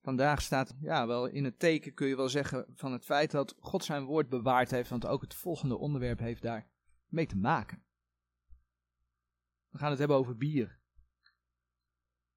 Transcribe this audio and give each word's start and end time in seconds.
vandaag 0.00 0.42
staat, 0.42 0.76
ja, 0.80 1.06
wel 1.06 1.26
in 1.26 1.44
het 1.44 1.58
teken 1.58 1.94
kun 1.94 2.08
je 2.08 2.16
wel 2.16 2.28
zeggen 2.28 2.66
van 2.74 2.92
het 2.92 3.04
feit 3.04 3.30
dat 3.30 3.54
God 3.58 3.84
zijn 3.84 4.04
woord 4.04 4.28
bewaard 4.28 4.70
heeft, 4.70 4.90
want 4.90 5.06
ook 5.06 5.20
het 5.20 5.34
volgende 5.34 5.76
onderwerp 5.76 6.18
heeft 6.18 6.42
daar 6.42 6.70
mee 7.06 7.26
te 7.26 7.36
maken. 7.36 7.84
We 9.68 9.78
gaan 9.78 9.90
het 9.90 9.98
hebben 9.98 10.16
over 10.16 10.36
bier. 10.36 10.80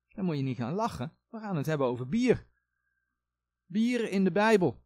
Dan 0.08 0.26
moet 0.26 0.38
je 0.38 0.44
niet 0.44 0.58
gaan 0.58 0.74
lachen. 0.74 1.18
We 1.30 1.40
gaan 1.40 1.56
het 1.56 1.66
hebben 1.66 1.88
over 1.88 2.08
bier. 2.08 2.48
Bier 3.66 4.10
in 4.10 4.24
de 4.24 4.32
Bijbel. 4.32 4.86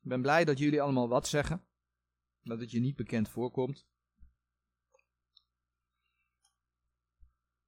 Ik 0.00 0.08
ben 0.08 0.22
blij 0.22 0.44
dat 0.44 0.58
jullie 0.58 0.82
allemaal 0.82 1.08
wat 1.08 1.28
zeggen. 1.28 1.66
Dat 2.40 2.60
het 2.60 2.70
je 2.70 2.80
niet 2.80 2.96
bekend 2.96 3.28
voorkomt. 3.28 3.88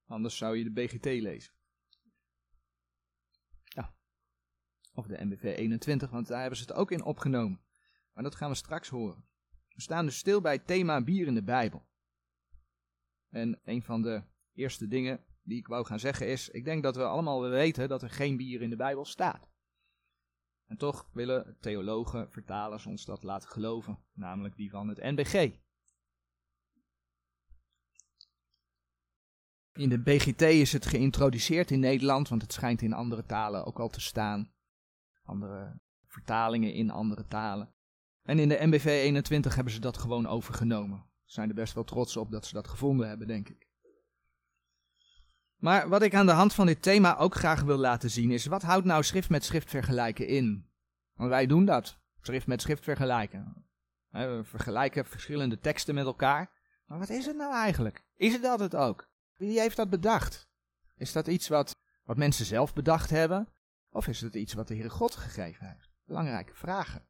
Anders 0.06 0.36
zou 0.36 0.56
je 0.56 0.64
de 0.64 0.72
BGT 0.72 1.04
lezen. 1.04 1.54
Ja. 3.64 3.96
Of 4.92 5.06
de 5.06 5.24
MBV 5.24 5.42
21, 5.42 6.10
want 6.10 6.26
daar 6.26 6.40
hebben 6.40 6.58
ze 6.58 6.64
het 6.64 6.72
ook 6.72 6.90
in 6.90 7.02
opgenomen. 7.02 7.60
Maar 8.12 8.24
dat 8.24 8.34
gaan 8.34 8.50
we 8.50 8.56
straks 8.56 8.88
horen. 8.88 9.24
We 9.68 9.80
staan 9.80 10.04
dus 10.04 10.18
stil 10.18 10.40
bij 10.40 10.52
het 10.52 10.66
thema 10.66 11.04
bier 11.04 11.26
in 11.26 11.34
de 11.34 11.42
Bijbel. 11.42 11.88
En 13.28 13.60
een 13.64 13.82
van 13.82 14.02
de 14.02 14.22
eerste 14.52 14.88
dingen 14.88 15.24
die 15.42 15.58
ik 15.58 15.66
wou 15.66 15.86
gaan 15.86 16.00
zeggen 16.00 16.28
is: 16.28 16.48
ik 16.48 16.64
denk 16.64 16.82
dat 16.82 16.96
we 16.96 17.04
allemaal 17.04 17.48
weten 17.48 17.88
dat 17.88 18.02
er 18.02 18.10
geen 18.10 18.36
bier 18.36 18.62
in 18.62 18.70
de 18.70 18.76
Bijbel 18.76 19.04
staat. 19.04 19.48
En 20.66 20.76
toch 20.76 21.10
willen 21.12 21.56
theologen, 21.60 22.30
vertalers 22.30 22.86
ons 22.86 23.04
dat 23.04 23.22
laten 23.22 23.48
geloven, 23.48 23.98
namelijk 24.12 24.56
die 24.56 24.70
van 24.70 24.88
het 24.88 24.98
NBG. 24.98 25.52
In 29.72 29.88
de 29.88 30.02
BGT 30.02 30.42
is 30.42 30.72
het 30.72 30.86
geïntroduceerd 30.86 31.70
in 31.70 31.80
Nederland, 31.80 32.28
want 32.28 32.42
het 32.42 32.52
schijnt 32.52 32.82
in 32.82 32.92
andere 32.92 33.24
talen 33.24 33.64
ook 33.64 33.78
al 33.78 33.88
te 33.88 34.00
staan. 34.00 34.52
Andere 35.30 35.80
vertalingen 36.06 36.72
in 36.72 36.90
andere 36.90 37.26
talen. 37.26 37.74
En 38.22 38.38
in 38.38 38.48
de 38.48 38.58
MBV 38.60 38.84
21 38.84 39.54
hebben 39.54 39.72
ze 39.72 39.80
dat 39.80 39.98
gewoon 39.98 40.26
overgenomen. 40.26 41.04
Ze 41.24 41.32
zijn 41.32 41.48
er 41.48 41.54
best 41.54 41.74
wel 41.74 41.84
trots 41.84 42.16
op 42.16 42.30
dat 42.30 42.46
ze 42.46 42.54
dat 42.54 42.68
gevonden 42.68 43.08
hebben, 43.08 43.26
denk 43.26 43.48
ik. 43.48 43.68
Maar 45.56 45.88
wat 45.88 46.02
ik 46.02 46.14
aan 46.14 46.26
de 46.26 46.32
hand 46.32 46.54
van 46.54 46.66
dit 46.66 46.82
thema 46.82 47.18
ook 47.18 47.34
graag 47.34 47.62
wil 47.62 47.76
laten 47.76 48.10
zien 48.10 48.30
is, 48.30 48.46
wat 48.46 48.62
houdt 48.62 48.86
nou 48.86 49.02
schrift 49.02 49.30
met 49.30 49.44
schrift 49.44 49.70
vergelijken 49.70 50.26
in? 50.26 50.70
Want 51.14 51.28
wij 51.28 51.46
doen 51.46 51.64
dat, 51.64 51.98
schrift 52.20 52.46
met 52.46 52.62
schrift 52.62 52.84
vergelijken. 52.84 53.66
We 54.08 54.40
vergelijken 54.44 55.06
verschillende 55.06 55.58
teksten 55.58 55.94
met 55.94 56.06
elkaar. 56.06 56.50
Maar 56.86 56.98
wat 56.98 57.08
is 57.08 57.26
het 57.26 57.36
nou 57.36 57.54
eigenlijk? 57.54 58.04
Is 58.16 58.32
het 58.32 58.42
dat 58.42 58.60
het 58.60 58.76
ook? 58.76 59.08
Wie 59.36 59.60
heeft 59.60 59.76
dat 59.76 59.90
bedacht? 59.90 60.48
Is 60.96 61.12
dat 61.12 61.26
iets 61.26 61.48
wat, 61.48 61.76
wat 62.04 62.16
mensen 62.16 62.46
zelf 62.46 62.72
bedacht 62.72 63.10
hebben? 63.10 63.48
Of 63.90 64.06
is 64.06 64.20
het 64.20 64.34
iets 64.34 64.52
wat 64.52 64.68
de 64.68 64.74
Heere 64.74 64.90
God 64.90 65.16
gegeven 65.16 65.66
heeft? 65.66 65.90
Belangrijke 66.04 66.54
vragen. 66.54 67.08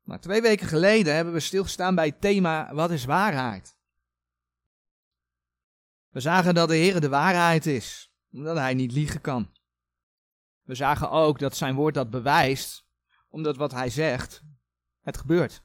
Maar 0.00 0.20
twee 0.20 0.42
weken 0.42 0.66
geleden 0.66 1.14
hebben 1.14 1.32
we 1.32 1.40
stilgestaan 1.40 1.94
bij 1.94 2.06
het 2.06 2.20
thema 2.20 2.74
Wat 2.74 2.90
is 2.90 3.04
waarheid? 3.04 3.76
We 6.08 6.20
zagen 6.20 6.54
dat 6.54 6.68
de 6.68 6.76
Heer 6.76 7.00
de 7.00 7.08
waarheid 7.08 7.66
is, 7.66 8.12
omdat 8.30 8.56
Hij 8.56 8.74
niet 8.74 8.92
liegen 8.92 9.20
kan. 9.20 9.52
We 10.62 10.74
zagen 10.74 11.10
ook 11.10 11.38
dat 11.38 11.56
zijn 11.56 11.74
woord 11.74 11.94
dat 11.94 12.10
bewijst, 12.10 12.86
omdat 13.28 13.56
wat 13.56 13.72
Hij 13.72 13.90
zegt, 13.90 14.42
het 15.00 15.16
gebeurt. 15.16 15.62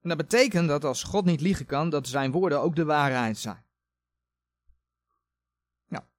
En 0.00 0.08
dat 0.08 0.16
betekent 0.16 0.68
dat 0.68 0.84
als 0.84 1.02
God 1.02 1.24
niet 1.24 1.40
liegen 1.40 1.66
kan, 1.66 1.90
dat 1.90 2.08
zijn 2.08 2.30
woorden 2.30 2.60
ook 2.60 2.76
de 2.76 2.84
waarheid 2.84 3.38
zijn. 3.38 3.64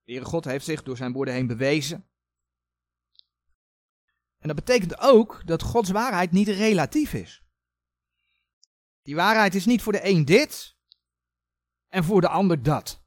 De 0.04 0.12
Heere 0.12 0.26
God 0.26 0.46
heeft 0.46 0.66
zich 0.66 0.84
door 0.84 0.98
zijn 0.98 1.14
woorden 1.14 1.34
heen 1.34 1.48
bewezen. 1.48 2.08
En 4.38 4.48
dat 4.48 4.56
betekent 4.56 5.00
ook 5.00 5.42
dat 5.46 5.62
Gods 5.62 5.90
waarheid 5.90 6.32
niet 6.32 6.48
relatief 6.48 7.14
is. 7.14 7.44
Die 9.02 9.16
waarheid 9.16 9.56
is 9.56 9.66
niet 9.66 9.82
voor 9.82 9.92
de 9.92 10.08
een 10.08 10.26
dit 10.26 10.78
en 11.88 12.04
voor 12.04 12.22
de 12.22 12.28
ander 12.28 12.64
dat. 12.64 13.04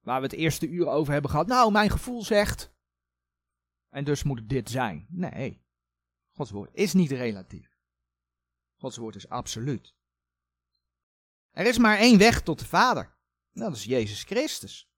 Waar 0.00 0.20
we 0.20 0.26
het 0.26 0.36
eerste 0.36 0.68
uur 0.68 0.86
over 0.86 1.12
hebben 1.12 1.30
gehad. 1.30 1.46
Nou, 1.46 1.72
mijn 1.72 1.90
gevoel 1.90 2.22
zegt. 2.22 2.74
En 3.88 4.04
dus 4.04 4.22
moet 4.22 4.48
dit 4.48 4.70
zijn. 4.70 5.06
Nee. 5.08 5.64
Gods 6.30 6.50
woord 6.50 6.70
is 6.72 6.92
niet 6.92 7.10
relatief. 7.10 7.78
Gods 8.76 8.96
woord 8.96 9.14
is 9.14 9.28
absoluut. 9.28 9.94
Er 11.50 11.66
is 11.66 11.78
maar 11.78 11.98
één 11.98 12.18
weg 12.18 12.42
tot 12.42 12.58
de 12.58 12.66
Vader. 12.66 13.16
Dat 13.54 13.74
is 13.74 13.84
Jezus 13.84 14.22
Christus. 14.22 14.88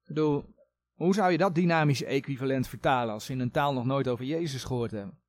Ik 0.00 0.06
bedoel, 0.06 0.54
hoe 0.92 1.14
zou 1.14 1.32
je 1.32 1.38
dat 1.38 1.54
dynamische 1.54 2.06
equivalent 2.06 2.68
vertalen 2.68 3.14
als 3.14 3.24
ze 3.24 3.32
in 3.32 3.40
een 3.40 3.50
taal 3.50 3.72
nog 3.72 3.84
nooit 3.84 4.08
over 4.08 4.24
Jezus 4.24 4.64
gehoord 4.64 4.90
hebben? 4.90 5.22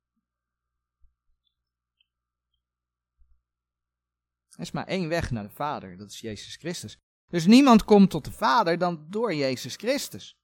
Er 4.50 4.62
is 4.62 4.70
maar 4.70 4.86
één 4.86 5.08
weg 5.08 5.30
naar 5.30 5.42
de 5.42 5.54
Vader, 5.54 5.96
dat 5.96 6.10
is 6.10 6.20
Jezus 6.20 6.56
Christus. 6.56 6.98
Dus 7.26 7.46
niemand 7.46 7.84
komt 7.84 8.10
tot 8.10 8.24
de 8.24 8.32
Vader 8.32 8.78
dan 8.78 9.06
door 9.10 9.34
Jezus 9.34 9.76
Christus. 9.76 10.38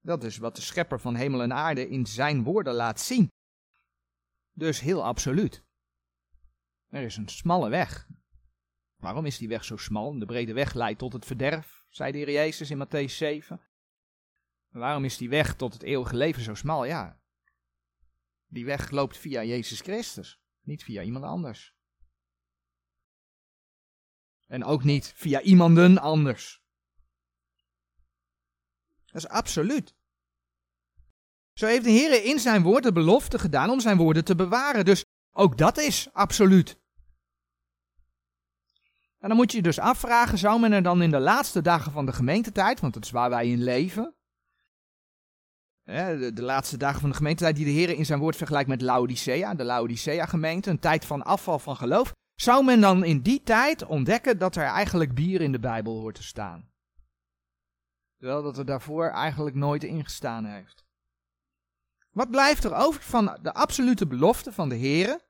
Dat 0.00 0.24
is 0.24 0.38
wat 0.38 0.56
de 0.56 0.62
schepper 0.62 1.00
van 1.00 1.14
hemel 1.14 1.42
en 1.42 1.52
aarde 1.52 1.88
in 1.88 2.06
zijn 2.06 2.42
woorden 2.42 2.74
laat 2.74 3.00
zien. 3.00 3.28
Dus 4.52 4.80
heel 4.80 5.04
absoluut. 5.04 5.64
Er 6.88 7.02
is 7.02 7.16
een 7.16 7.28
smalle 7.28 7.68
weg. 7.68 8.08
Waarom 8.98 9.26
is 9.26 9.38
die 9.38 9.48
weg 9.48 9.64
zo 9.64 9.76
smal? 9.76 10.18
De 10.18 10.26
brede 10.26 10.52
weg 10.52 10.74
leidt 10.74 10.98
tot 10.98 11.12
het 11.12 11.24
verderf, 11.24 11.84
zei 11.88 12.12
de 12.12 12.18
Heer 12.18 12.30
Jezus 12.30 12.70
in 12.70 12.86
Matthäus 12.86 13.12
7. 13.12 13.60
waarom 14.68 15.04
is 15.04 15.16
die 15.16 15.28
weg 15.28 15.54
tot 15.54 15.72
het 15.72 15.82
eeuwige 15.82 16.16
leven 16.16 16.42
zo 16.42 16.54
smal? 16.54 16.84
Ja, 16.84 17.20
die 18.46 18.64
weg 18.64 18.90
loopt 18.90 19.16
via 19.16 19.44
Jezus 19.44 19.80
Christus, 19.80 20.40
niet 20.60 20.84
via 20.84 21.02
iemand 21.02 21.24
anders. 21.24 21.76
En 24.46 24.64
ook 24.64 24.84
niet 24.84 25.12
via 25.16 25.40
iemanden 25.40 25.98
anders. 25.98 26.62
Dat 29.04 29.16
is 29.16 29.28
absoluut. 29.28 29.94
Zo 31.52 31.66
heeft 31.66 31.84
de 31.84 31.90
Heer 31.90 32.24
in 32.24 32.38
zijn 32.38 32.62
woord 32.62 32.82
de 32.82 32.92
belofte 32.92 33.38
gedaan 33.38 33.70
om 33.70 33.80
zijn 33.80 33.96
woorden 33.96 34.24
te 34.24 34.34
bewaren. 34.34 34.84
Dus 34.84 35.04
ook 35.32 35.58
dat 35.58 35.78
is 35.78 36.12
absoluut. 36.12 36.80
En 39.18 39.28
dan 39.28 39.36
moet 39.36 39.50
je 39.50 39.56
je 39.56 39.62
dus 39.62 39.78
afvragen, 39.78 40.38
zou 40.38 40.60
men 40.60 40.72
er 40.72 40.82
dan 40.82 41.02
in 41.02 41.10
de 41.10 41.18
laatste 41.18 41.62
dagen 41.62 41.92
van 41.92 42.06
de 42.06 42.12
gemeentetijd, 42.12 42.80
want 42.80 42.94
dat 42.94 43.04
is 43.04 43.10
waar 43.10 43.30
wij 43.30 43.48
in 43.48 43.62
leven, 43.62 44.14
de, 45.84 46.30
de 46.34 46.42
laatste 46.42 46.76
dagen 46.76 47.00
van 47.00 47.10
de 47.10 47.16
gemeentetijd 47.16 47.56
die 47.56 47.64
de 47.64 47.70
Heer 47.70 47.90
in 47.90 48.06
zijn 48.06 48.18
woord 48.18 48.36
vergelijkt 48.36 48.68
met 48.68 48.82
Laodicea, 48.82 49.54
de 49.54 49.64
Laodicea 49.64 50.26
gemeente, 50.26 50.70
een 50.70 50.78
tijd 50.78 51.04
van 51.04 51.22
afval 51.22 51.58
van 51.58 51.76
geloof, 51.76 52.12
zou 52.34 52.64
men 52.64 52.80
dan 52.80 53.04
in 53.04 53.20
die 53.20 53.42
tijd 53.42 53.86
ontdekken 53.86 54.38
dat 54.38 54.56
er 54.56 54.64
eigenlijk 54.64 55.14
bier 55.14 55.40
in 55.40 55.52
de 55.52 55.60
Bijbel 55.60 56.00
hoort 56.00 56.14
te 56.14 56.22
staan. 56.22 56.70
Terwijl 58.16 58.42
dat 58.42 58.58
er 58.58 58.64
daarvoor 58.64 59.08
eigenlijk 59.08 59.56
nooit 59.56 59.84
ingestaan 59.84 60.44
heeft. 60.44 60.86
Wat 62.10 62.30
blijft 62.30 62.64
er 62.64 62.74
over 62.74 63.02
van 63.02 63.38
de 63.42 63.54
absolute 63.54 64.06
belofte 64.06 64.52
van 64.52 64.68
de 64.68 64.74
Heer 64.74 65.20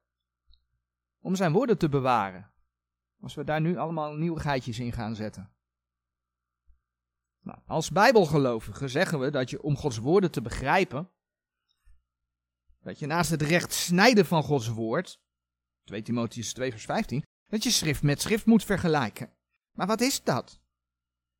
om 1.19 1.35
zijn 1.35 1.53
woorden 1.53 1.79
te 1.79 1.89
bewaren? 1.89 2.51
Als 3.21 3.35
we 3.35 3.45
daar 3.45 3.61
nu 3.61 3.77
allemaal 3.77 4.15
nieuwigheidjes 4.15 4.79
in 4.79 4.93
gaan 4.93 5.15
zetten. 5.15 5.53
Nou, 7.41 7.59
als 7.67 7.91
bijbelgelovigen 7.91 8.91
zeggen 8.91 9.19
we 9.19 9.31
dat 9.31 9.51
je 9.51 9.63
om 9.63 9.77
Gods 9.77 9.99
woorden 9.99 10.31
te 10.31 10.43
begrijpen, 10.43 11.11
dat 12.81 12.99
je 12.99 13.07
naast 13.07 13.31
het 13.31 13.43
recht 13.43 13.73
snijden 13.73 14.27
van 14.27 14.43
Gods 14.43 14.69
woord, 14.69 15.21
2 15.85 16.03
Timotheus 16.03 16.53
2 16.53 16.71
vers 16.71 16.85
15, 16.85 17.25
dat 17.47 17.63
je 17.63 17.71
schrift 17.71 18.03
met 18.03 18.21
schrift 18.21 18.47
moet 18.47 18.65
vergelijken. 18.65 19.33
Maar 19.73 19.87
wat 19.87 20.01
is 20.01 20.23
dat? 20.23 20.61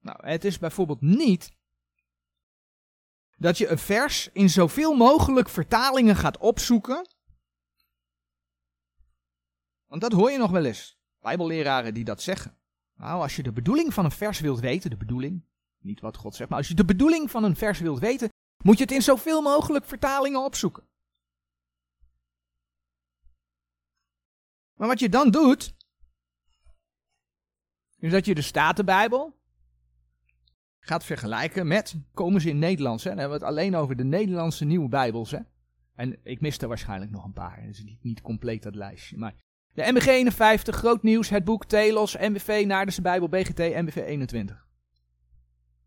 Nou, 0.01 0.27
het 0.27 0.45
is 0.45 0.59
bijvoorbeeld 0.59 1.01
niet 1.01 1.57
dat 3.37 3.59
je 3.59 3.69
een 3.69 3.79
vers 3.79 4.29
in 4.33 4.51
zoveel 4.51 4.95
mogelijk 4.95 5.49
vertalingen 5.49 6.17
gaat 6.17 6.39
opzoeken. 6.39 7.09
Want 9.87 10.01
dat 10.01 10.13
hoor 10.13 10.31
je 10.31 10.39
nog 10.39 10.51
wel 10.51 10.65
eens. 10.65 10.98
Bijbelleraren 11.21 11.95
die 11.95 12.05
dat 12.05 12.23
zeggen. 12.23 12.57
Nou, 12.97 13.23
als 13.23 13.37
je 13.37 13.43
de 13.43 13.53
bedoeling 13.53 13.95
van 13.95 14.05
een 14.05 14.11
vers 14.11 14.41
wilt 14.41 14.61
weten, 14.61 14.91
de 14.91 14.97
bedoeling, 14.97 15.45
niet 15.79 16.01
wat 16.01 16.17
God 16.17 16.35
zegt, 16.35 16.51
maar 16.51 16.59
als 16.59 16.69
je 16.69 16.75
de 16.75 16.85
bedoeling 16.85 17.31
van 17.31 17.45
een 17.45 17.57
vers 17.57 17.81
wilt 17.81 17.99
weten, 17.99 18.29
moet 18.63 18.77
je 18.77 18.83
het 18.83 18.93
in 18.93 19.03
zoveel 19.03 19.43
mogelijk 19.43 19.85
vertalingen 19.85 20.45
opzoeken. 20.45 20.87
Maar 24.75 24.89
wat 24.89 25.01
je 25.01 25.09
dan 25.09 25.31
doet, 25.31 25.75
is 27.99 28.11
dat 28.11 28.25
je 28.25 28.35
de 28.35 28.43
Statenbijbel 28.43 29.37
gaat 30.81 31.05
vergelijken 31.05 31.67
met, 31.67 31.97
komen 32.15 32.41
ze 32.41 32.49
in 32.49 32.59
Nederlands, 32.59 33.05
hè? 33.05 33.11
dan 33.11 33.19
hebben 33.19 33.39
we 33.39 33.45
het 33.45 33.55
alleen 33.55 33.77
over 33.77 33.97
de 33.97 34.05
Nederlandse 34.05 34.65
nieuwe 34.65 34.89
Bijbels. 34.89 35.31
Hè? 35.31 35.39
En 35.95 36.19
ik 36.23 36.41
mis 36.41 36.59
er 36.59 36.69
waarschijnlijk 36.69 37.11
nog 37.11 37.25
een 37.25 37.33
paar, 37.33 37.63
dus 37.63 37.83
niet, 37.83 38.03
niet 38.03 38.21
compleet 38.21 38.63
dat 38.63 38.75
lijstje. 38.75 39.17
Maar 39.17 39.35
De 39.79 39.93
MBG 39.93 40.07
51, 40.07 40.77
groot 40.77 41.03
nieuws, 41.03 41.29
het 41.29 41.45
boek 41.45 41.65
Telos, 41.65 42.17
MBV, 42.17 42.65
Naardense 42.67 43.03
Bijbel, 43.03 43.29
BGT, 43.29 43.59
MBV 43.59 43.97
21. 43.97 44.67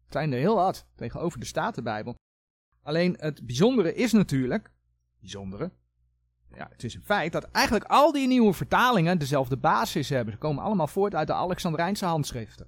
Het 0.04 0.14
zijn 0.14 0.32
er 0.32 0.40
heel 0.40 0.56
wat 0.56 0.86
tegenover 0.96 1.40
de 1.40 1.46
Statenbijbel. 1.46 2.16
Alleen 2.84 3.16
het 3.20 3.46
bijzondere 3.46 3.94
is 3.94 4.12
natuurlijk, 4.12 4.72
bijzondere, 5.20 5.72
ja, 6.56 6.68
het 6.72 6.84
is 6.84 6.96
een 6.96 7.04
feit 7.04 7.32
dat 7.32 7.44
eigenlijk 7.44 7.86
al 7.86 8.12
die 8.12 8.28
nieuwe 8.28 8.54
vertalingen 8.54 9.18
dezelfde 9.18 9.58
basis 9.58 10.10
hebben. 10.10 10.34
Ze 10.34 10.40
komen 10.40 10.64
allemaal 10.64 10.88
voort 10.88 11.16
uit 11.16 11.28
de 11.28 11.34
Alexandrijnse 11.34 12.06
handschriften. 12.06 12.68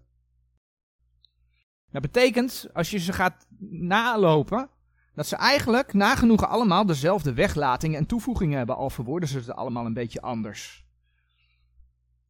Dat 1.92 2.02
betekent, 2.02 2.68
als 2.74 2.90
je 2.90 2.98
ze 2.98 3.14
gaat 3.14 3.48
nalopen, 3.70 4.70
dat 5.14 5.28
ze 5.28 5.36
eigenlijk 5.36 5.94
nagenoeg 5.94 6.48
allemaal 6.48 6.86
dezelfde 6.86 7.34
weglatingen 7.34 8.00
en 8.00 8.06
toevoegingen 8.06 8.58
hebben, 8.58 8.76
al 8.76 8.90
verwoorden 8.90 9.30
ze 9.30 9.38
het 9.38 9.52
allemaal 9.52 9.86
een 9.86 9.94
beetje 9.94 10.22
anders. 10.22 10.84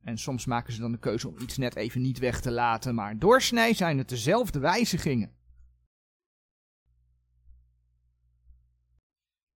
En 0.03 0.17
soms 0.17 0.45
maken 0.45 0.73
ze 0.73 0.79
dan 0.79 0.91
de 0.91 0.97
keuze 0.97 1.27
om 1.27 1.35
iets 1.39 1.57
net 1.57 1.75
even 1.75 2.01
niet 2.01 2.19
weg 2.19 2.41
te 2.41 2.51
laten, 2.51 2.95
maar 2.95 3.19
doorsnee 3.19 3.73
zijn 3.73 3.97
het 3.97 4.09
dezelfde 4.09 4.59
wijzigingen. 4.59 5.31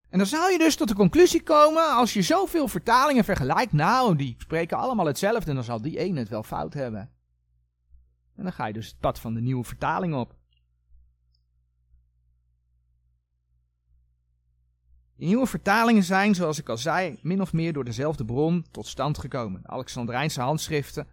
En 0.10 0.18
dan 0.18 0.28
zou 0.28 0.52
je 0.52 0.58
dus 0.58 0.76
tot 0.76 0.88
de 0.88 0.96
conclusie 0.96 1.44
komen, 1.44 1.96
als 1.96 2.14
je 2.14 2.22
zoveel 2.22 2.68
vertalingen 2.68 3.24
vergelijkt, 3.24 3.72
nou, 3.72 4.16
die 4.16 4.36
spreken 4.38 4.78
allemaal 4.78 5.06
hetzelfde, 5.06 5.54
dan 5.54 5.64
zal 5.64 5.82
die 5.82 5.98
ene 5.98 6.20
het 6.20 6.30
wel 6.30 6.44
fout 6.44 6.74
hebben. 6.74 7.12
En 8.36 8.44
dan 8.44 8.54
ga 8.54 8.66
je 8.66 8.74
dus 8.74 8.88
het 8.88 9.00
pad 9.00 9.20
van 9.20 9.34
de 9.34 9.42
nieuwe 9.42 9.64
vertaling 9.64 10.14
op. 10.16 10.36
Nieuwe 15.18 15.48
vertalingen 15.48 16.04
zijn, 16.04 16.36
zoals 16.36 16.60
ik 16.60 16.70
al 16.70 16.78
zei, 16.78 17.20
min 17.22 17.42
of 17.42 17.54
meer 17.54 17.74
door 17.74 17.84
dezelfde 17.84 18.26
bron 18.26 18.66
tot 18.72 18.88
stand 18.88 19.18
gekomen. 19.18 19.70
Alexandrijnse 19.70 20.42
handschriften, 20.42 21.08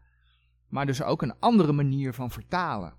maar 0.69 0.87
dus 0.87 1.03
ook 1.03 1.23
een 1.23 1.39
andere 1.39 1.73
manier 1.73 2.15
van 2.15 2.31
vertalen. 2.31 2.97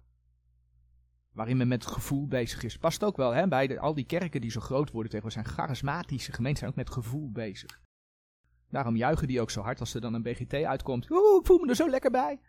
Waarin 1.32 1.58
men 1.58 1.68
met 1.68 1.86
gevoel 1.86 2.28
bezig 2.28 2.64
is. 2.64 2.78
Past 2.78 3.04
ook 3.04 3.18
wel 3.18 3.32
hè, 3.32 3.48
bij 3.48 3.80
al 3.80 3.94
die 3.94 4.06
kerken 4.06 4.42
die 4.42 4.52
zo 4.52 4.60
groot 4.60 4.92
worden 4.92 5.12
tegenwoordig 5.12 5.44
zijn 5.44 5.56
charismatische 5.58 6.32
gemeenten 6.32 6.60
zijn 6.60 6.72
ook 6.72 6.78
met 6.78 6.90
gevoel 6.90 7.32
bezig. 7.32 7.82
Daarom 8.70 8.96
juichen 8.96 9.28
die 9.28 9.42
ook 9.42 9.52
zo 9.52 9.62
hard 9.62 9.80
als 9.80 9.94
er 9.94 10.02
dan 10.02 10.14
een 10.14 10.24
BGT 10.24 10.54
uitkomt. 10.54 11.12
Oeh, 11.12 11.40
ik 11.40 11.46
voel 11.46 11.60
me 11.60 11.70
er 11.70 11.76
zo 11.76 11.90
lekker 11.90 12.12
bij. 12.12 12.40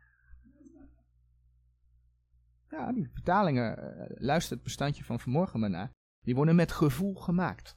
Ja, 2.71 2.93
die 2.93 3.09
vertalingen, 3.13 3.79
uh, 3.79 4.17
luister 4.19 4.55
het 4.55 4.63
bestandje 4.63 5.05
van 5.05 5.21
vanmorgen 5.21 5.61
maar 5.61 5.71
naar. 5.71 5.91
Die 6.21 6.35
worden 6.35 6.57
met 6.57 6.73
gevoel 6.73 7.15
gemaakt. 7.15 7.77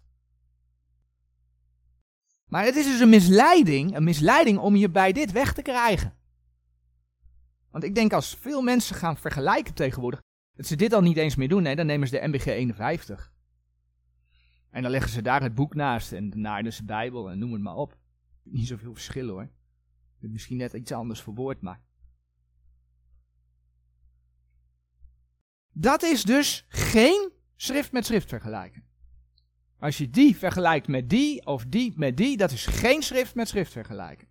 Maar 2.49 2.63
het 2.63 2.75
is 2.75 2.85
dus 2.85 2.99
een 2.99 3.09
misleiding, 3.09 3.95
een 3.95 4.03
misleiding 4.03 4.57
om 4.57 4.75
je 4.75 4.89
bij 4.89 5.11
dit 5.11 5.31
weg 5.31 5.53
te 5.53 5.61
krijgen. 5.61 6.13
Want 7.71 7.83
ik 7.83 7.95
denk 7.95 8.13
als 8.13 8.35
veel 8.35 8.61
mensen 8.61 8.95
gaan 8.95 9.17
vergelijken 9.17 9.73
tegenwoordig, 9.73 10.21
dat 10.53 10.65
ze 10.65 10.75
dit 10.75 10.93
al 10.93 11.01
niet 11.01 11.17
eens 11.17 11.35
meer 11.35 11.47
doen, 11.47 11.63
nee, 11.63 11.75
dan 11.75 11.85
nemen 11.85 12.07
ze 12.07 12.19
de 12.19 12.27
MBG 12.27 12.45
51. 12.45 13.33
En 14.69 14.81
dan 14.81 14.91
leggen 14.91 15.11
ze 15.11 15.21
daar 15.21 15.41
het 15.41 15.55
boek 15.55 15.75
naast 15.75 16.11
en 16.11 16.29
de 16.29 16.81
Bijbel 16.83 17.29
en 17.29 17.39
noem 17.39 17.53
het 17.53 17.61
maar 17.61 17.75
op. 17.75 17.97
Niet 18.43 18.67
zoveel 18.67 18.93
verschil 18.93 19.27
hoor. 19.27 19.49
Misschien 20.19 20.57
net 20.57 20.73
iets 20.73 20.91
anders 20.91 21.21
verwoord, 21.21 21.61
maar. 21.61 21.81
Dat 25.71 26.03
is 26.03 26.23
dus 26.23 26.65
geen 26.67 27.31
schrift 27.55 27.91
met 27.91 28.05
schrift 28.05 28.29
vergelijken. 28.29 28.88
Als 29.79 29.97
je 29.97 30.09
die 30.09 30.37
vergelijkt 30.37 30.87
met 30.87 31.09
die 31.09 31.45
of 31.45 31.65
die 31.65 31.93
met 31.95 32.17
die, 32.17 32.37
dat 32.37 32.51
is 32.51 32.65
geen 32.65 33.03
schrift 33.03 33.35
met 33.35 33.47
schrift 33.47 33.71
vergelijken. 33.71 34.27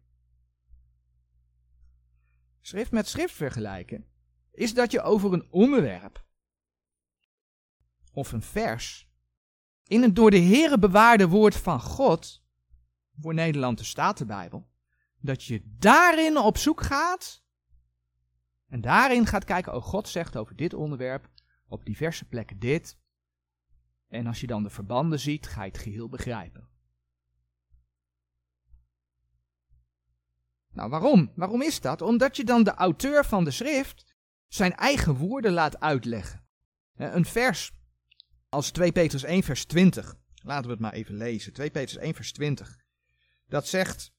Schrift 2.60 2.90
met 2.90 3.08
schrift 3.08 3.34
vergelijken 3.34 4.06
is 4.52 4.74
dat 4.74 4.90
je 4.90 5.02
over 5.02 5.32
een 5.32 5.46
onderwerp 5.50 6.24
of 8.12 8.32
een 8.32 8.42
vers 8.42 9.08
in 9.82 10.02
het 10.02 10.16
door 10.16 10.30
de 10.30 10.40
Here 10.40 10.78
bewaarde 10.78 11.28
woord 11.28 11.56
van 11.56 11.80
God, 11.80 12.44
voor 13.20 13.34
Nederland 13.34 13.78
de 13.78 13.84
Statenbijbel, 13.84 14.68
dat 15.20 15.44
je 15.44 15.62
daarin 15.64 16.38
op 16.38 16.56
zoek 16.56 16.82
gaat 16.82 17.44
en 18.68 18.80
daarin 18.80 19.26
gaat 19.26 19.44
kijken, 19.44 19.74
oh 19.74 19.82
God 19.82 20.08
zegt 20.08 20.36
over 20.36 20.56
dit 20.56 20.74
onderwerp 20.74 21.28
op 21.66 21.84
diverse 21.84 22.24
plekken 22.24 22.58
dit, 22.58 22.98
en 24.08 24.26
als 24.26 24.40
je 24.40 24.46
dan 24.46 24.62
de 24.62 24.70
verbanden 24.70 25.20
ziet, 25.20 25.46
ga 25.46 25.64
je 25.64 25.70
het 25.70 25.80
geheel 25.80 26.08
begrijpen. 26.08 26.68
Nou, 30.72 30.90
waarom? 30.90 31.32
Waarom 31.34 31.62
is 31.62 31.80
dat? 31.80 32.02
Omdat 32.02 32.36
je 32.36 32.44
dan 32.44 32.64
de 32.64 32.74
auteur 32.74 33.24
van 33.24 33.44
de 33.44 33.50
schrift 33.50 34.16
zijn 34.48 34.74
eigen 34.74 35.14
woorden 35.14 35.52
laat 35.52 35.80
uitleggen. 35.80 36.46
Een 36.94 37.24
vers 37.24 37.72
als 38.48 38.70
2 38.70 38.92
Petrus 38.92 39.22
1 39.22 39.42
vers 39.42 39.64
20. 39.64 40.16
Laten 40.42 40.64
we 40.64 40.70
het 40.70 40.80
maar 40.80 40.92
even 40.92 41.14
lezen. 41.14 41.52
2 41.52 41.70
Petrus 41.70 42.02
1 42.02 42.14
vers 42.14 42.32
20. 42.32 42.80
Dat 43.46 43.66
zegt 43.66 44.12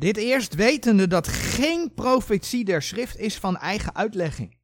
Dit 0.00 0.16
eerst 0.16 0.54
wetende 0.54 1.06
dat 1.06 1.28
geen 1.28 1.94
profetie 1.94 2.64
der 2.64 2.82
schrift 2.82 3.16
is 3.16 3.38
van 3.38 3.56
eigen 3.56 3.94
uitlegging. 3.94 4.58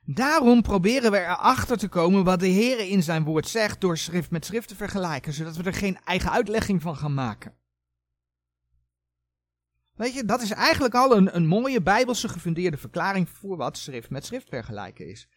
Daarom 0.00 0.62
proberen 0.62 1.10
we 1.10 1.18
erachter 1.18 1.76
te 1.78 1.88
komen 1.88 2.24
wat 2.24 2.40
de 2.40 2.46
Heer 2.46 2.78
in 2.78 3.02
zijn 3.02 3.24
woord 3.24 3.48
zegt 3.48 3.80
door 3.80 3.98
schrift 3.98 4.30
met 4.30 4.44
schrift 4.44 4.68
te 4.68 4.76
vergelijken, 4.76 5.32
zodat 5.32 5.56
we 5.56 5.62
er 5.62 5.74
geen 5.74 5.98
eigen 6.04 6.30
uitlegging 6.30 6.82
van 6.82 6.96
gaan 6.96 7.14
maken. 7.14 7.54
Weet 9.94 10.14
je, 10.14 10.24
dat 10.24 10.42
is 10.42 10.50
eigenlijk 10.50 10.94
al 10.94 11.16
een, 11.16 11.36
een 11.36 11.46
mooie 11.46 11.82
bijbelse 11.82 12.28
gefundeerde 12.28 12.76
verklaring 12.76 13.28
voor 13.28 13.56
wat 13.56 13.78
schrift 13.78 14.10
met 14.10 14.26
schrift 14.26 14.48
vergelijken 14.48 15.08
is. 15.08 15.28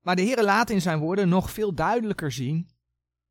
Maar 0.00 0.16
de 0.16 0.22
Heer 0.22 0.42
laat 0.42 0.70
in 0.70 0.80
zijn 0.80 0.98
woorden 0.98 1.28
nog 1.28 1.50
veel 1.50 1.74
duidelijker 1.74 2.32
zien 2.32 2.73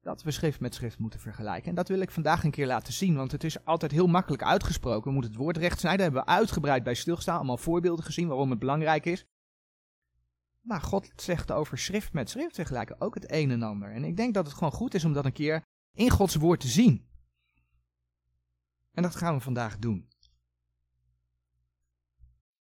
dat 0.04 0.24
we 0.24 0.32
schrift 0.32 0.60
met 0.60 0.76
schrift 0.76 1.00
moeten 1.00 1.20
vergelijken. 1.20 1.70
En 1.70 1.76
dat 1.76 1.88
wil 1.88 2.00
ik 2.00 2.12
vandaag 2.12 2.44
een 2.44 2.52
keer 2.52 2.68
laten 2.68 2.94
zien, 2.94 3.16
want 3.16 3.32
het 3.32 3.44
is 3.44 3.66
altijd 3.66 3.92
heel 3.92 4.08
makkelijk 4.08 4.44
uitgesproken. 4.44 5.04
We 5.04 5.12
moeten 5.12 5.32
het 5.32 5.40
woord 5.40 5.58
recht 5.58 5.80
snijden, 5.80 6.04
hebben 6.04 6.24
we 6.24 6.30
uitgebreid 6.30 6.84
bij 6.84 6.94
stilgestaan, 6.94 7.36
allemaal 7.36 7.58
voorbeelden 7.58 8.06
gezien 8.06 8.28
waarom 8.28 8.50
het 8.50 8.60
belangrijk 8.60 9.06
is. 9.06 9.26
Maar 10.62 10.82
God 10.82 11.12
zegt 11.16 11.52
over 11.52 11.78
schrift 11.78 12.14
met 12.14 12.30
schrift 12.30 12.56
vergelijken 12.56 13.02
ook 13.02 13.14
het 13.14 13.32
een 13.32 13.52
en 13.52 13.62
ander. 13.62 13.92
En 13.92 14.04
ik 14.04 14.18
denk 14.18 14.34
dat 14.34 14.46
het 14.46 14.56
gewoon 14.56 14.72
goed 14.72 14.94
is 14.94 15.06
om 15.06 15.14
dat 15.14 15.26
een 15.26 15.32
keer 15.32 15.64
in 15.94 16.10
Gods 16.10 16.36
woord 16.36 16.60
te 16.60 16.68
zien. 16.68 17.08
En 18.92 19.04
dat 19.04 19.16
gaan 19.16 19.36
we 19.36 19.42
vandaag 19.42 19.78
doen. 19.78 20.08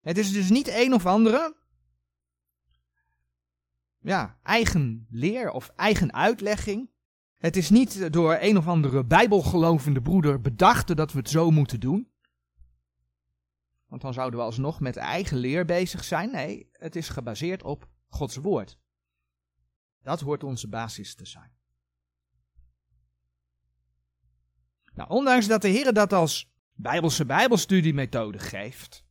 Het 0.01 0.17
is 0.17 0.31
dus 0.31 0.49
niet 0.49 0.67
een 0.67 0.93
of 0.93 1.05
andere 1.05 1.55
ja, 3.99 4.39
eigen 4.43 5.07
leer 5.09 5.51
of 5.51 5.71
eigen 5.75 6.13
uitlegging 6.13 6.89
het 7.41 7.57
is 7.57 7.69
niet 7.69 8.13
door 8.13 8.37
een 8.39 8.57
of 8.57 8.67
andere 8.67 9.05
bijbelgelovende 9.05 10.01
broeder 10.01 10.41
bedacht 10.41 10.95
dat 10.95 11.11
we 11.11 11.17
het 11.17 11.29
zo 11.29 11.51
moeten 11.51 11.79
doen. 11.79 12.11
Want 13.87 14.01
dan 14.01 14.13
zouden 14.13 14.39
we 14.39 14.45
alsnog 14.45 14.79
met 14.79 14.97
eigen 14.97 15.37
leer 15.37 15.65
bezig 15.65 16.03
zijn. 16.03 16.31
Nee, 16.31 16.69
het 16.71 16.95
is 16.95 17.09
gebaseerd 17.09 17.63
op 17.63 17.89
Gods 18.07 18.35
woord. 18.35 18.77
Dat 20.01 20.21
hoort 20.21 20.43
onze 20.43 20.67
basis 20.67 21.15
te 21.15 21.25
zijn. 21.25 21.51
Nou, 24.93 25.09
ondanks 25.09 25.47
dat 25.47 25.61
de 25.61 25.67
Heer 25.67 25.93
dat 25.93 26.13
als 26.13 26.53
bijbelse 26.73 27.25
bijbelstudiemethode 27.25 28.39
geeft, 28.39 29.05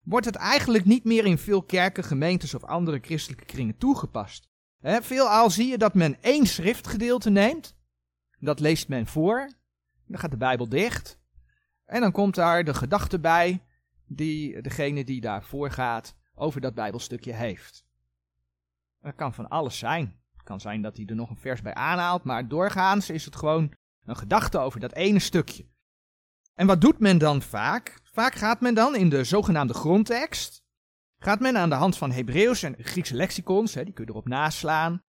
wordt 0.00 0.26
het 0.26 0.36
eigenlijk 0.36 0.84
niet 0.84 1.04
meer 1.04 1.24
in 1.24 1.38
veel 1.38 1.62
kerken, 1.62 2.04
gemeentes 2.04 2.54
of 2.54 2.64
andere 2.64 2.98
christelijke 2.98 3.44
kringen 3.44 3.76
toegepast. 3.76 4.51
He, 4.82 5.02
veelal 5.02 5.50
zie 5.50 5.68
je 5.68 5.78
dat 5.78 5.94
men 5.94 6.22
één 6.22 6.46
schriftgedeelte 6.46 7.30
neemt, 7.30 7.76
dat 8.38 8.60
leest 8.60 8.88
men 8.88 9.06
voor, 9.06 9.52
dan 10.06 10.18
gaat 10.18 10.30
de 10.30 10.36
Bijbel 10.36 10.68
dicht, 10.68 11.18
en 11.84 12.00
dan 12.00 12.12
komt 12.12 12.34
daar 12.34 12.64
de 12.64 12.74
gedachte 12.74 13.20
bij 13.20 13.62
die 14.06 14.60
degene 14.60 15.04
die 15.04 15.20
daarvoor 15.20 15.70
gaat 15.70 16.14
over 16.34 16.60
dat 16.60 16.74
Bijbelstukje 16.74 17.32
heeft. 17.32 17.84
Dat 19.00 19.14
kan 19.14 19.34
van 19.34 19.48
alles 19.48 19.78
zijn. 19.78 20.20
Het 20.32 20.42
kan 20.42 20.60
zijn 20.60 20.82
dat 20.82 20.96
hij 20.96 21.06
er 21.06 21.14
nog 21.14 21.30
een 21.30 21.36
vers 21.36 21.62
bij 21.62 21.74
aanhaalt, 21.74 22.24
maar 22.24 22.48
doorgaans 22.48 23.10
is 23.10 23.24
het 23.24 23.36
gewoon 23.36 23.72
een 24.04 24.16
gedachte 24.16 24.58
over 24.58 24.80
dat 24.80 24.92
ene 24.92 25.18
stukje. 25.18 25.66
En 26.54 26.66
wat 26.66 26.80
doet 26.80 26.98
men 26.98 27.18
dan 27.18 27.42
vaak? 27.42 28.00
Vaak 28.02 28.34
gaat 28.34 28.60
men 28.60 28.74
dan 28.74 28.96
in 28.96 29.08
de 29.08 29.24
zogenaamde 29.24 29.74
grondtekst 29.74 30.61
Gaat 31.22 31.40
men 31.40 31.56
aan 31.56 31.68
de 31.68 31.74
hand 31.74 31.96
van 31.96 32.10
Hebreeuws 32.10 32.62
en 32.62 32.74
Griekse 32.78 33.14
lexicons, 33.14 33.74
hè, 33.74 33.84
die 33.84 33.92
kun 33.92 34.04
je 34.04 34.10
erop 34.10 34.28
naslaan, 34.28 35.02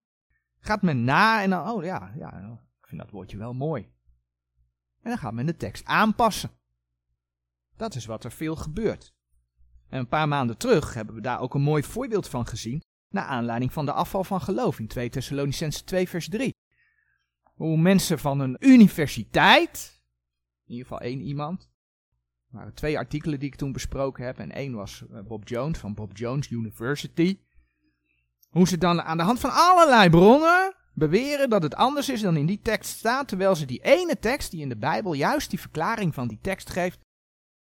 gaat 0.60 0.82
men 0.82 1.04
na 1.04 1.42
en 1.42 1.50
dan, 1.50 1.70
oh 1.70 1.84
ja, 1.84 2.14
ja, 2.18 2.60
ik 2.82 2.88
vind 2.88 3.02
dat 3.02 3.12
woordje 3.12 3.38
wel 3.38 3.54
mooi. 3.54 3.84
En 5.02 5.10
dan 5.10 5.18
gaat 5.18 5.34
men 5.34 5.46
de 5.46 5.56
tekst 5.56 5.86
aanpassen. 5.86 6.52
Dat 7.76 7.96
is 7.96 8.06
wat 8.06 8.24
er 8.24 8.32
veel 8.32 8.56
gebeurt. 8.56 9.14
En 9.90 10.00
een 10.00 10.08
paar 10.08 10.28
maanden 10.28 10.58
terug 10.58 10.94
hebben 10.94 11.16
we 11.16 11.22
daar 11.22 11.40
ook 11.40 11.54
een 11.54 11.62
mooi 11.62 11.84
voorbeeld 11.84 12.30
van 12.30 12.48
gezien. 12.48 12.82
Naar 13.10 13.26
aanleiding 13.26 13.74
van 13.74 13.86
de 13.86 13.94
afval 13.94 14.24
van 14.24 14.42
geloof 14.42 14.80
in 14.80 14.88
2 14.88 15.10
Thessalonicense 15.10 15.84
2 15.84 16.10
vers 16.10 16.30
3. 16.30 16.56
Hoe 17.44 17.78
mensen 17.78 18.20
van 18.20 18.40
een 18.40 18.56
universiteit, 18.60 20.04
in 20.66 20.72
ieder 20.72 20.88
geval 20.88 21.02
één 21.02 21.22
iemand, 21.22 21.72
waren 22.54 22.74
twee 22.74 22.98
artikelen 22.98 23.40
die 23.40 23.50
ik 23.50 23.56
toen 23.56 23.72
besproken 23.72 24.26
heb 24.26 24.40
en 24.40 24.52
één 24.52 24.74
was 24.74 25.04
eh, 25.12 25.20
Bob 25.22 25.48
Jones 25.48 25.80
van 25.80 25.94
Bob 25.94 26.18
Jones 26.18 26.50
University. 26.50 27.40
Hoe 28.50 28.68
ze 28.68 28.78
dan 28.78 29.02
aan 29.02 29.18
de 29.18 29.24
hand 29.24 29.40
van 29.40 29.50
allerlei 29.54 30.10
bronnen 30.10 30.76
beweren 30.94 31.50
dat 31.50 31.64
het 31.64 31.76
anders 31.76 32.10
is 32.10 32.22
dan 32.22 32.38
in 32.38 32.46
die 32.46 32.60
tekst 32.62 32.98
staat, 32.98 33.28
terwijl 33.28 33.56
ze 33.56 33.66
die 33.66 33.82
ene 33.84 34.20
tekst 34.20 34.52
die 34.52 34.62
in 34.62 34.70
de 34.70 34.78
Bijbel 34.78 35.14
juist 35.14 35.50
die 35.50 35.60
verklaring 35.60 36.14
van 36.14 36.28
die 36.28 36.40
tekst 36.42 36.70
geeft, 36.70 37.00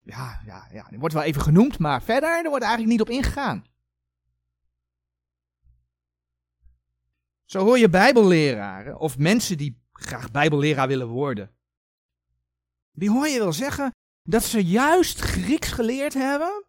ja, 0.02 0.42
ja, 0.46 0.68
ja, 0.72 0.88
die 0.90 1.00
wordt 1.00 1.14
wel 1.14 1.24
even 1.24 1.42
genoemd, 1.42 1.80
maar 1.80 2.04
verder, 2.04 2.44
er 2.44 2.50
wordt 2.50 2.64
eigenlijk 2.64 2.92
niet 2.92 3.02
op 3.02 3.10
ingegaan. 3.10 3.66
Zo 7.46 7.64
hoor 7.64 7.78
je 7.78 7.90
bijbelleraren 7.90 9.00
of 9.00 9.18
mensen 9.18 9.58
die 9.58 9.82
graag 9.92 10.32
bijbelleraar 10.32 10.88
willen 10.88 11.08
worden. 11.08 11.52
Die 12.92 13.10
hoor 13.10 13.28
je 13.28 13.40
wel 13.40 13.54
zeggen 13.54 13.92
dat 14.24 14.44
ze 14.44 14.64
juist 14.66 15.20
Grieks 15.20 15.72
geleerd 15.72 16.14
hebben. 16.14 16.66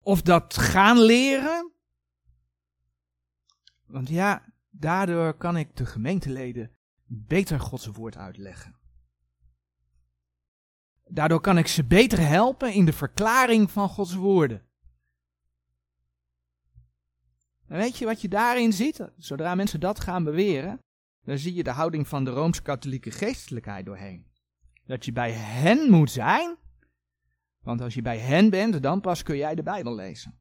Of 0.00 0.22
dat 0.22 0.56
gaan 0.56 0.98
leren. 0.98 1.72
Want 3.86 4.08
ja, 4.08 4.52
daardoor 4.70 5.34
kan 5.34 5.56
ik 5.56 5.76
de 5.76 5.86
gemeenteleden 5.86 6.76
beter 7.04 7.60
Gods 7.60 7.86
woord 7.86 8.16
uitleggen. 8.16 8.74
Daardoor 11.08 11.40
kan 11.40 11.58
ik 11.58 11.66
ze 11.66 11.84
beter 11.84 12.18
helpen 12.18 12.72
in 12.72 12.84
de 12.84 12.92
verklaring 12.92 13.70
van 13.70 13.88
Gods 13.88 14.14
woorden. 14.14 14.64
En 17.66 17.76
weet 17.76 17.98
je 17.98 18.04
wat 18.04 18.20
je 18.20 18.28
daarin 18.28 18.72
ziet? 18.72 19.08
Zodra 19.18 19.54
mensen 19.54 19.80
dat 19.80 20.00
gaan 20.00 20.24
beweren, 20.24 20.78
dan 21.24 21.38
zie 21.38 21.54
je 21.54 21.62
de 21.62 21.70
houding 21.70 22.08
van 22.08 22.24
de 22.24 22.30
rooms-katholieke 22.30 23.10
geestelijkheid 23.10 23.86
doorheen. 23.86 24.26
Dat 24.86 25.04
je 25.04 25.12
bij 25.12 25.32
hen 25.32 25.90
moet 25.90 26.10
zijn, 26.10 26.56
want 27.62 27.80
als 27.80 27.94
je 27.94 28.02
bij 28.02 28.18
hen 28.18 28.50
bent, 28.50 28.82
dan 28.82 29.00
pas 29.00 29.22
kun 29.22 29.36
jij 29.36 29.54
de 29.54 29.62
Bijbel 29.62 29.94
lezen. 29.94 30.38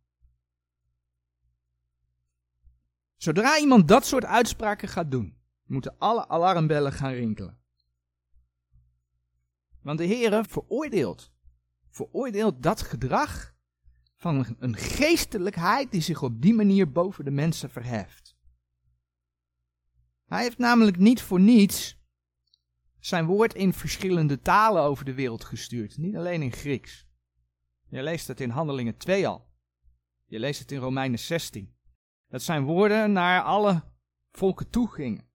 Zodra 3.16 3.60
iemand 3.60 3.88
dat 3.88 4.06
soort 4.06 4.26
uitspraken 4.26 4.88
gaat 4.88 5.12
doen, 5.12 5.38
moeten 5.64 5.96
alle 5.98 6.28
alarmbellen 6.28 6.92
gaan 6.92 7.12
rinkelen. 7.12 7.60
Want 9.82 9.98
de 9.98 10.08
Heere 10.08 10.44
veroordeelt, 10.44 11.32
veroordeelt 11.90 12.64
dat 12.64 12.82
gedrag 12.82 13.56
van 14.16 14.56
een 14.60 14.76
geestelijkheid 14.76 15.92
die 15.92 16.02
zich 16.02 16.24
op 16.24 16.42
die 16.42 16.54
manier 16.54 16.92
boven 16.92 17.26
de 17.26 17.32
mensen 17.32 17.70
verheft. 17.70 18.36
Hij 20.26 20.42
heeft 20.42 20.58
namelijk 20.58 20.98
niet 20.98 21.22
voor 21.22 21.40
niets 21.40 21.98
zijn 23.06 23.26
woord 23.26 23.54
in 23.54 23.74
verschillende 23.74 24.40
talen 24.40 24.84
over 24.84 25.06
de 25.06 25.14
wereld 25.14 25.44
gestuurd, 25.44 25.98
niet 25.98 26.16
alleen 26.16 26.42
in 26.42 26.52
Grieks. 26.52 27.06
Je 27.88 28.04
leest 28.04 28.28
het 28.28 28.42
in 28.42 28.50
Handelingen 28.50 28.98
2 28.98 29.28
al. 29.28 29.50
Je 30.26 30.40
leest 30.40 30.60
het 30.60 30.72
in 30.72 30.80
Romeinen 30.80 31.20
16. 31.20 31.76
Dat 32.28 32.42
zijn 32.42 32.64
woorden 32.64 33.12
naar 33.12 33.42
alle 33.42 33.84
volken 34.32 34.70
toe 34.70 34.92
gingen. 34.92 35.30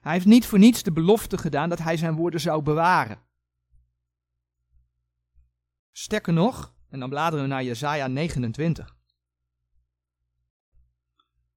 Hij 0.00 0.12
heeft 0.12 0.26
niet 0.26 0.46
voor 0.46 0.58
niets 0.58 0.82
de 0.82 0.92
belofte 0.92 1.38
gedaan 1.38 1.68
dat 1.68 1.78
hij 1.78 1.96
zijn 1.96 2.14
woorden 2.14 2.40
zou 2.40 2.62
bewaren. 2.62 3.22
Sterker 5.92 6.32
nog, 6.32 6.74
en 6.88 7.00
dan 7.00 7.08
bladeren 7.08 7.44
we 7.44 7.50
naar 7.50 7.64
Jesaja 7.64 8.06
29. 8.06 8.96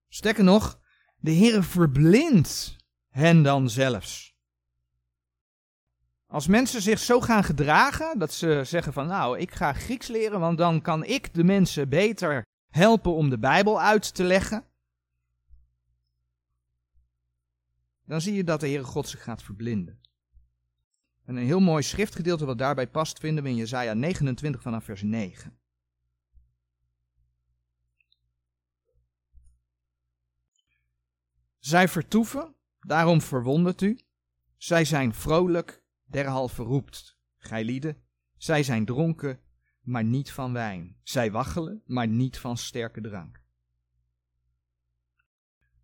Sterker 0.07 0.43
nog, 0.43 0.79
de 1.17 1.31
Heer 1.31 1.63
verblindt 1.63 2.76
hen 3.09 3.43
dan 3.43 3.69
zelfs. 3.69 4.35
Als 6.27 6.47
mensen 6.47 6.81
zich 6.81 6.99
zo 6.99 7.21
gaan 7.21 7.43
gedragen, 7.43 8.19
dat 8.19 8.33
ze 8.33 8.61
zeggen 8.63 8.93
van 8.93 9.07
nou, 9.07 9.39
ik 9.39 9.51
ga 9.51 9.73
Grieks 9.73 10.07
leren, 10.07 10.39
want 10.39 10.57
dan 10.57 10.81
kan 10.81 11.03
ik 11.03 11.33
de 11.33 11.43
mensen 11.43 11.89
beter 11.89 12.45
helpen 12.69 13.13
om 13.13 13.29
de 13.29 13.39
Bijbel 13.39 13.81
uit 13.81 14.13
te 14.13 14.23
leggen. 14.23 14.65
Dan 18.05 18.21
zie 18.21 18.33
je 18.33 18.43
dat 18.43 18.59
de 18.59 18.67
Heere 18.67 18.83
God 18.83 19.07
zich 19.07 19.23
gaat 19.23 19.43
verblinden. 19.43 19.99
En 21.25 21.35
een 21.35 21.45
heel 21.45 21.59
mooi 21.59 21.83
schriftgedeelte 21.83 22.45
wat 22.45 22.57
daarbij 22.57 22.87
past 22.87 23.19
vinden 23.19 23.43
we 23.43 23.49
in 23.49 23.55
Jesaja 23.55 23.93
29 23.93 24.61
vanaf 24.61 24.83
vers 24.83 25.01
9. 25.01 25.57
Zij 31.59 31.87
vertoeven, 31.87 32.55
daarom 32.87 33.21
verwondert 33.21 33.81
u. 33.81 33.99
Zij 34.57 34.85
zijn 34.85 35.13
vrolijk, 35.13 35.83
derhalve 36.05 36.63
roept, 36.63 37.17
gij 37.37 37.63
lieden. 37.63 37.97
Zij 38.37 38.63
zijn 38.63 38.85
dronken, 38.85 39.39
maar 39.81 40.03
niet 40.03 40.31
van 40.31 40.53
wijn. 40.53 40.95
Zij 41.03 41.31
waggelen, 41.31 41.81
maar 41.85 42.07
niet 42.07 42.37
van 42.37 42.57
sterke 42.57 43.01
drank. 43.01 43.41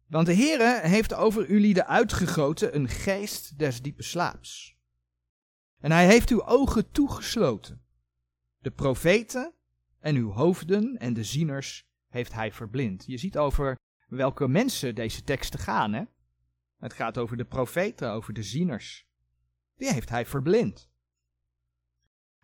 Want 0.07 0.25
de 0.25 0.35
Heere 0.35 0.79
heeft 0.87 1.13
over 1.13 1.49
u 1.49 1.59
lieden 1.59 1.87
uitgegoten 1.87 2.75
een 2.75 2.89
geest 2.89 3.57
des 3.57 3.81
diepe 3.81 4.03
slaaps. 4.03 4.77
En 5.79 5.91
hij 5.91 6.05
heeft 6.05 6.29
uw 6.29 6.45
ogen 6.45 6.91
toegesloten. 6.91 7.81
De 8.59 8.71
profeten 8.71 9.53
en 9.99 10.15
uw 10.15 10.31
hoofden 10.31 10.97
en 10.97 11.13
de 11.13 11.23
zieners 11.23 11.87
heeft 12.07 12.33
hij 12.33 12.51
verblind. 12.51 13.03
Je 13.05 13.17
ziet 13.17 13.37
over 13.37 13.77
welke 14.07 14.47
mensen 14.47 14.95
deze 14.95 15.23
teksten 15.23 15.59
gaan, 15.59 15.93
hè? 15.93 16.03
Het 16.83 16.93
gaat 16.93 17.17
over 17.17 17.37
de 17.37 17.45
profeten, 17.45 18.11
over 18.11 18.33
de 18.33 18.43
zieners. 18.43 19.07
Die 19.75 19.91
heeft 19.91 20.09
hij 20.09 20.25
verblind. 20.25 20.89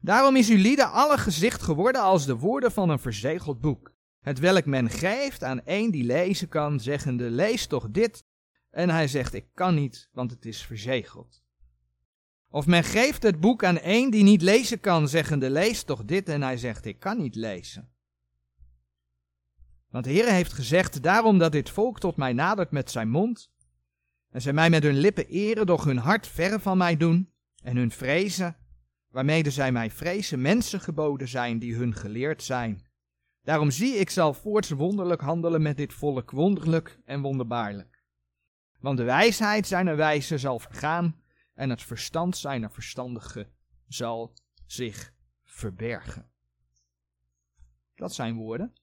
Daarom 0.01 0.36
is 0.36 0.50
uw 0.50 0.58
lieden 0.58 0.91
alle 0.91 1.17
gezicht 1.17 1.62
geworden 1.62 2.01
als 2.01 2.25
de 2.25 2.38
woorden 2.38 2.72
van 2.72 2.89
een 2.89 3.00
verzegeld 3.00 3.62
boek, 3.62 3.93
het 4.19 4.39
welk 4.39 4.65
men 4.65 4.89
geeft 4.89 5.43
aan 5.43 5.62
een 5.65 5.91
die 5.91 6.03
lezen 6.03 6.48
kan, 6.48 6.79
zeggende, 6.79 7.29
lees 7.29 7.67
toch 7.67 7.89
dit, 7.91 8.25
en 8.69 8.89
hij 8.89 9.08
zegt, 9.08 9.34
ik 9.34 9.48
kan 9.53 9.75
niet, 9.75 10.10
want 10.12 10.31
het 10.31 10.46
is 10.46 10.65
verzegeld. 10.65 11.43
Of 12.50 12.67
men 12.67 12.84
geeft 12.84 13.24
het 13.24 13.39
boek 13.39 13.63
aan 13.63 13.77
een 13.81 14.10
die 14.10 14.24
niet 14.24 14.41
lezen 14.41 14.79
kan, 14.79 15.08
zeggende, 15.08 15.50
lees 15.50 15.84
toch 15.84 16.05
dit, 16.05 16.29
en 16.29 16.41
hij 16.41 16.58
zegt, 16.58 16.86
ik 16.86 17.00
kan 17.00 17.17
niet 17.17 17.36
lezen. 17.36 17.91
Want 19.89 20.03
de 20.03 20.12
Heer 20.12 20.31
heeft 20.31 20.53
gezegd, 20.53 21.03
daarom 21.03 21.38
dat 21.38 21.51
dit 21.51 21.69
volk 21.69 22.00
tot 22.00 22.15
mij 22.15 22.34
nadert 22.34 22.72
met 22.72 22.91
zijn 22.91 23.10
mond, 23.10 23.51
en 24.32 24.42
zij 24.42 24.54
mij 24.54 24.70
met 24.70 24.84
hun 24.84 24.98
lippen 24.98 25.28
eren, 25.28 25.66
doch 25.66 25.84
hun 25.84 25.98
hart 25.98 26.28
verre 26.28 26.60
van 26.60 26.78
mij 26.78 26.98
doen, 26.98 27.34
en 27.64 27.78
hun 27.78 27.92
vrezen, 27.92 28.58
waarmede 29.10 29.52
zij 29.52 29.72
mij 29.72 29.92
vrezen, 29.92 30.42
mensen 30.42 30.82
geboden 30.82 31.28
zijn 31.28 31.60
die 31.60 31.76
hun 31.76 31.96
geleerd 31.96 32.44
zijn. 32.44 32.88
Daarom 33.42 33.72
zie 33.72 33.94
ik 33.94 34.10
zal 34.10 34.34
voorts 34.34 34.70
wonderlijk 34.70 35.22
handelen 35.22 35.62
met 35.62 35.78
dit 35.78 35.94
volk, 35.94 36.32
wonderlijk 36.32 37.00
en 37.06 37.22
wonderbaarlijk. 37.22 38.04
Want 38.80 38.98
de 38.98 39.04
wijsheid 39.04 39.68
zijner 39.68 39.96
wijze 39.96 40.38
zal 40.38 40.60
vergaan, 40.60 41.22
en 41.54 41.70
het 41.70 41.82
verstand 41.82 42.38
zijner 42.38 42.72
verstandige 42.72 43.50
zal 43.88 44.34
zich 44.66 45.14
verbergen. 45.44 46.32
Dat 47.96 48.14
zijn 48.14 48.36
woorden. 48.36 48.74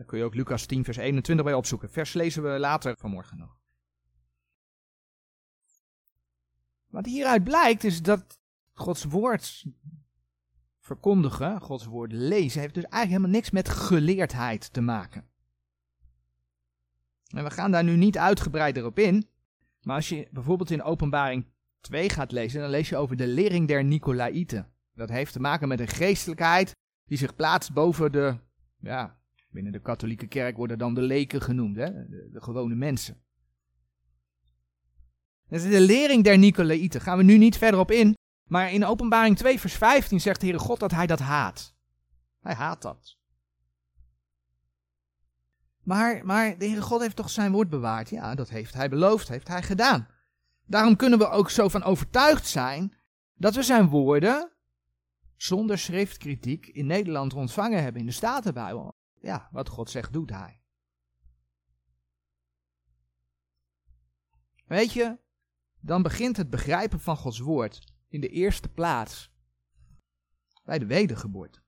Daar 0.00 0.08
kun 0.08 0.18
je 0.18 0.24
ook 0.24 0.34
Lucas 0.34 0.66
10, 0.66 0.84
vers 0.84 0.96
21 0.96 1.44
bij 1.44 1.54
opzoeken. 1.54 1.90
Vers 1.90 2.12
lezen 2.12 2.42
we 2.42 2.58
later 2.58 2.96
vanmorgen 2.98 3.38
nog. 3.38 3.56
Wat 6.86 7.06
hieruit 7.06 7.44
blijkt 7.44 7.84
is 7.84 8.02
dat 8.02 8.38
Gods 8.72 9.04
woord 9.04 9.64
verkondigen, 10.78 11.60
Gods 11.60 11.84
woord 11.84 12.12
lezen, 12.12 12.60
heeft 12.60 12.74
dus 12.74 12.82
eigenlijk 12.82 13.12
helemaal 13.12 13.40
niks 13.40 13.50
met 13.50 13.68
geleerdheid 13.68 14.72
te 14.72 14.80
maken. 14.80 15.30
En 17.26 17.44
we 17.44 17.50
gaan 17.50 17.70
daar 17.70 17.84
nu 17.84 17.96
niet 17.96 18.18
uitgebreider 18.18 18.84
op 18.84 18.98
in, 18.98 19.28
maar 19.82 19.96
als 19.96 20.08
je 20.08 20.28
bijvoorbeeld 20.30 20.70
in 20.70 20.82
Openbaring 20.82 21.46
2 21.80 22.08
gaat 22.08 22.32
lezen, 22.32 22.60
dan 22.60 22.70
lees 22.70 22.88
je 22.88 22.96
over 22.96 23.16
de 23.16 23.26
lering 23.26 23.68
der 23.68 23.84
Nicolaïten. 23.84 24.72
Dat 24.94 25.08
heeft 25.08 25.32
te 25.32 25.40
maken 25.40 25.68
met 25.68 25.80
een 25.80 25.88
geestelijkheid 25.88 26.76
die 27.04 27.18
zich 27.18 27.36
plaatst 27.36 27.72
boven 27.72 28.12
de, 28.12 28.36
ja, 28.78 29.19
binnen 29.50 29.72
de 29.72 29.80
katholieke 29.80 30.26
kerk 30.26 30.56
worden 30.56 30.78
dan 30.78 30.94
de 30.94 31.00
leken 31.00 31.42
genoemd, 31.42 31.76
hè? 31.76 31.90
De, 32.08 32.40
gewone 32.40 32.74
mensen. 32.74 33.22
Dat 35.48 35.60
is 35.60 35.70
de 35.70 35.80
lering 35.80 36.24
der 36.24 36.38
Nicolaïten. 36.38 37.00
Gaan 37.00 37.16
we 37.16 37.22
nu 37.22 37.38
niet 37.38 37.58
verder 37.58 37.80
op 37.80 37.90
in. 37.90 38.14
Maar 38.44 38.72
in 38.72 38.84
openbaring 38.84 39.36
2 39.36 39.60
vers 39.60 39.74
15 39.74 40.20
zegt 40.20 40.40
de 40.40 40.46
Heere 40.46 40.62
God 40.62 40.80
dat 40.80 40.90
hij 40.90 41.06
dat 41.06 41.18
haat. 41.18 41.74
Hij 42.40 42.54
haat 42.54 42.82
dat. 42.82 43.18
Maar, 45.82 46.26
maar 46.26 46.58
de 46.58 46.64
Heere 46.64 46.82
God 46.82 47.00
heeft 47.00 47.16
toch 47.16 47.30
zijn 47.30 47.52
woord 47.52 47.68
bewaard? 47.68 48.10
Ja, 48.10 48.34
dat 48.34 48.48
heeft 48.48 48.74
hij 48.74 48.88
beloofd, 48.88 49.28
heeft 49.28 49.48
hij 49.48 49.62
gedaan. 49.62 50.08
Daarom 50.66 50.96
kunnen 50.96 51.18
we 51.18 51.28
ook 51.28 51.50
zo 51.50 51.68
van 51.68 51.82
overtuigd 51.82 52.46
zijn 52.46 52.96
dat 53.34 53.54
we 53.54 53.62
zijn 53.62 53.88
woorden 53.88 54.52
zonder 55.36 55.78
schriftkritiek 55.78 56.66
in 56.66 56.86
Nederland 56.86 57.34
ontvangen 57.34 57.82
hebben 57.82 58.00
in 58.00 58.06
de 58.06 58.12
Statenbijbel. 58.12 58.99
Ja, 59.20 59.48
wat 59.52 59.68
God 59.68 59.90
zegt, 59.90 60.12
doet 60.12 60.30
hij. 60.30 60.62
Weet 64.66 64.92
je, 64.92 65.18
dan 65.80 66.02
begint 66.02 66.36
het 66.36 66.50
begrijpen 66.50 67.00
van 67.00 67.16
Gods 67.16 67.38
woord 67.38 67.92
in 68.08 68.20
de 68.20 68.28
eerste 68.28 68.68
plaats 68.68 69.32
bij 70.64 70.78
de 70.78 70.86
wedergeboorte. 70.86 71.62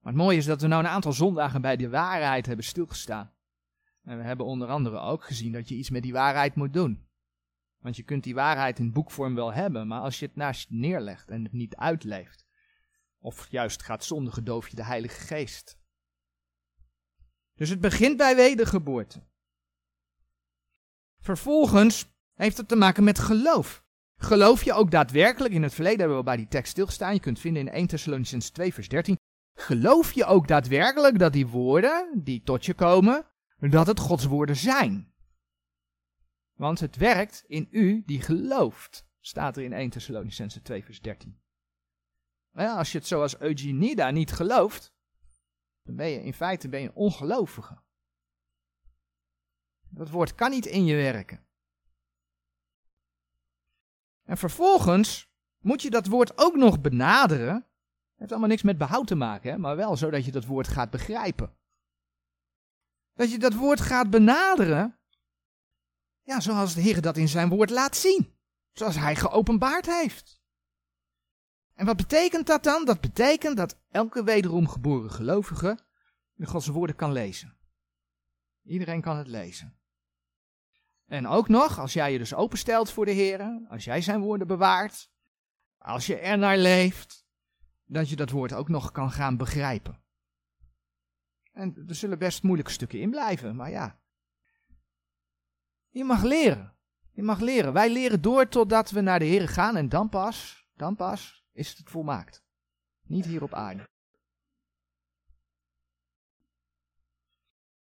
Maar 0.00 0.12
het 0.12 0.22
mooie 0.22 0.36
is 0.36 0.44
dat 0.44 0.60
we 0.60 0.66
nou 0.66 0.84
een 0.84 0.90
aantal 0.90 1.12
zondagen 1.12 1.60
bij 1.60 1.76
de 1.76 1.88
waarheid 1.88 2.46
hebben 2.46 2.64
stilgestaan. 2.64 3.32
En 4.02 4.16
we 4.16 4.22
hebben 4.22 4.46
onder 4.46 4.68
andere 4.68 4.98
ook 4.98 5.24
gezien 5.24 5.52
dat 5.52 5.68
je 5.68 5.74
iets 5.74 5.90
met 5.90 6.02
die 6.02 6.12
waarheid 6.12 6.54
moet 6.54 6.72
doen. 6.72 7.06
Want 7.78 7.96
je 7.96 8.02
kunt 8.02 8.24
die 8.24 8.34
waarheid 8.34 8.78
in 8.78 8.92
boekvorm 8.92 9.34
wel 9.34 9.52
hebben, 9.52 9.86
maar 9.86 10.00
als 10.00 10.18
je 10.18 10.26
het 10.26 10.36
naast 10.36 10.68
je 10.68 10.74
neerlegt 10.74 11.30
en 11.30 11.42
het 11.42 11.52
niet 11.52 11.76
uitleeft, 11.76 12.45
of 13.26 13.50
juist 13.50 13.82
gaat 13.82 14.04
zondigen, 14.04 14.44
doof 14.44 14.68
je 14.68 14.76
de 14.76 14.84
Heilige 14.84 15.20
Geest. 15.20 15.78
Dus 17.54 17.68
het 17.68 17.80
begint 17.80 18.16
bij 18.16 18.36
wedergeboorte. 18.36 19.22
Vervolgens 21.18 22.08
heeft 22.34 22.56
het 22.56 22.68
te 22.68 22.76
maken 22.76 23.04
met 23.04 23.18
geloof. 23.18 23.84
Geloof 24.16 24.64
je 24.64 24.72
ook 24.72 24.90
daadwerkelijk, 24.90 25.54
in 25.54 25.62
het 25.62 25.74
verleden 25.74 25.98
hebben 25.98 26.16
we 26.16 26.22
bij 26.22 26.36
die 26.36 26.48
tekst 26.48 26.70
stilgestaan, 26.70 27.14
je 27.14 27.20
kunt 27.20 27.40
vinden 27.40 27.66
in 27.66 27.72
1 27.72 27.86
Thessalonians 27.86 28.50
2 28.50 28.74
vers 28.74 28.88
13, 28.88 29.18
geloof 29.58 30.12
je 30.12 30.24
ook 30.24 30.48
daadwerkelijk 30.48 31.18
dat 31.18 31.32
die 31.32 31.46
woorden 31.46 32.22
die 32.24 32.42
tot 32.42 32.66
je 32.66 32.74
komen, 32.74 33.26
dat 33.58 33.86
het 33.86 34.00
Gods 34.00 34.24
woorden 34.24 34.56
zijn? 34.56 35.14
Want 36.52 36.80
het 36.80 36.96
werkt 36.96 37.44
in 37.46 37.68
u 37.70 38.02
die 38.06 38.22
gelooft, 38.22 39.06
staat 39.20 39.56
er 39.56 39.62
in 39.62 39.72
1 39.72 39.90
Thessalonians 39.90 40.58
2 40.62 40.84
vers 40.84 41.00
13. 41.00 41.44
Ja, 42.56 42.76
als 42.76 42.92
je 42.92 42.98
het 42.98 43.06
zoals 43.06 43.38
Eugenida 43.38 44.10
niet 44.10 44.32
gelooft, 44.32 44.92
dan 45.82 45.96
ben 45.96 46.08
je 46.08 46.22
in 46.22 46.34
feite 46.34 46.68
ben 46.68 46.80
je 46.80 46.88
een 46.88 46.94
ongelovige. 46.94 47.78
Dat 49.88 50.10
woord 50.10 50.34
kan 50.34 50.50
niet 50.50 50.66
in 50.66 50.84
je 50.84 50.96
werken. 50.96 51.46
En 54.24 54.36
vervolgens 54.36 55.30
moet 55.58 55.82
je 55.82 55.90
dat 55.90 56.06
woord 56.06 56.38
ook 56.38 56.56
nog 56.56 56.80
benaderen. 56.80 57.54
Het 57.54 57.64
heeft 58.16 58.30
allemaal 58.30 58.48
niks 58.48 58.62
met 58.62 58.78
behoud 58.78 59.06
te 59.06 59.14
maken, 59.14 59.50
hè? 59.50 59.58
maar 59.58 59.76
wel 59.76 59.96
zodat 59.96 60.24
je 60.24 60.32
dat 60.32 60.44
woord 60.44 60.68
gaat 60.68 60.90
begrijpen. 60.90 61.56
Dat 63.12 63.30
je 63.30 63.38
dat 63.38 63.54
woord 63.54 63.80
gaat 63.80 64.10
benaderen, 64.10 64.98
ja, 66.22 66.40
zoals 66.40 66.74
de 66.74 66.80
Heer 66.80 67.00
dat 67.00 67.16
in 67.16 67.28
zijn 67.28 67.48
woord 67.48 67.70
laat 67.70 67.96
zien. 67.96 68.34
Zoals 68.72 68.96
hij 68.96 69.16
geopenbaard 69.16 69.86
heeft. 69.86 70.40
En 71.76 71.86
wat 71.86 71.96
betekent 71.96 72.46
dat 72.46 72.62
dan? 72.62 72.84
Dat 72.84 73.00
betekent 73.00 73.56
dat 73.56 73.78
elke 73.90 74.24
wederom 74.24 74.68
geboren 74.68 75.10
gelovige 75.10 75.78
de 76.34 76.46
Gods 76.46 76.66
woorden 76.66 76.96
kan 76.96 77.12
lezen. 77.12 77.56
Iedereen 78.62 79.00
kan 79.00 79.16
het 79.16 79.26
lezen. 79.26 79.78
En 81.06 81.26
ook 81.26 81.48
nog, 81.48 81.78
als 81.78 81.92
jij 81.92 82.12
je 82.12 82.18
dus 82.18 82.34
openstelt 82.34 82.90
voor 82.90 83.04
de 83.04 83.10
Heer, 83.10 83.66
als 83.68 83.84
jij 83.84 84.00
zijn 84.00 84.20
woorden 84.20 84.46
bewaart, 84.46 85.10
als 85.78 86.06
je 86.06 86.18
er 86.18 86.38
naar 86.38 86.58
leeft, 86.58 87.26
dat 87.84 88.08
je 88.08 88.16
dat 88.16 88.30
woord 88.30 88.52
ook 88.52 88.68
nog 88.68 88.92
kan 88.92 89.10
gaan 89.10 89.36
begrijpen. 89.36 90.02
En 91.52 91.84
er 91.88 91.94
zullen 91.94 92.18
best 92.18 92.42
moeilijke 92.42 92.72
stukken 92.72 93.00
in 93.00 93.10
blijven, 93.10 93.56
maar 93.56 93.70
ja. 93.70 94.00
Je 95.88 96.04
mag 96.04 96.22
leren. 96.22 96.76
Je 97.12 97.22
mag 97.22 97.40
leren. 97.40 97.72
Wij 97.72 97.92
leren 97.92 98.22
door 98.22 98.48
totdat 98.48 98.90
we 98.90 99.00
naar 99.00 99.18
de 99.18 99.24
Heer 99.24 99.48
gaan 99.48 99.76
en 99.76 99.88
dan 99.88 100.08
pas, 100.08 100.68
dan 100.74 100.96
pas 100.96 101.45
is 101.56 101.76
het 101.76 101.90
volmaakt. 101.90 102.42
Niet 103.06 103.24
hier 103.24 103.42
op 103.42 103.54
aarde. 103.54 103.88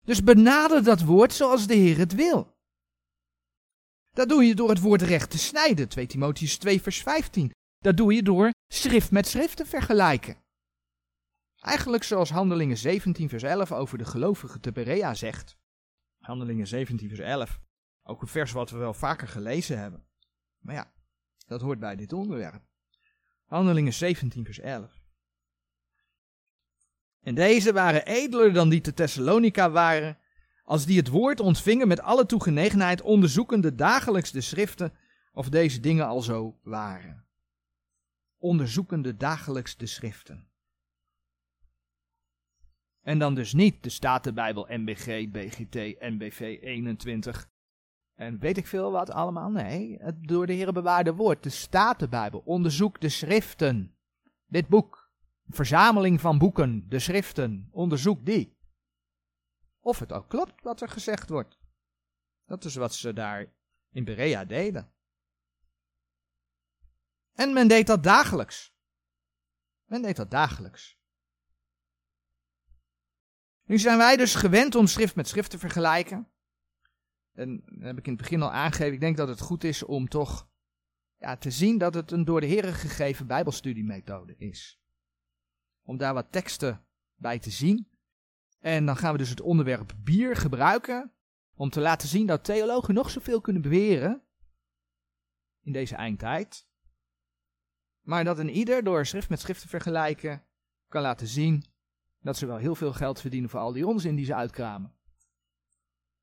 Dus 0.01 0.23
benader 0.23 0.83
dat 0.83 1.01
woord 1.01 1.33
zoals 1.33 1.67
de 1.67 1.73
Heer 1.73 1.97
het 1.97 2.15
wil. 2.15 2.57
Dat 4.11 4.29
doe 4.29 4.43
je 4.43 4.55
door 4.55 4.69
het 4.69 4.79
woord 4.79 5.01
recht 5.01 5.29
te 5.29 5.37
snijden, 5.37 5.89
2 5.89 6.07
Timotheus 6.07 6.57
2 6.57 6.81
vers 6.81 7.01
15. 7.01 7.51
Dat 7.77 7.97
doe 7.97 8.13
je 8.13 8.23
door 8.23 8.51
schrift 8.73 9.11
met 9.11 9.27
schrift 9.27 9.57
te 9.57 9.65
vergelijken. 9.65 10.43
Eigenlijk 11.55 12.03
zoals 12.03 12.29
Handelingen 12.29 12.77
17 12.77 13.29
vers 13.29 13.43
11 13.43 13.71
over 13.71 13.97
de 13.97 14.05
gelovige 14.05 14.59
te 14.59 14.71
Berea 14.71 15.13
zegt. 15.13 15.57
Handelingen 16.19 16.67
17 16.67 17.07
vers 17.07 17.19
11. 17.19 17.59
Ook 18.03 18.21
een 18.21 18.27
vers 18.27 18.51
wat 18.51 18.69
we 18.69 18.77
wel 18.77 18.93
vaker 18.93 19.27
gelezen 19.27 19.79
hebben. 19.79 20.07
Maar 20.59 20.75
ja, 20.75 20.93
dat 21.47 21.61
hoort 21.61 21.79
bij 21.79 21.95
dit 21.95 22.13
onderwerp. 22.13 22.63
Handelingen 23.45 23.93
17 23.93 24.45
vers 24.45 24.59
11. 24.59 25.03
En 27.21 27.35
deze 27.35 27.73
waren 27.73 28.05
edeler 28.05 28.53
dan 28.53 28.69
die 28.69 28.81
te 28.81 28.93
Thessalonica 28.93 29.71
waren, 29.71 30.17
als 30.63 30.85
die 30.85 30.97
het 30.97 31.07
woord 31.07 31.39
ontvingen 31.39 31.87
met 31.87 31.99
alle 31.99 32.25
toegenegenheid, 32.25 33.01
onderzoekende 33.01 33.75
dagelijks 33.75 34.31
de 34.31 34.41
schriften 34.41 34.93
of 35.33 35.49
deze 35.49 35.79
dingen 35.79 36.05
al 36.05 36.21
zo 36.21 36.59
waren. 36.63 37.25
Onderzoekende 38.37 39.17
dagelijks 39.17 39.77
de 39.77 39.85
schriften. 39.85 40.47
En 43.01 43.19
dan 43.19 43.35
dus 43.35 43.53
niet 43.53 43.83
de 43.83 43.89
Statenbijbel 43.89 44.65
NBG, 44.69 45.29
BGT, 45.31 45.73
NBV 45.99 46.57
21 46.61 47.49
en 48.15 48.39
weet 48.39 48.57
ik 48.57 48.67
veel 48.67 48.91
wat 48.91 49.11
allemaal. 49.11 49.49
Nee, 49.49 49.97
het 49.99 50.27
door 50.27 50.45
de 50.45 50.53
Heer 50.53 50.73
bewaarde 50.73 51.13
woord, 51.13 51.43
de 51.43 51.49
Statenbijbel. 51.49 52.41
Onderzoek 52.45 53.01
de 53.01 53.09
schriften. 53.09 53.95
Dit 54.45 54.67
boek, 54.67 55.11
verzameling 55.47 56.21
van 56.21 56.37
boeken, 56.37 56.89
de 56.89 56.99
schriften, 56.99 57.69
onderzoek 57.71 58.25
die 58.25 58.55
of 59.85 59.99
het 59.99 60.11
ook 60.11 60.29
klopt 60.29 60.61
wat 60.61 60.81
er 60.81 60.89
gezegd 60.89 61.29
wordt. 61.29 61.57
Dat 62.45 62.65
is 62.65 62.75
wat 62.75 62.93
ze 62.93 63.13
daar 63.13 63.53
in 63.91 64.03
Berea 64.03 64.45
deden. 64.45 64.93
En 67.33 67.53
men 67.53 67.67
deed 67.67 67.87
dat 67.87 68.03
dagelijks. 68.03 68.75
Men 69.85 70.01
deed 70.01 70.15
dat 70.15 70.31
dagelijks. 70.31 70.99
Nu 73.63 73.79
zijn 73.79 73.97
wij 73.97 74.17
dus 74.17 74.35
gewend 74.35 74.75
om 74.75 74.87
schrift 74.87 75.15
met 75.15 75.27
schrift 75.27 75.49
te 75.49 75.59
vergelijken. 75.59 76.31
En 77.35 77.63
dat 77.65 77.83
heb 77.83 77.97
ik 77.97 78.05
in 78.05 78.13
het 78.13 78.21
begin 78.21 78.41
al 78.41 78.51
aangegeven. 78.51 78.93
Ik 78.93 78.99
denk 78.99 79.17
dat 79.17 79.27
het 79.27 79.39
goed 79.39 79.63
is 79.63 79.83
om 79.83 80.07
toch 80.07 80.49
ja, 81.17 81.37
te 81.37 81.51
zien 81.51 81.77
dat 81.77 81.93
het 81.93 82.11
een 82.11 82.25
door 82.25 82.41
de 82.41 82.47
Heer 82.47 82.73
gegeven 82.73 83.27
Bijbelstudiemethode 83.27 84.35
is. 84.37 84.79
Om 85.83 85.97
daar 85.97 86.13
wat 86.13 86.31
teksten 86.31 86.85
bij 87.15 87.39
te 87.39 87.49
zien. 87.49 87.87
En 88.59 88.85
dan 88.85 88.97
gaan 88.97 89.11
we 89.11 89.17
dus 89.17 89.29
het 89.29 89.41
onderwerp 89.41 89.93
bier 90.03 90.35
gebruiken 90.35 91.11
om 91.55 91.69
te 91.69 91.79
laten 91.79 92.07
zien 92.07 92.27
dat 92.27 92.43
theologen 92.43 92.93
nog 92.93 93.09
zoveel 93.09 93.41
kunnen 93.41 93.61
beweren 93.61 94.21
in 95.61 95.71
deze 95.71 95.95
eindtijd. 95.95 96.67
Maar 98.01 98.23
dat 98.23 98.39
een 98.39 98.49
ieder 98.49 98.83
door 98.83 99.05
schrift 99.05 99.29
met 99.29 99.39
schrift 99.39 99.61
te 99.61 99.67
vergelijken 99.67 100.45
kan 100.87 101.01
laten 101.01 101.27
zien 101.27 101.65
dat 102.19 102.37
ze 102.37 102.45
wel 102.45 102.57
heel 102.57 102.75
veel 102.75 102.93
geld 102.93 103.21
verdienen 103.21 103.49
voor 103.49 103.59
al 103.59 103.71
die 103.71 103.87
onzin 103.87 104.15
die 104.15 104.25
ze 104.25 104.35
uitkramen. 104.35 104.94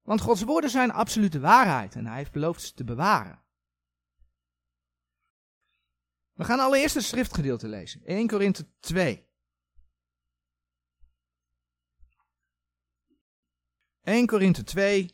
Want 0.02 0.20
Gods 0.20 0.42
woorden 0.42 0.70
zijn 0.70 0.90
absolute 0.90 1.40
waarheid 1.40 1.94
en 1.94 2.06
hij 2.06 2.16
heeft 2.16 2.32
beloofd 2.32 2.62
ze 2.62 2.74
te 2.74 2.84
bewaren. 2.84 3.42
We 6.32 6.44
gaan 6.44 6.60
allereerst 6.60 6.94
het 6.94 7.04
schriftgedeelte 7.04 7.68
lezen. 7.68 8.04
1 8.04 8.26
Korinthe 8.26 8.66
2. 8.80 9.30
1 14.02 14.26
Korinthe 14.26 14.64
2, 14.64 15.12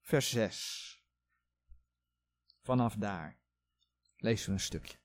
vers 0.00 0.30
6. 0.30 1.04
Vanaf 2.60 2.94
daar 2.94 3.38
lezen 4.16 4.46
we 4.46 4.52
een 4.52 4.60
stukje. 4.60 5.01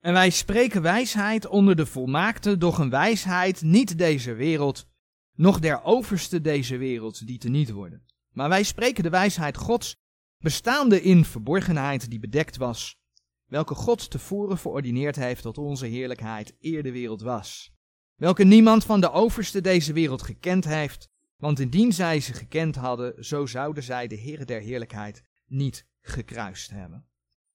En 0.00 0.12
wij 0.12 0.30
spreken 0.30 0.82
wijsheid 0.82 1.46
onder 1.46 1.76
de 1.76 1.86
volmaakte, 1.86 2.58
doch 2.58 2.78
een 2.78 2.90
wijsheid 2.90 3.62
niet 3.62 3.98
deze 3.98 4.34
wereld, 4.34 4.86
noch 5.34 5.58
der 5.58 5.82
overste 5.82 6.40
deze 6.40 6.76
wereld, 6.76 7.26
die 7.26 7.38
te 7.38 7.48
niet 7.48 7.70
worden. 7.70 8.04
Maar 8.30 8.48
wij 8.48 8.62
spreken 8.62 9.02
de 9.02 9.10
wijsheid 9.10 9.56
Gods, 9.56 9.96
bestaande 10.38 11.02
in 11.02 11.24
verborgenheid 11.24 12.10
die 12.10 12.18
bedekt 12.18 12.56
was, 12.56 12.98
welke 13.44 13.74
God 13.74 14.10
tevoren 14.10 14.58
verordineerd 14.58 15.16
heeft 15.16 15.42
tot 15.42 15.58
onze 15.58 15.86
heerlijkheid 15.86 16.56
eer 16.60 16.82
de 16.82 16.92
wereld 16.92 17.20
was 17.20 17.72
welke 18.20 18.44
niemand 18.44 18.84
van 18.84 19.00
de 19.00 19.10
overste 19.10 19.60
deze 19.60 19.92
wereld 19.92 20.22
gekend 20.22 20.64
heeft, 20.64 21.08
want 21.36 21.58
indien 21.58 21.92
zij 21.92 22.20
ze 22.20 22.32
gekend 22.32 22.76
hadden, 22.76 23.24
zo 23.24 23.46
zouden 23.46 23.82
zij 23.82 24.06
de 24.06 24.14
Heer 24.14 24.46
der 24.46 24.60
Heerlijkheid 24.60 25.22
niet 25.46 25.86
gekruist 26.00 26.70
hebben. 26.70 27.06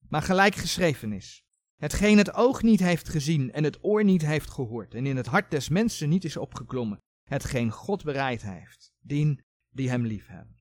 Maar 0.09 0.21
gelijk 0.21 0.55
geschreven 0.55 1.11
is, 1.11 1.44
hetgeen 1.75 2.17
het 2.17 2.33
oog 2.33 2.61
niet 2.61 2.79
heeft 2.79 3.09
gezien 3.09 3.51
en 3.51 3.63
het 3.63 3.83
oor 3.83 4.03
niet 4.03 4.25
heeft 4.25 4.49
gehoord 4.49 4.93
en 4.93 5.05
in 5.05 5.17
het 5.17 5.25
hart 5.25 5.51
des 5.51 5.69
mensen 5.69 6.09
niet 6.09 6.23
is 6.23 6.37
opgeklommen, 6.37 7.01
hetgeen 7.23 7.71
God 7.71 8.03
bereid 8.03 8.41
heeft, 8.41 8.93
dien 8.99 9.41
die 9.69 9.89
hem 9.89 10.05
lief 10.05 10.27
hebben. 10.27 10.55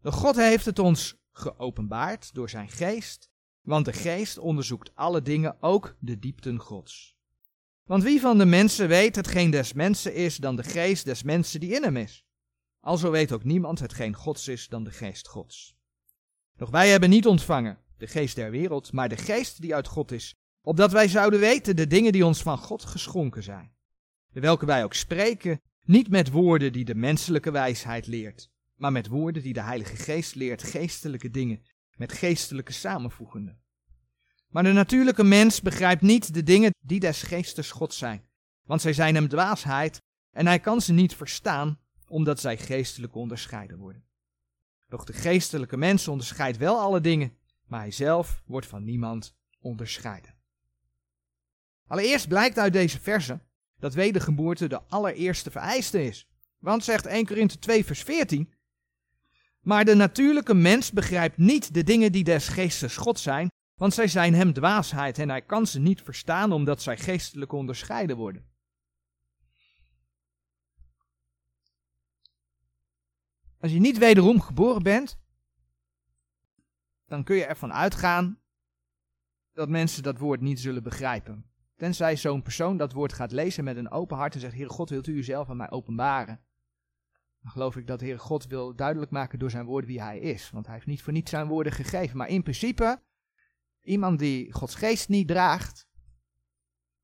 De 0.00 0.12
God 0.12 0.36
heeft 0.36 0.64
het 0.64 0.78
ons 0.78 1.16
geopenbaard 1.32 2.34
door 2.34 2.50
zijn 2.50 2.68
geest, 2.68 3.30
want 3.60 3.84
de 3.84 3.92
geest 3.92 4.38
onderzoekt 4.38 4.94
alle 4.94 5.22
dingen, 5.22 5.56
ook 5.60 5.96
de 5.98 6.18
diepten 6.18 6.58
Gods. 6.58 7.16
Want 7.84 8.02
wie 8.02 8.20
van 8.20 8.38
de 8.38 8.44
mensen 8.44 8.88
weet 8.88 9.16
hetgeen 9.16 9.50
des 9.50 9.72
mensen 9.72 10.14
is 10.14 10.36
dan 10.36 10.56
de 10.56 10.62
geest 10.62 11.04
des 11.04 11.22
mensen 11.22 11.60
die 11.60 11.74
in 11.74 11.82
hem 11.82 11.96
is? 11.96 12.24
Alzo 12.80 13.10
weet 13.10 13.32
ook 13.32 13.44
niemand 13.44 13.78
hetgeen 13.78 14.14
Gods 14.14 14.48
is 14.48 14.68
dan 14.68 14.84
de 14.84 14.90
geest 14.90 15.28
Gods. 15.28 15.76
Doch 16.56 16.70
wij 16.70 16.88
hebben 16.88 17.10
niet 17.10 17.26
ontvangen 17.26 17.78
de 17.96 18.06
geest 18.06 18.36
der 18.36 18.50
wereld, 18.50 18.92
maar 18.92 19.08
de 19.08 19.16
geest 19.16 19.60
die 19.60 19.74
uit 19.74 19.86
God 19.86 20.12
is, 20.12 20.36
opdat 20.62 20.92
wij 20.92 21.08
zouden 21.08 21.40
weten 21.40 21.76
de 21.76 21.86
dingen 21.86 22.12
die 22.12 22.26
ons 22.26 22.42
van 22.42 22.58
God 22.58 22.84
geschonken 22.84 23.42
zijn. 23.42 23.72
De 24.32 24.40
welke 24.40 24.66
wij 24.66 24.84
ook 24.84 24.94
spreken, 24.94 25.60
niet 25.84 26.08
met 26.08 26.30
woorden 26.30 26.72
die 26.72 26.84
de 26.84 26.94
menselijke 26.94 27.50
wijsheid 27.50 28.06
leert, 28.06 28.50
maar 28.74 28.92
met 28.92 29.06
woorden 29.06 29.42
die 29.42 29.52
de 29.52 29.62
Heilige 29.62 29.96
Geest 29.96 30.34
leert, 30.34 30.62
geestelijke 30.62 31.30
dingen, 31.30 31.62
met 31.96 32.12
geestelijke 32.12 32.72
samenvoegende. 32.72 33.56
Maar 34.48 34.62
de 34.62 34.72
natuurlijke 34.72 35.24
mens 35.24 35.60
begrijpt 35.60 36.02
niet 36.02 36.34
de 36.34 36.42
dingen 36.42 36.74
die 36.80 37.00
des 37.00 37.22
geestes 37.22 37.70
God 37.70 37.94
zijn, 37.94 38.28
want 38.64 38.80
zij 38.80 38.92
zijn 38.92 39.14
hem 39.14 39.28
dwaasheid 39.28 40.00
en 40.30 40.46
hij 40.46 40.60
kan 40.60 40.80
ze 40.80 40.92
niet 40.92 41.14
verstaan, 41.14 41.80
omdat 42.08 42.40
zij 42.40 42.58
geestelijk 42.58 43.14
onderscheiden 43.14 43.78
worden. 43.78 44.04
Doch 44.88 45.04
de 45.04 45.12
geestelijke 45.12 45.76
mens 45.76 46.08
onderscheidt 46.08 46.56
wel 46.56 46.80
alle 46.80 47.00
dingen, 47.00 47.36
maar 47.66 47.80
hij 47.80 47.90
zelf 47.90 48.42
wordt 48.46 48.66
van 48.66 48.84
niemand 48.84 49.36
onderscheiden. 49.60 50.34
Allereerst 51.92 52.28
blijkt 52.28 52.58
uit 52.58 52.72
deze 52.72 53.00
verse 53.00 53.40
dat 53.78 53.94
wedergeboorte 53.94 54.66
de 54.66 54.82
allereerste 54.82 55.50
vereiste 55.50 56.04
is. 56.04 56.28
Want 56.58 56.84
zegt 56.84 57.06
1 57.06 57.26
Korinthe 57.26 57.58
2 57.58 57.84
vers 57.84 58.02
14, 58.02 58.54
maar 59.60 59.84
de 59.84 59.94
natuurlijke 59.94 60.54
mens 60.54 60.92
begrijpt 60.92 61.36
niet 61.36 61.74
de 61.74 61.82
dingen 61.82 62.12
die 62.12 62.24
des 62.24 62.48
geestes 62.48 62.96
God 62.96 63.18
zijn, 63.18 63.50
want 63.74 63.94
zij 63.94 64.08
zijn 64.08 64.34
hem 64.34 64.52
dwaasheid 64.52 65.18
en 65.18 65.28
hij 65.28 65.42
kan 65.42 65.66
ze 65.66 65.80
niet 65.80 66.02
verstaan 66.02 66.52
omdat 66.52 66.82
zij 66.82 66.96
geestelijk 66.96 67.52
onderscheiden 67.52 68.16
worden. 68.16 68.50
Als 73.58 73.72
je 73.72 73.78
niet 73.78 73.98
wederom 73.98 74.40
geboren 74.40 74.82
bent, 74.82 75.18
dan 77.06 77.24
kun 77.24 77.36
je 77.36 77.44
ervan 77.44 77.72
uitgaan 77.72 78.40
dat 79.52 79.68
mensen 79.68 80.02
dat 80.02 80.18
woord 80.18 80.40
niet 80.40 80.60
zullen 80.60 80.82
begrijpen. 80.82 81.51
Tenzij 81.82 82.16
zo'n 82.16 82.42
persoon 82.42 82.76
dat 82.76 82.92
woord 82.92 83.12
gaat 83.12 83.32
lezen 83.32 83.64
met 83.64 83.76
een 83.76 83.90
open 83.90 84.16
hart 84.16 84.34
en 84.34 84.40
zegt: 84.40 84.54
Heer 84.54 84.70
God, 84.70 84.90
wilt 84.90 85.06
u 85.06 85.16
uzelf 85.16 85.50
aan 85.50 85.56
mij 85.56 85.70
openbaren? 85.70 86.40
Dan 87.40 87.50
geloof 87.50 87.76
ik 87.76 87.86
dat 87.86 87.98
de 87.98 88.04
Heer 88.04 88.18
God 88.18 88.46
wil 88.46 88.74
duidelijk 88.74 89.10
maken 89.10 89.38
door 89.38 89.50
zijn 89.50 89.64
woord 89.64 89.86
wie 89.86 90.02
hij 90.02 90.18
is. 90.18 90.50
Want 90.50 90.66
hij 90.66 90.74
heeft 90.74 90.86
niet 90.86 91.02
voor 91.02 91.12
niets 91.12 91.30
zijn 91.30 91.46
woorden 91.46 91.72
gegeven. 91.72 92.16
Maar 92.16 92.28
in 92.28 92.42
principe, 92.42 93.02
iemand 93.80 94.18
die 94.18 94.52
Gods 94.52 94.74
geest 94.74 95.08
niet 95.08 95.28
draagt, 95.28 95.88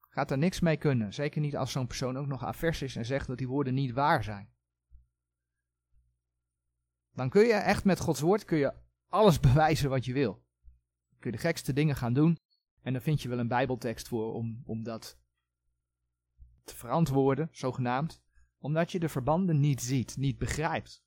gaat 0.09 0.31
er 0.31 0.39
niks 0.39 0.61
mee 0.61 0.77
kunnen. 0.77 1.15
Zeker 1.15 1.41
niet 1.41 1.57
als 1.57 1.73
zo'n 1.73 1.87
persoon 1.87 2.17
ook 2.17 2.27
nog 2.27 2.45
avers 2.45 2.83
is 2.83 2.97
en 2.97 3.07
zegt 3.07 3.27
dat 3.27 3.39
die 3.39 3.49
woorden 3.49 3.75
niet 3.75 3.93
waar 3.93 4.25
zijn. 4.25 4.53
Dan 7.11 7.29
kun 7.29 7.47
je 7.47 7.53
echt 7.53 7.85
met 7.85 8.01
Gods 8.01 8.21
woord 8.21 8.45
kun 8.45 8.59
je 8.59 8.75
alles 9.09 9.41
bewijzen 9.49 9.91
wat 9.91 10.05
je 10.05 10.13
wil. 10.13 10.45
kun 11.19 11.31
je 11.31 11.37
de 11.37 11.43
gekste 11.43 11.73
dingen 11.73 11.97
gaan 11.97 12.13
doen. 12.13 12.39
En 12.89 12.95
dan 12.95 13.03
vind 13.03 13.23
je 13.23 13.29
wel 13.29 13.39
een 13.39 13.49
bijbeltekst 13.49 14.09
voor 14.09 14.35
om, 14.35 14.63
om 14.67 14.83
dat 14.83 15.19
te 16.65 16.77
verantwoorden, 16.77 17.49
zogenaamd. 17.53 18.23
Omdat 18.59 18.93
je 18.93 18.99
de 18.99 19.09
verbanden 19.09 19.61
niet 19.61 19.83
ziet, 19.83 20.17
niet 20.17 20.39
begrijpt. 20.39 21.05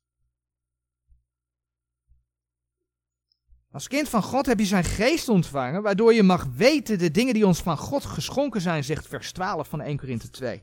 Als 3.70 3.88
kind 3.88 4.08
van 4.08 4.22
God 4.22 4.46
heb 4.46 4.58
je 4.58 4.64
zijn 4.64 4.84
geest 4.84 5.28
ontvangen, 5.28 5.82
waardoor 5.82 6.14
je 6.14 6.22
mag 6.22 6.44
weten 6.44 6.98
de 6.98 7.10
dingen 7.10 7.34
die 7.34 7.46
ons 7.46 7.62
van 7.62 7.78
God 7.78 8.04
geschonken 8.04 8.60
zijn, 8.60 8.84
zegt 8.84 9.08
vers 9.08 9.32
12 9.32 9.68
van 9.68 9.80
1 9.80 9.96
Korinthe 9.96 10.30
2. 10.30 10.62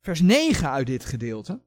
Vers 0.00 0.20
9 0.20 0.70
uit 0.70 0.86
dit 0.86 1.04
gedeelte. 1.04 1.66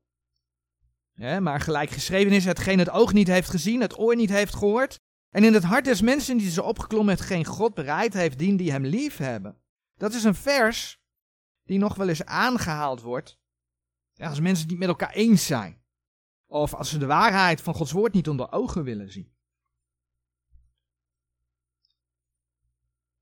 Maar 1.15 1.59
gelijk 1.59 1.89
geschreven 1.89 2.33
is 2.33 2.45
hetgeen 2.45 2.79
het 2.79 2.89
oog 2.89 3.13
niet 3.13 3.27
heeft 3.27 3.49
gezien, 3.49 3.81
het 3.81 3.99
oor 3.99 4.15
niet 4.15 4.29
heeft 4.29 4.55
gehoord. 4.55 4.99
En 5.31 5.43
in 5.43 5.53
het 5.53 5.63
hart 5.63 5.85
des 5.85 6.01
mensen 6.01 6.37
die 6.37 6.49
ze 6.49 6.63
opgeklommen 6.63 7.13
hetgeen 7.13 7.45
God 7.45 7.73
bereid 7.73 8.13
heeft, 8.13 8.39
dien 8.39 8.57
die 8.57 8.71
hem 8.71 8.85
lief 8.85 9.17
hebben. 9.17 9.61
Dat 9.97 10.13
is 10.13 10.23
een 10.23 10.35
vers 10.35 11.01
die 11.63 11.79
nog 11.79 11.95
wel 11.95 12.09
eens 12.09 12.25
aangehaald 12.25 13.01
wordt. 13.01 13.39
Als 14.15 14.39
mensen 14.39 14.61
het 14.61 14.69
niet 14.69 14.79
met 14.79 14.87
elkaar 14.87 15.13
eens 15.13 15.45
zijn. 15.45 15.81
Of 16.45 16.73
als 16.73 16.89
ze 16.89 16.97
de 16.97 17.05
waarheid 17.05 17.61
van 17.61 17.73
Gods 17.73 17.91
woord 17.91 18.13
niet 18.13 18.29
onder 18.29 18.51
ogen 18.51 18.83
willen 18.83 19.11
zien. 19.11 19.33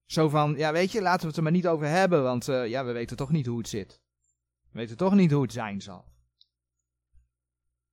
Zo 0.06 0.30
van, 0.30 0.54
ja 0.58 0.72
weet 0.72 0.92
je, 0.92 1.02
laten 1.02 1.22
we 1.22 1.28
het 1.28 1.38
er 1.38 1.44
maar 1.44 1.52
niet 1.52 1.68
over 1.68 1.88
hebben, 1.88 2.24
want 2.24 2.48
uh, 2.48 2.68
ja, 2.68 2.86
we 2.86 2.92
weten 2.92 3.18
toch 3.18 3.32
niet 3.32 3.46
hoe 3.46 3.58
het 3.58 3.68
zit. 3.68 4.02
We 4.72 4.80
weten 4.80 4.98
toch 4.98 5.14
niet 5.14 5.32
hoe 5.32 5.42
het 5.42 5.54
zijn 5.54 5.82
zal. 5.82 6.06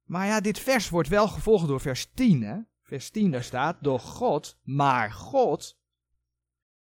Maar 0.03 0.27
ja, 0.27 0.41
dit 0.41 0.59
vers 0.59 0.89
wordt 0.89 1.09
wel 1.09 1.29
gevolgd 1.29 1.67
door 1.67 1.81
vers 1.81 2.11
10. 2.15 2.43
Hè? 2.43 2.59
Vers 2.87 3.11
10 3.11 3.31
daar 3.31 3.43
staat, 3.43 3.77
door 3.81 4.01
God, 4.01 4.59
maar 4.63 5.13
God 5.13 5.79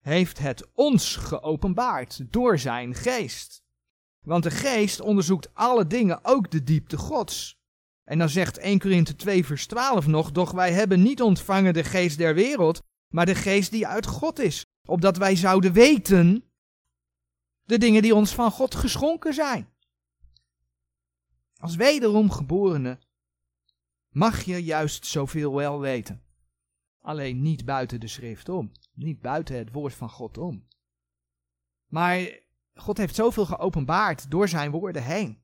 heeft 0.00 0.38
het 0.38 0.72
ons 0.72 1.16
geopenbaard 1.16 2.32
door 2.32 2.58
zijn 2.58 2.94
geest. 2.94 3.62
Want 4.20 4.42
de 4.42 4.50
geest 4.50 5.00
onderzoekt 5.00 5.54
alle 5.54 5.86
dingen, 5.86 6.18
ook 6.22 6.50
de 6.50 6.62
diepte 6.62 6.96
gods. 6.96 7.58
En 8.04 8.18
dan 8.18 8.28
zegt 8.28 8.58
1 8.58 8.78
Korinthe 8.78 9.16
2 9.16 9.46
vers 9.46 9.66
12 9.66 10.06
nog, 10.06 10.32
doch 10.32 10.50
wij 10.50 10.72
hebben 10.72 11.02
niet 11.02 11.22
ontvangen 11.22 11.74
de 11.74 11.84
geest 11.84 12.18
der 12.18 12.34
wereld, 12.34 12.82
maar 13.08 13.26
de 13.26 13.34
geest 13.34 13.70
die 13.70 13.86
uit 13.86 14.06
God 14.06 14.38
is, 14.38 14.64
opdat 14.88 15.16
wij 15.16 15.36
zouden 15.36 15.72
weten 15.72 16.44
de 17.62 17.78
dingen 17.78 18.02
die 18.02 18.14
ons 18.14 18.34
van 18.34 18.50
God 18.50 18.74
geschonken 18.74 19.34
zijn. 19.34 19.74
Als 21.56 21.76
wederom 21.76 22.30
geborene 22.30 22.98
mag 24.16 24.42
je 24.42 24.64
juist 24.64 25.06
zoveel 25.06 25.54
wel 25.54 25.80
weten. 25.80 26.22
Alleen 27.00 27.42
niet 27.42 27.64
buiten 27.64 28.00
de 28.00 28.08
schrift 28.08 28.48
om, 28.48 28.72
niet 28.92 29.20
buiten 29.20 29.56
het 29.56 29.72
woord 29.72 29.94
van 29.94 30.10
God 30.10 30.38
om. 30.38 30.66
Maar 31.86 32.40
God 32.74 32.96
heeft 32.96 33.14
zoveel 33.14 33.46
geopenbaard 33.46 34.30
door 34.30 34.48
zijn 34.48 34.70
woorden 34.70 35.02
heen. 35.02 35.42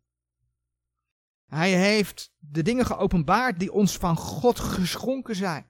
Hij 1.46 1.72
heeft 1.72 2.35
de 2.38 2.62
dingen 2.62 2.87
geopenbaard 2.87 3.58
die 3.58 3.72
ons 3.72 3.96
van 3.96 4.16
God 4.16 4.58
geschonken 4.58 5.37
zijn. 5.37 5.66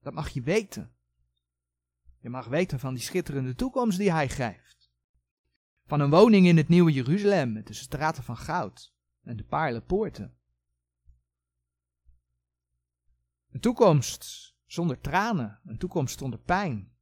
Dat 0.00 0.12
mag 0.12 0.28
je 0.28 0.42
weten. 0.42 0.96
Je 2.18 2.28
mag 2.28 2.46
weten 2.46 2.78
van 2.78 2.94
die 2.94 3.02
schitterende 3.02 3.54
toekomst 3.54 3.98
die 3.98 4.12
hij 4.12 4.28
geeft. 4.28 4.90
Van 5.86 6.00
een 6.00 6.10
woning 6.10 6.46
in 6.46 6.56
het 6.56 6.68
nieuwe 6.68 6.92
Jeruzalem 6.92 7.52
met 7.52 7.66
de 7.66 7.74
straten 7.74 8.22
van 8.22 8.36
goud 8.36 8.94
en 9.22 9.36
de 9.36 9.44
paarlenpoorten. 9.44 10.37
Een 13.50 13.60
toekomst 13.60 14.54
zonder 14.66 15.00
tranen, 15.00 15.60
een 15.64 15.78
toekomst 15.78 16.18
zonder 16.18 16.38
pijn, 16.38 16.92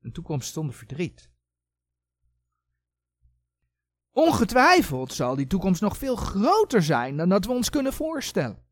een 0.00 0.12
toekomst 0.12 0.52
zonder 0.52 0.74
verdriet. 0.74 1.32
Ongetwijfeld 4.10 5.12
zal 5.12 5.36
die 5.36 5.46
toekomst 5.46 5.80
nog 5.80 5.96
veel 5.96 6.16
groter 6.16 6.82
zijn 6.82 7.16
dan 7.16 7.28
dat 7.28 7.44
we 7.44 7.52
ons 7.52 7.70
kunnen 7.70 7.92
voorstellen. 7.92 8.62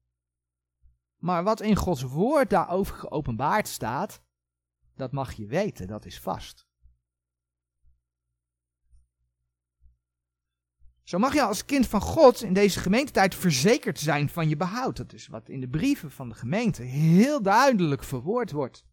Maar 1.17 1.45
wat 1.45 1.61
in 1.61 1.77
Gods 1.77 2.03
woord 2.03 2.51
daarover 2.51 2.95
geopenbaard 2.95 3.69
staat, 3.69 4.23
dat 4.95 5.13
mag 5.13 5.33
je 5.33 5.47
weten, 5.47 5.87
dat 5.87 6.05
is 6.05 6.21
vast. 6.21 6.67
Zo 11.03 11.19
mag 11.19 11.35
je 11.35 11.43
als 11.43 11.65
kind 11.65 11.87
van 11.87 12.01
God 12.01 12.43
in 12.43 12.53
deze 12.53 12.81
gemeentetijd 12.81 13.35
verzekerd 13.35 13.99
zijn 13.99 14.29
van 14.29 14.49
je 14.49 14.57
behoud. 14.57 14.97
Dat 14.97 15.13
is 15.13 15.27
wat 15.27 15.49
in 15.49 15.61
de 15.61 15.69
brieven 15.69 16.11
van 16.11 16.29
de 16.29 16.35
gemeente 16.35 16.83
heel 16.83 17.43
duidelijk 17.43 18.05
verwoord 18.05 18.51
wordt. 18.51 18.85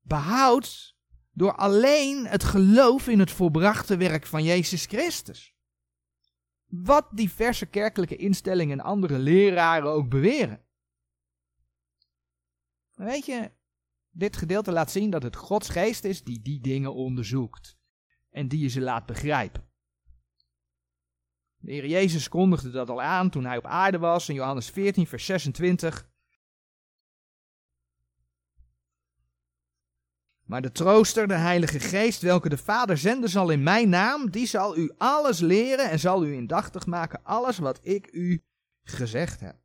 Behoud 0.00 0.96
door 1.32 1.54
alleen 1.54 2.26
het 2.26 2.44
geloof 2.44 3.08
in 3.08 3.18
het 3.18 3.30
volbrachte 3.30 3.96
werk 3.96 4.26
van 4.26 4.44
Jezus 4.44 4.86
Christus. 4.86 5.56
Wat 6.66 7.08
diverse 7.10 7.66
kerkelijke 7.66 8.16
instellingen 8.16 8.78
en 8.78 8.84
andere 8.84 9.18
leraren 9.18 9.90
ook 9.90 10.08
beweren. 10.08 10.64
Weet 12.94 13.26
je, 13.26 13.50
dit 14.10 14.36
gedeelte 14.36 14.72
laat 14.72 14.90
zien 14.90 15.10
dat 15.10 15.22
het 15.22 15.36
Gods 15.36 15.68
geest 15.68 16.04
is 16.04 16.22
die 16.22 16.42
die 16.42 16.60
dingen 16.60 16.94
onderzoekt 16.94 17.77
en 18.30 18.48
die 18.48 18.60
je 18.60 18.68
ze 18.68 18.80
laat 18.80 19.06
begrijpen. 19.06 19.66
De 21.56 21.72
Heer 21.72 21.86
Jezus 21.86 22.28
kondigde 22.28 22.70
dat 22.70 22.88
al 22.88 23.02
aan 23.02 23.30
toen 23.30 23.44
hij 23.44 23.56
op 23.56 23.66
aarde 23.66 23.98
was 23.98 24.28
in 24.28 24.34
Johannes 24.34 24.70
14, 24.70 25.06
vers 25.06 25.24
26. 25.24 26.08
Maar 30.48 30.62
de 30.62 30.72
trooster, 30.72 31.28
de 31.28 31.34
Heilige 31.34 31.80
Geest, 31.80 32.22
welke 32.22 32.48
de 32.48 32.58
Vader 32.58 32.98
zenden 32.98 33.30
zal 33.30 33.50
in 33.50 33.62
mijn 33.62 33.88
naam, 33.88 34.30
die 34.30 34.46
zal 34.46 34.76
u 34.76 34.92
alles 34.98 35.40
leren 35.40 35.90
en 35.90 35.98
zal 35.98 36.24
u 36.24 36.34
indachtig 36.34 36.86
maken, 36.86 37.22
alles 37.22 37.58
wat 37.58 37.78
ik 37.82 38.12
u 38.12 38.44
gezegd 38.82 39.40
heb. 39.40 39.56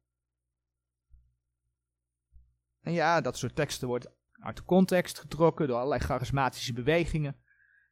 En 2.82 2.94
ja, 2.94 3.22
dat 3.22 3.38
soort 3.38 3.56
teksten 3.56 3.88
wordt 3.88 4.08
uit 4.32 4.58
de 4.58 4.64
context 4.64 5.20
getrokken 5.20 5.68
door 5.68 5.78
allerlei 5.78 6.02
charismatische 6.02 6.74
bewegingen. 6.74 7.43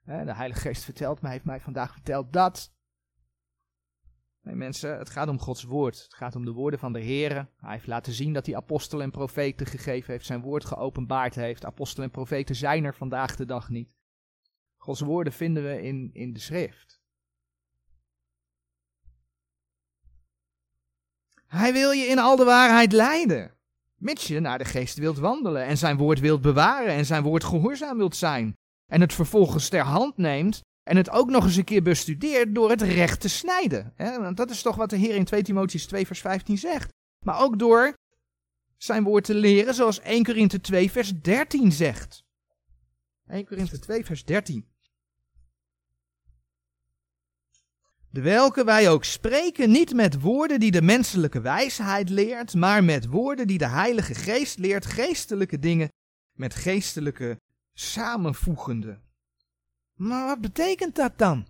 De 0.05 0.35
Heilige 0.35 0.59
Geest 0.59 0.83
vertelt 0.83 1.21
mij, 1.21 1.31
heeft 1.31 1.45
mij 1.45 1.59
vandaag 1.59 1.93
verteld 1.93 2.33
dat. 2.33 2.73
Nee 4.41 4.55
mensen, 4.55 4.97
het 4.97 5.09
gaat 5.09 5.27
om 5.27 5.39
Gods 5.39 5.63
woord. 5.63 6.03
Het 6.03 6.13
gaat 6.13 6.35
om 6.35 6.45
de 6.45 6.51
woorden 6.51 6.79
van 6.79 6.93
de 6.93 6.99
Heer. 6.99 7.33
Hij 7.57 7.71
heeft 7.71 7.87
laten 7.87 8.13
zien 8.13 8.33
dat 8.33 8.45
hij 8.45 8.55
apostelen 8.55 9.05
en 9.05 9.11
profeten 9.11 9.65
gegeven 9.65 10.11
heeft, 10.11 10.25
zijn 10.25 10.41
woord 10.41 10.65
geopenbaard 10.65 11.35
heeft. 11.35 11.65
Apostelen 11.65 12.05
en 12.05 12.11
profeten 12.11 12.55
zijn 12.55 12.83
er 12.83 12.95
vandaag 12.95 13.35
de 13.35 13.45
dag 13.45 13.69
niet. 13.69 13.89
Gods 14.77 14.99
woorden 14.99 15.33
vinden 15.33 15.63
we 15.63 15.81
in, 15.81 16.09
in 16.13 16.33
de 16.33 16.39
schrift. 16.39 17.01
Hij 21.47 21.73
wil 21.73 21.91
je 21.91 22.05
in 22.05 22.19
al 22.19 22.35
de 22.35 22.43
waarheid 22.43 22.91
leiden. 22.91 23.57
Mits 23.95 24.27
je 24.27 24.39
naar 24.39 24.57
de 24.57 24.65
geest 24.65 24.97
wilt 24.97 25.17
wandelen 25.17 25.65
en 25.65 25.77
zijn 25.77 25.97
woord 25.97 26.19
wilt 26.19 26.41
bewaren 26.41 26.93
en 26.93 27.05
zijn 27.05 27.23
woord 27.23 27.43
gehoorzaam 27.43 27.97
wilt 27.97 28.15
zijn. 28.15 28.57
En 28.91 29.01
het 29.01 29.13
vervolgens 29.13 29.69
ter 29.69 29.83
hand 29.83 30.17
neemt 30.17 30.61
en 30.83 30.97
het 30.97 31.09
ook 31.09 31.29
nog 31.29 31.43
eens 31.43 31.55
een 31.55 31.63
keer 31.63 31.83
bestudeert 31.83 32.55
door 32.55 32.69
het 32.69 32.81
recht 32.81 33.19
te 33.21 33.29
snijden. 33.29 33.93
Want 33.97 34.37
dat 34.37 34.49
is 34.49 34.61
toch 34.61 34.75
wat 34.75 34.89
de 34.89 34.97
Heer 34.97 35.15
in 35.15 35.25
2 35.25 35.43
Timotheus 35.43 35.85
2 35.85 36.05
vers 36.05 36.19
15 36.19 36.57
zegt. 36.57 36.89
Maar 37.25 37.39
ook 37.39 37.59
door 37.59 37.93
zijn 38.77 39.03
woord 39.03 39.23
te 39.23 39.33
leren 39.33 39.73
zoals 39.73 39.99
1 39.99 40.23
Korinthe 40.23 40.61
2 40.61 40.91
vers 40.91 41.21
13 41.21 41.71
zegt. 41.71 42.23
1 43.27 43.45
Korinthe 43.45 43.79
2 43.79 44.05
vers 44.05 44.25
13. 44.25 44.69
De 48.09 48.21
welke 48.21 48.63
wij 48.63 48.89
ook 48.89 49.03
spreken 49.03 49.71
niet 49.71 49.93
met 49.93 50.21
woorden 50.21 50.59
die 50.59 50.71
de 50.71 50.81
menselijke 50.81 51.41
wijsheid 51.41 52.09
leert, 52.09 52.53
maar 52.53 52.83
met 52.83 53.05
woorden 53.05 53.47
die 53.47 53.57
de 53.57 53.67
Heilige 53.67 54.15
Geest 54.15 54.57
leert, 54.57 54.85
geestelijke 54.85 55.59
dingen 55.59 55.89
met 56.37 56.55
geestelijke 56.55 57.39
samenvoegende. 57.73 58.99
Maar 59.93 60.27
wat 60.27 60.41
betekent 60.41 60.95
dat 60.95 61.17
dan? 61.17 61.47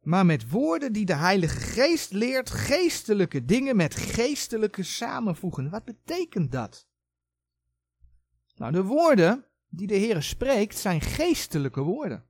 Maar 0.00 0.26
met 0.26 0.50
woorden 0.50 0.92
die 0.92 1.04
de 1.04 1.14
Heilige 1.14 1.60
Geest 1.60 2.12
leert, 2.12 2.50
geestelijke 2.50 3.44
dingen 3.44 3.76
met 3.76 3.94
geestelijke 3.94 4.82
samenvoegen. 4.82 5.70
Wat 5.70 5.84
betekent 5.84 6.52
dat? 6.52 6.88
Nou, 8.56 8.72
de 8.72 8.82
woorden 8.82 9.44
die 9.68 9.86
de 9.86 9.94
Heer 9.94 10.22
spreekt 10.22 10.78
zijn 10.78 11.00
geestelijke 11.00 11.80
woorden. 11.80 12.24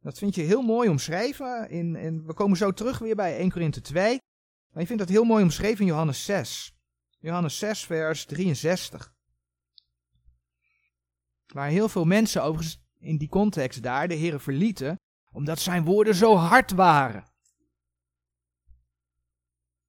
Dat 0.00 0.18
vind 0.18 0.34
je 0.34 0.42
heel 0.42 0.62
mooi 0.62 0.88
omschreven. 0.88 1.70
In, 1.70 1.96
in, 1.96 2.26
we 2.26 2.34
komen 2.34 2.56
zo 2.56 2.72
terug 2.72 2.98
weer 2.98 3.16
bij 3.16 3.36
1 3.36 3.50
Korinthe 3.50 3.80
2. 3.80 4.20
Maar 4.70 4.80
je 4.82 4.86
vindt 4.86 5.02
dat 5.02 5.12
heel 5.12 5.24
mooi 5.24 5.42
omschreven 5.42 5.80
in 5.80 5.86
Johannes 5.86 6.24
6. 6.24 6.74
Johannes 7.18 7.58
6, 7.58 7.84
vers 7.84 8.24
63. 8.24 9.14
Waar 11.52 11.68
heel 11.68 11.88
veel 11.88 12.04
mensen 12.04 12.42
overigens 12.42 12.82
in 12.98 13.18
die 13.18 13.28
context 13.28 13.82
daar 13.82 14.08
de 14.08 14.14
Heeren 14.14 14.40
verlieten, 14.40 14.96
omdat 15.30 15.58
zijn 15.58 15.84
woorden 15.84 16.14
zo 16.14 16.34
hard 16.34 16.70
waren. 16.70 17.24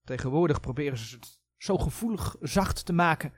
Tegenwoordig 0.03 0.59
proberen 0.59 0.97
ze 0.97 1.15
het 1.15 1.39
zo 1.57 1.77
gevoelig 1.77 2.35
zacht 2.39 2.85
te 2.85 2.93
maken 2.93 3.33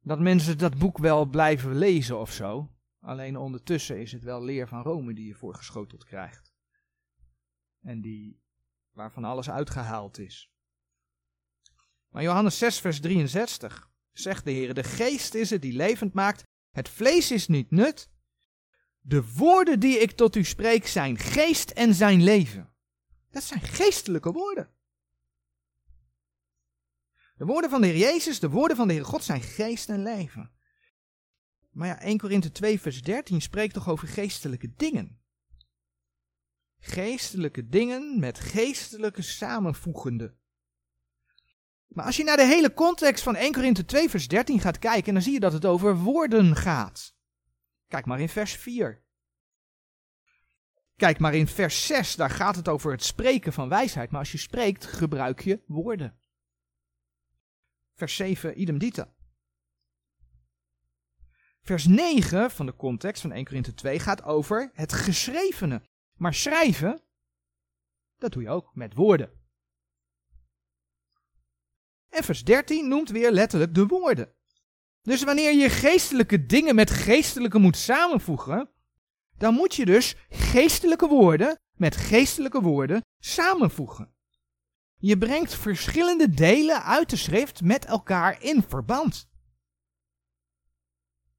dat 0.00 0.20
mensen 0.20 0.58
dat 0.58 0.78
boek 0.78 0.98
wel 0.98 1.26
blijven 1.26 1.78
lezen 1.78 2.18
of 2.18 2.32
zo. 2.32 2.72
Alleen 3.00 3.36
ondertussen 3.36 4.00
is 4.00 4.12
het 4.12 4.22
wel 4.22 4.42
leer 4.42 4.68
van 4.68 4.82
Rome 4.82 5.14
die 5.14 5.26
je 5.26 5.34
voorgeschoteld 5.34 6.04
krijgt. 6.04 6.52
En 7.80 8.00
die, 8.00 8.42
waarvan 8.90 9.24
alles 9.24 9.50
uitgehaald 9.50 10.18
is. 10.18 10.52
Maar 12.08 12.22
Johannes 12.22 12.58
6, 12.58 12.80
vers 12.80 13.00
63 13.00 13.90
zegt 14.12 14.44
de 14.44 14.50
Heer: 14.50 14.74
De 14.74 14.84
geest 14.84 15.34
is 15.34 15.50
het 15.50 15.62
die 15.62 15.72
levend 15.72 16.12
maakt, 16.12 16.42
het 16.74 16.88
vlees 16.88 17.30
is 17.30 17.48
niet 17.48 17.70
nut. 17.70 18.08
De 19.00 19.32
woorden 19.32 19.80
die 19.80 19.98
ik 19.98 20.10
tot 20.10 20.36
u 20.36 20.44
spreek 20.44 20.86
zijn 20.86 21.18
geest 21.18 21.70
en 21.70 21.94
zijn 21.94 22.22
leven. 22.22 22.72
Dat 23.30 23.42
zijn 23.42 23.60
geestelijke 23.60 24.32
woorden. 24.32 24.70
De 27.36 27.44
woorden 27.44 27.70
van 27.70 27.80
de 27.80 27.86
Heer 27.86 27.96
Jezus, 27.96 28.40
de 28.40 28.50
woorden 28.50 28.76
van 28.76 28.88
de 28.88 28.94
Heer 28.94 29.04
God 29.04 29.24
zijn 29.24 29.42
geest 29.42 29.88
en 29.88 30.02
leven. 30.02 30.52
Maar 31.70 31.88
ja, 31.88 32.00
1 32.00 32.18
Korinthe 32.18 32.50
2 32.50 32.80
vers 32.80 33.02
13 33.02 33.40
spreekt 33.40 33.74
toch 33.74 33.88
over 33.88 34.08
geestelijke 34.08 34.72
dingen. 34.76 35.22
Geestelijke 36.78 37.68
dingen 37.68 38.18
met 38.20 38.38
geestelijke 38.38 39.22
samenvoegende. 39.22 40.34
Maar 41.94 42.04
als 42.04 42.16
je 42.16 42.24
naar 42.24 42.36
de 42.36 42.46
hele 42.46 42.74
context 42.74 43.22
van 43.22 43.36
1 43.36 43.52
Korinthe 43.52 43.84
2 43.84 44.10
vers 44.10 44.28
13 44.28 44.60
gaat 44.60 44.78
kijken, 44.78 45.12
dan 45.12 45.22
zie 45.22 45.32
je 45.32 45.40
dat 45.40 45.52
het 45.52 45.64
over 45.64 45.96
woorden 45.96 46.56
gaat. 46.56 47.14
Kijk 47.88 48.06
maar 48.06 48.20
in 48.20 48.28
vers 48.28 48.52
4. 48.56 49.02
Kijk 50.96 51.18
maar 51.18 51.34
in 51.34 51.46
vers 51.46 51.86
6, 51.86 52.16
daar 52.16 52.30
gaat 52.30 52.56
het 52.56 52.68
over 52.68 52.92
het 52.92 53.04
spreken 53.04 53.52
van 53.52 53.68
wijsheid. 53.68 54.10
Maar 54.10 54.20
als 54.20 54.32
je 54.32 54.38
spreekt, 54.38 54.86
gebruik 54.86 55.40
je 55.40 55.62
woorden. 55.66 56.18
Vers 57.94 58.16
7, 58.16 58.60
idem 58.60 58.78
dita. 58.78 59.14
Vers 61.62 61.86
9 61.86 62.50
van 62.50 62.66
de 62.66 62.76
context 62.76 63.22
van 63.22 63.32
1 63.32 63.44
Korinthe 63.44 63.74
2 63.74 63.98
gaat 63.98 64.22
over 64.22 64.70
het 64.72 64.92
geschrevene. 64.92 65.82
Maar 66.14 66.34
schrijven, 66.34 67.02
dat 68.18 68.32
doe 68.32 68.42
je 68.42 68.48
ook 68.48 68.74
met 68.74 68.94
woorden. 68.94 69.43
En 72.14 72.24
vers 72.24 72.44
13 72.44 72.88
noemt 72.88 73.10
weer 73.10 73.32
letterlijk 73.32 73.74
de 73.74 73.86
woorden. 73.86 74.32
Dus 75.02 75.22
wanneer 75.22 75.52
je 75.52 75.68
geestelijke 75.68 76.46
dingen 76.46 76.74
met 76.74 76.90
geestelijke 76.90 77.58
moet 77.58 77.76
samenvoegen, 77.76 78.70
dan 79.38 79.54
moet 79.54 79.74
je 79.74 79.84
dus 79.84 80.16
geestelijke 80.28 81.06
woorden 81.06 81.58
met 81.72 81.96
geestelijke 81.96 82.60
woorden 82.60 83.04
samenvoegen. 83.18 84.14
Je 84.96 85.18
brengt 85.18 85.54
verschillende 85.54 86.30
delen 86.30 86.82
uit 86.82 87.10
de 87.10 87.16
schrift 87.16 87.62
met 87.62 87.84
elkaar 87.84 88.42
in 88.42 88.62
verband. 88.62 89.28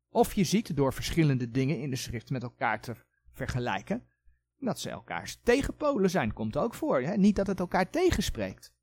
Of 0.10 0.34
je 0.34 0.44
ziet 0.44 0.76
door 0.76 0.94
verschillende 0.94 1.52
dingen 1.52 1.82
in 1.82 1.90
de 1.90 1.96
schrift 1.96 2.30
met 2.30 2.44
elkaar 2.44 2.82
te 2.82 2.96
vergelijken, 3.32 4.08
dat 4.58 4.80
ze 4.80 4.90
elkaars 4.90 5.40
tegenpolen 5.44 6.10
zijn. 6.10 6.34
Komt 6.34 6.58
ook 6.58 6.74
voor. 6.74 7.02
Hè? 7.02 7.16
Niet 7.16 7.36
dat 7.36 7.48
het 7.48 7.60
elkaar 7.60 7.90
tegenspreekt. 7.90 8.74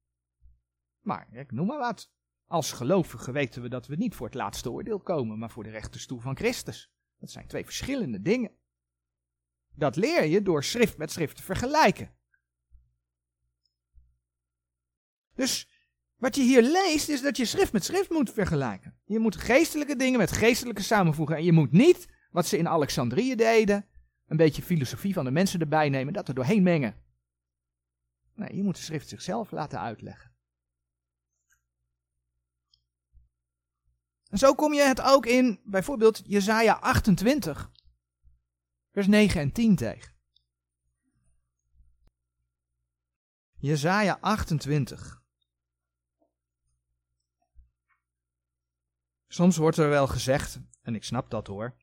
Maar 1.03 1.29
ik 1.33 1.53
noem 1.53 1.67
maar 1.67 1.79
wat. 1.79 2.11
Als 2.47 2.73
gelovigen 2.73 3.33
weten 3.33 3.63
we 3.63 3.69
dat 3.69 3.87
we 3.87 3.97
niet 3.97 4.15
voor 4.15 4.27
het 4.27 4.35
laatste 4.35 4.71
oordeel 4.71 5.01
komen, 5.01 5.39
maar 5.39 5.51
voor 5.51 5.63
de 5.63 5.71
rechterstoel 5.71 6.19
van 6.19 6.37
Christus. 6.37 6.93
Dat 7.19 7.31
zijn 7.31 7.47
twee 7.47 7.65
verschillende 7.65 8.23
dingen. 8.23 8.51
Dat 9.75 9.97
leer 9.97 10.25
je 10.25 10.43
door 10.43 10.65
schrift 10.65 10.97
met 10.97 11.11
schrift 11.11 11.37
te 11.37 11.43
vergelijken. 11.43 12.15
Dus 15.35 15.69
wat 16.17 16.37
je 16.37 16.43
hier 16.43 16.63
leest 16.63 17.09
is 17.09 17.23
dat 17.23 17.37
je 17.37 17.45
schrift 17.45 17.73
met 17.73 17.85
schrift 17.85 18.11
moet 18.11 18.33
vergelijken. 18.33 18.99
Je 19.05 19.19
moet 19.19 19.37
geestelijke 19.37 19.97
dingen 19.97 20.19
met 20.19 20.33
geestelijke 20.33 20.83
samenvoegen. 20.83 21.37
En 21.37 21.45
je 21.45 21.53
moet 21.53 21.73
niet, 21.73 22.09
wat 22.31 22.47
ze 22.47 22.59
in 22.59 22.69
Alexandrië 22.69 23.35
deden, 23.35 23.87
een 24.27 24.37
beetje 24.37 24.63
filosofie 24.63 25.13
van 25.13 25.25
de 25.25 25.31
mensen 25.31 25.61
erbij 25.61 25.89
nemen, 25.89 26.13
dat 26.13 26.29
er 26.29 26.35
doorheen 26.35 26.63
mengen. 26.63 26.97
Nee, 28.35 28.57
je 28.57 28.63
moet 28.63 28.77
de 28.77 28.83
schrift 28.83 29.09
zichzelf 29.09 29.51
laten 29.51 29.81
uitleggen. 29.81 30.32
En 34.33 34.39
zo 34.39 34.55
kom 34.55 34.73
je 34.73 34.83
het 34.83 35.01
ook 35.01 35.27
in 35.27 35.61
bijvoorbeeld 35.65 36.23
Jesaja 36.25 36.75
28, 36.75 37.71
vers 38.93 39.07
9 39.07 39.41
en 39.41 39.53
10 39.53 39.77
tegen. 39.77 40.13
Jesaja 43.57 44.19
28. 44.21 45.23
Soms 49.29 49.57
wordt 49.57 49.77
er 49.77 49.89
wel 49.89 50.07
gezegd, 50.07 50.61
en 50.83 50.95
ik 50.95 51.05
snap 51.05 51.31
dat 51.31 51.47
hoor. 51.47 51.75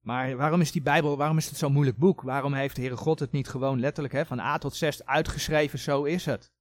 Maar 0.00 0.36
waarom 0.36 0.60
is 0.60 0.72
die 0.72 0.82
Bijbel, 0.82 1.16
waarom 1.16 1.36
is 1.36 1.48
het 1.48 1.56
zo'n 1.56 1.72
moeilijk 1.72 1.98
boek? 1.98 2.22
Waarom 2.22 2.54
heeft 2.54 2.74
de 2.74 2.80
Heere 2.80 2.96
God 2.96 3.18
het 3.18 3.32
niet 3.32 3.48
gewoon 3.48 3.80
letterlijk 3.80 4.14
hè, 4.14 4.26
van 4.26 4.40
A 4.40 4.58
tot 4.58 4.74
Z 4.74 5.00
uitgeschreven, 5.04 5.78
zo 5.78 6.04
is 6.04 6.24
het? 6.24 6.52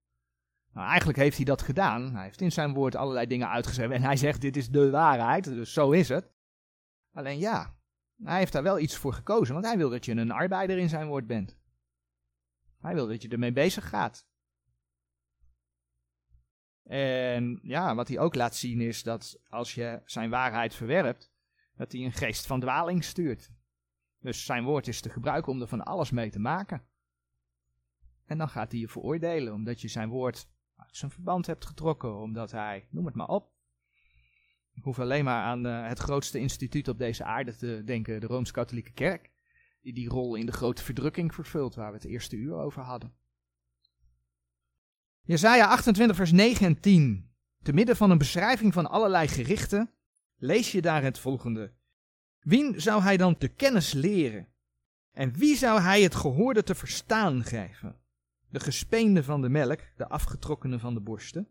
Nou, 0.74 0.88
eigenlijk 0.88 1.18
heeft 1.18 1.36
hij 1.36 1.46
dat 1.46 1.62
gedaan. 1.62 2.14
Hij 2.14 2.24
heeft 2.24 2.42
in 2.42 2.52
zijn 2.52 2.74
woord 2.74 2.96
allerlei 2.96 3.28
dingen 3.28 3.50
uitgeschreven. 3.50 3.96
En 3.96 4.04
hij 4.04 4.18
zegt: 4.18 4.42
Dit 4.42 4.58
is 4.58 4.70
de 4.70 4.90
waarheid, 4.90 5.44
dus 5.44 5.74
zo 5.74 5.92
is 5.92 6.10
het. 6.10 6.32
Alleen 7.14 7.40
ja, 7.40 7.76
hij 8.24 8.38
heeft 8.38 8.52
daar 8.52 8.64
wel 8.64 8.80
iets 8.80 8.96
voor 8.96 9.14
gekozen, 9.14 9.54
want 9.54 9.66
hij 9.66 9.78
wil 9.78 9.90
dat 9.90 10.06
je 10.06 10.12
een 10.12 10.32
arbeider 10.32 10.78
in 10.78 10.90
zijn 10.90 11.08
woord 11.08 11.28
bent. 11.28 11.58
Hij 12.80 12.94
wil 12.94 13.08
dat 13.08 13.22
je 13.22 13.28
ermee 13.28 13.52
bezig 13.52 13.90
gaat. 13.90 14.30
En 16.84 17.60
ja, 17.64 17.96
wat 17.96 18.08
hij 18.08 18.20
ook 18.20 18.36
laat 18.36 18.56
zien 18.56 18.82
is 18.82 19.04
dat 19.04 19.42
als 19.48 19.76
je 19.76 20.02
zijn 20.06 20.30
waarheid 20.30 20.76
verwerpt, 20.76 21.32
dat 21.76 21.92
hij 21.92 22.02
een 22.02 22.12
geest 22.12 22.48
van 22.48 22.60
dwaling 22.60 23.04
stuurt. 23.04 23.52
Dus 24.20 24.46
zijn 24.46 24.64
woord 24.64 24.88
is 24.88 25.02
te 25.02 25.10
gebruiken 25.10 25.52
om 25.52 25.62
er 25.62 25.68
van 25.68 25.84
alles 25.84 26.12
mee 26.12 26.30
te 26.30 26.40
maken. 26.40 26.86
En 28.26 28.38
dan 28.38 28.50
gaat 28.50 28.72
hij 28.72 28.80
je 28.80 28.88
veroordelen, 28.88 29.54
omdat 29.54 29.82
je 29.82 29.88
zijn 29.88 30.10
woord 30.10 30.51
zijn 30.92 31.12
verband 31.12 31.46
hebt 31.46 31.66
getrokken, 31.66 32.16
omdat 32.16 32.52
hij, 32.52 32.88
noem 32.90 33.06
het 33.06 33.16
maar 33.16 33.28
op. 33.28 33.52
Ik 34.74 34.84
hoef 34.84 35.00
alleen 35.00 35.24
maar 35.24 35.44
aan 35.44 35.66
uh, 35.66 35.88
het 35.88 36.00
grootste 36.00 36.40
instituut 36.40 36.88
op 36.88 36.98
deze 36.98 37.24
aarde 37.24 37.56
te 37.56 37.82
denken, 37.86 38.20
de 38.20 38.28
Rooms-Katholieke 38.28 38.92
Kerk, 38.92 39.30
die 39.82 39.94
die 39.94 40.10
rol 40.10 40.36
in 40.36 40.46
de 40.46 40.52
grote 40.52 40.84
verdrukking 40.84 41.34
vervult, 41.34 41.76
waar 41.76 41.92
we 41.92 41.98
het 41.98 42.06
eerste 42.06 42.36
uur 42.36 42.54
over 42.54 42.82
hadden. 42.82 43.14
Jesaja 45.22 45.68
28 45.68 46.16
vers 46.16 46.32
9 46.32 46.66
en 46.66 46.80
10. 46.80 47.32
Te 47.62 47.74
midden 47.74 47.96
van 47.96 48.12
een 48.12 48.18
beschrijving 48.18 48.74
van 48.74 48.90
allerlei 48.90 49.28
gerichten, 49.28 49.92
lees 50.36 50.72
je 50.72 50.82
daar 50.82 51.04
het 51.04 51.20
volgende. 51.20 51.74
Wie 52.40 52.80
zou 52.80 53.02
hij 53.02 53.18
dan 53.18 53.36
de 53.38 53.48
kennis 53.48 53.94
leren? 53.94 54.48
En 55.12 55.34
wie 55.34 55.56
zou 55.56 55.82
hij 55.82 56.02
het 56.02 56.16
gehoorde 56.16 56.64
te 56.64 56.76
verstaan 56.76 57.44
geven? 57.44 58.01
De 58.52 58.60
gespeende 58.60 59.24
van 59.24 59.42
de 59.42 59.50
melk, 59.50 59.80
de 59.96 60.08
afgetrokkene 60.08 60.80
van 60.80 60.94
de 60.94 61.00
borsten. 61.00 61.48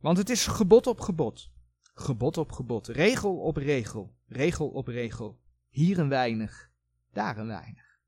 Want 0.00 0.18
het 0.18 0.30
is 0.30 0.46
gebod 0.46 0.86
op 0.86 1.00
gebod, 1.00 1.50
gebod 1.94 2.36
op 2.36 2.52
gebod, 2.52 2.86
regel 2.86 3.36
op 3.36 3.56
regel, 3.56 4.16
regel 4.26 4.68
op 4.68 4.86
regel. 4.86 5.40
Hier 5.68 5.98
een 5.98 6.08
weinig, 6.08 6.70
daar 7.12 7.38
een 7.38 7.46
weinig. 7.46 8.00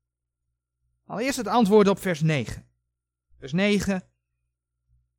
Allereerst 1.05 1.37
het 1.37 1.47
antwoord 1.47 1.87
op 1.87 1.99
vers 1.99 2.21
9. 2.21 2.67
Vers 3.37 3.51
9. 3.51 4.03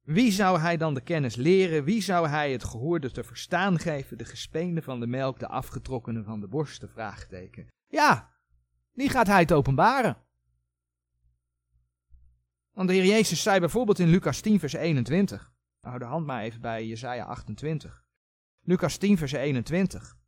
Wie 0.00 0.32
zou 0.32 0.58
hij 0.58 0.76
dan 0.76 0.94
de 0.94 1.00
kennis 1.00 1.36
leren? 1.36 1.84
Wie 1.84 2.02
zou 2.02 2.28
hij 2.28 2.52
het 2.52 2.64
gehoorde 2.64 3.10
te 3.10 3.24
verstaan 3.24 3.78
geven? 3.78 4.18
De 4.18 4.24
gespeende 4.24 4.82
van 4.82 5.00
de 5.00 5.06
melk, 5.06 5.38
de 5.38 5.48
afgetrokkene 5.48 6.22
van 6.22 6.40
de 6.40 6.48
borsten? 6.48 6.90
Vraagteken. 6.90 7.66
Ja, 7.86 8.30
die 8.92 9.08
gaat 9.08 9.26
hij 9.26 9.40
het 9.40 9.52
openbaren. 9.52 10.16
Want 12.72 12.88
de 12.88 12.94
Heer 12.94 13.06
Jezus 13.06 13.42
zei 13.42 13.60
bijvoorbeeld 13.60 13.98
in 13.98 14.08
Lucas 14.08 14.40
10 14.40 14.58
vers 14.58 14.72
21. 14.72 15.52
Hou 15.80 15.98
de 15.98 16.04
hand 16.04 16.26
maar 16.26 16.42
even 16.42 16.60
bij 16.60 16.86
Jesaja 16.86 17.24
28. 17.24 18.04
Lucas 18.60 18.96
10 18.96 19.18
vers 19.18 19.32
21. 19.32 20.18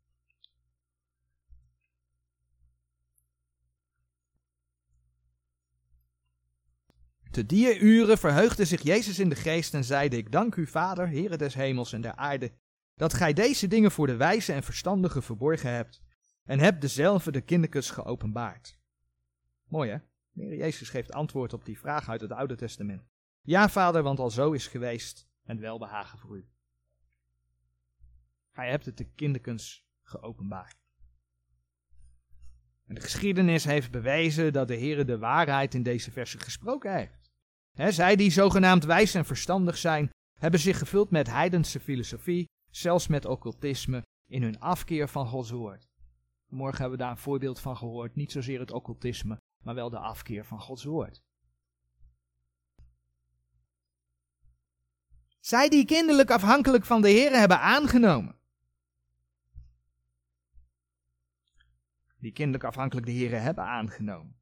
Te 7.31 7.45
die 7.45 7.79
uren 7.79 8.17
verheugde 8.17 8.65
zich 8.65 8.81
Jezus 8.81 9.19
in 9.19 9.29
de 9.29 9.35
geest 9.35 9.73
en 9.73 9.83
zeide: 9.83 10.17
Ik 10.17 10.31
dank 10.31 10.55
u, 10.55 10.67
Vader, 10.67 11.09
Heere 11.09 11.37
des 11.37 11.53
hemels 11.53 11.93
en 11.93 12.01
der 12.01 12.15
aarde, 12.15 12.51
dat 12.95 13.13
gij 13.13 13.33
deze 13.33 13.67
dingen 13.67 13.91
voor 13.91 14.07
de 14.07 14.15
wijze 14.15 14.53
en 14.53 14.63
verstandigen 14.63 15.23
verborgen 15.23 15.69
hebt, 15.69 16.01
en 16.43 16.59
hebt 16.59 16.81
dezelfde 16.81 17.31
de 17.31 17.41
kinderkens 17.41 17.89
geopenbaard. 17.89 18.79
Mooi 19.67 19.89
hè? 19.89 19.97
Heer 20.33 20.55
Jezus 20.55 20.89
geeft 20.89 21.13
antwoord 21.13 21.53
op 21.53 21.65
die 21.65 21.79
vraag 21.79 22.09
uit 22.09 22.21
het 22.21 22.31
Oude 22.31 22.55
Testament. 22.55 23.07
Ja, 23.41 23.69
Vader, 23.69 24.03
want 24.03 24.19
al 24.19 24.29
zo 24.29 24.51
is 24.51 24.67
geweest 24.67 25.27
en 25.43 25.59
welbehagen 25.59 26.19
voor 26.19 26.37
u. 26.37 26.47
Gij 28.51 28.69
hebt 28.69 28.85
het 28.85 28.97
de 28.97 29.09
kinderkens 29.15 29.87
geopenbaard. 30.01 30.77
En 32.85 32.95
de 32.95 33.01
geschiedenis 33.01 33.63
heeft 33.63 33.91
bewezen 33.91 34.53
dat 34.53 34.67
de 34.67 34.75
Heer 34.75 35.05
de 35.05 35.17
waarheid 35.17 35.73
in 35.73 35.83
deze 35.83 36.11
versen 36.11 36.39
gesproken 36.39 36.95
heeft 36.95 37.23
zij 37.75 38.15
die 38.15 38.31
zogenaamd 38.31 38.83
wijs 38.83 39.13
en 39.13 39.25
verstandig 39.25 39.77
zijn, 39.77 40.09
hebben 40.39 40.59
zich 40.59 40.77
gevuld 40.77 41.11
met 41.11 41.27
heidense 41.27 41.79
filosofie, 41.79 42.49
zelfs 42.69 43.07
met 43.07 43.25
occultisme, 43.25 44.03
in 44.27 44.41
hun 44.41 44.59
afkeer 44.59 45.09
van 45.09 45.27
Gods 45.27 45.49
woord. 45.49 45.87
Morgen 46.47 46.79
hebben 46.79 46.97
we 46.97 47.03
daar 47.03 47.11
een 47.11 47.17
voorbeeld 47.17 47.59
van 47.59 47.77
gehoord, 47.77 48.15
niet 48.15 48.31
zozeer 48.31 48.59
het 48.59 48.71
occultisme, 48.71 49.37
maar 49.63 49.75
wel 49.75 49.89
de 49.89 49.99
afkeer 49.99 50.45
van 50.45 50.59
Gods 50.59 50.83
woord. 50.83 51.23
Zij 55.39 55.69
die 55.69 55.85
kinderlijk 55.85 56.31
afhankelijk 56.31 56.85
van 56.85 57.01
de 57.01 57.09
Heer 57.09 57.31
hebben 57.31 57.59
aangenomen. 57.59 58.37
Die 62.17 62.31
kinderlijk 62.31 62.63
afhankelijk 62.63 63.05
de 63.05 63.11
Heer 63.11 63.41
hebben 63.41 63.63
aangenomen. 63.63 64.41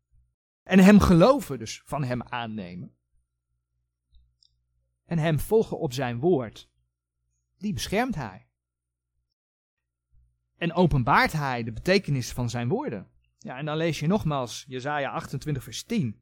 En 0.63 0.79
hem 0.79 0.99
geloven, 0.99 1.59
dus 1.59 1.81
van 1.85 2.03
hem 2.03 2.21
aannemen 2.21 2.95
en 5.11 5.17
hem 5.17 5.39
volgen 5.39 5.79
op 5.79 5.93
zijn 5.93 6.19
woord, 6.19 6.69
die 7.57 7.73
beschermt 7.73 8.15
hij. 8.15 8.47
En 10.57 10.73
openbaart 10.73 11.31
hij 11.31 11.63
de 11.63 11.71
betekenis 11.71 12.31
van 12.31 12.49
zijn 12.49 12.67
woorden. 12.67 13.11
Ja, 13.43 13.57
en 13.57 13.65
dan 13.65 13.77
lees 13.77 13.99
je 13.99 14.07
nogmaals 14.07 14.65
Jezaja 14.67 15.11
28 15.11 15.63
vers 15.63 15.83
10. 15.83 16.21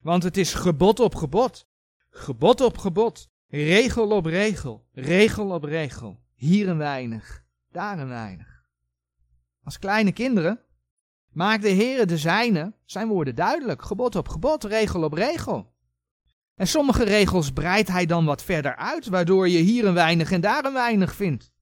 Want 0.00 0.22
het 0.22 0.36
is 0.36 0.54
gebod 0.54 1.00
op 1.00 1.14
gebod, 1.14 1.68
gebod 2.10 2.60
op 2.60 2.78
gebod, 2.78 3.30
regel 3.46 4.10
op 4.10 4.26
regel, 4.26 4.86
regel 4.92 5.50
op 5.50 5.64
regel. 5.64 6.20
Hier 6.34 6.68
een 6.68 6.76
weinig, 6.76 7.44
daar 7.70 7.98
een 7.98 8.08
weinig. 8.08 8.64
Als 9.62 9.78
kleine 9.78 10.12
kinderen 10.12 10.60
maakt 11.32 11.62
de 11.62 11.68
Heer 11.68 12.06
de 12.06 12.18
zijne 12.18 12.74
zijn 12.84 13.08
woorden 13.08 13.34
duidelijk, 13.34 13.82
gebod 13.82 14.16
op 14.16 14.28
gebod, 14.28 14.64
regel 14.64 15.02
op 15.02 15.12
regel. 15.12 15.74
En 16.54 16.66
sommige 16.66 17.04
regels 17.04 17.52
breidt 17.52 17.88
hij 17.88 18.06
dan 18.06 18.24
wat 18.24 18.42
verder 18.42 18.76
uit, 18.76 19.06
waardoor 19.06 19.48
je 19.48 19.58
hier 19.58 19.84
een 19.84 19.94
weinig 19.94 20.32
en 20.32 20.40
daar 20.40 20.64
een 20.64 20.72
weinig 20.72 21.14
vindt. 21.14 21.52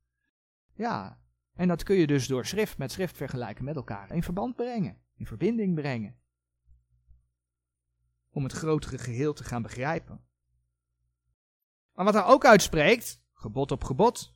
Ja, 0.74 1.18
en 1.54 1.68
dat 1.68 1.82
kun 1.82 1.96
je 1.96 2.06
dus 2.06 2.26
door 2.26 2.46
schrift 2.46 2.78
met 2.78 2.92
schrift 2.92 3.16
vergelijken 3.16 3.64
met 3.64 3.76
elkaar, 3.76 4.10
in 4.10 4.22
verband 4.22 4.56
brengen, 4.56 4.98
in 5.16 5.26
verbinding 5.26 5.74
brengen. 5.74 6.16
Om 8.30 8.42
het 8.42 8.52
grotere 8.52 8.98
geheel 8.98 9.32
te 9.32 9.44
gaan 9.44 9.62
begrijpen. 9.62 10.24
Maar 11.92 12.04
wat 12.04 12.14
hij 12.14 12.24
ook 12.24 12.44
uitspreekt, 12.44 13.22
gebod 13.32 13.70
op 13.70 13.84
gebod, 13.84 14.34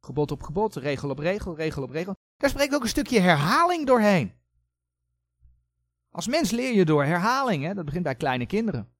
gebod 0.00 0.30
op 0.30 0.42
gebod, 0.42 0.76
regel 0.76 1.10
op 1.10 1.18
regel, 1.18 1.56
regel 1.56 1.82
op 1.82 1.90
regel, 1.90 2.16
daar 2.36 2.50
spreekt 2.50 2.74
ook 2.74 2.82
een 2.82 2.88
stukje 2.88 3.20
herhaling 3.20 3.86
doorheen. 3.86 4.32
Als 6.10 6.26
mens 6.26 6.50
leer 6.50 6.74
je 6.74 6.84
door 6.84 7.04
herhaling, 7.04 7.64
hè? 7.64 7.74
dat 7.74 7.84
begint 7.84 8.04
bij 8.04 8.14
kleine 8.14 8.46
kinderen. 8.46 8.92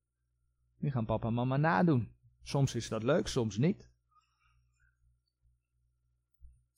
Die 0.79 0.91
gaan 0.91 1.05
papa 1.05 1.29
en 1.29 1.35
mama 1.35 1.57
nadoen. 1.57 2.13
Soms 2.43 2.75
is 2.75 2.89
dat 2.89 3.03
leuk, 3.03 3.27
soms 3.27 3.57
niet. 3.57 3.92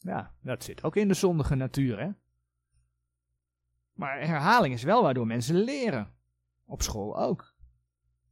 Ja, 0.05 0.35
dat 0.41 0.65
zit 0.65 0.83
ook 0.83 0.97
in 0.97 1.09
de 1.09 1.15
zondige 1.15 1.55
natuur, 1.55 2.01
hè. 2.01 2.11
Maar 3.93 4.21
herhaling 4.21 4.75
is 4.75 4.83
wel 4.83 5.03
waardoor 5.03 5.27
mensen 5.27 5.57
leren. 5.57 6.13
Op 6.65 6.83
school 6.83 7.19
ook. 7.19 7.55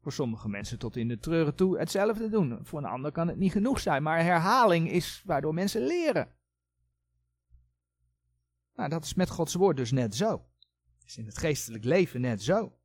Voor 0.00 0.12
sommige 0.12 0.48
mensen 0.48 0.78
tot 0.78 0.96
in 0.96 1.08
de 1.08 1.18
treuren 1.18 1.54
toe 1.54 1.78
hetzelfde 1.78 2.28
doen. 2.28 2.58
Voor 2.62 2.78
een 2.78 2.84
ander 2.84 3.12
kan 3.12 3.28
het 3.28 3.36
niet 3.36 3.52
genoeg 3.52 3.80
zijn, 3.80 4.02
maar 4.02 4.22
herhaling 4.22 4.90
is 4.90 5.22
waardoor 5.24 5.54
mensen 5.54 5.86
leren. 5.86 6.34
Nou, 8.74 8.88
dat 8.88 9.04
is 9.04 9.14
met 9.14 9.30
Gods 9.30 9.54
woord 9.54 9.76
dus 9.76 9.90
net 9.90 10.14
zo. 10.14 10.44
Is 11.04 11.18
in 11.18 11.26
het 11.26 11.38
geestelijk 11.38 11.84
leven 11.84 12.20
net 12.20 12.42
zo. 12.42 12.76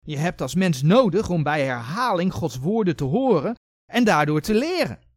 Je 0.00 0.16
hebt 0.16 0.40
als 0.40 0.54
mens 0.54 0.82
nodig 0.82 1.28
om 1.28 1.42
bij 1.42 1.64
herhaling 1.64 2.32
Gods 2.32 2.58
woorden 2.58 2.96
te 2.96 3.04
horen 3.04 3.54
en 3.86 4.04
daardoor 4.04 4.40
te 4.40 4.54
leren. 4.54 5.09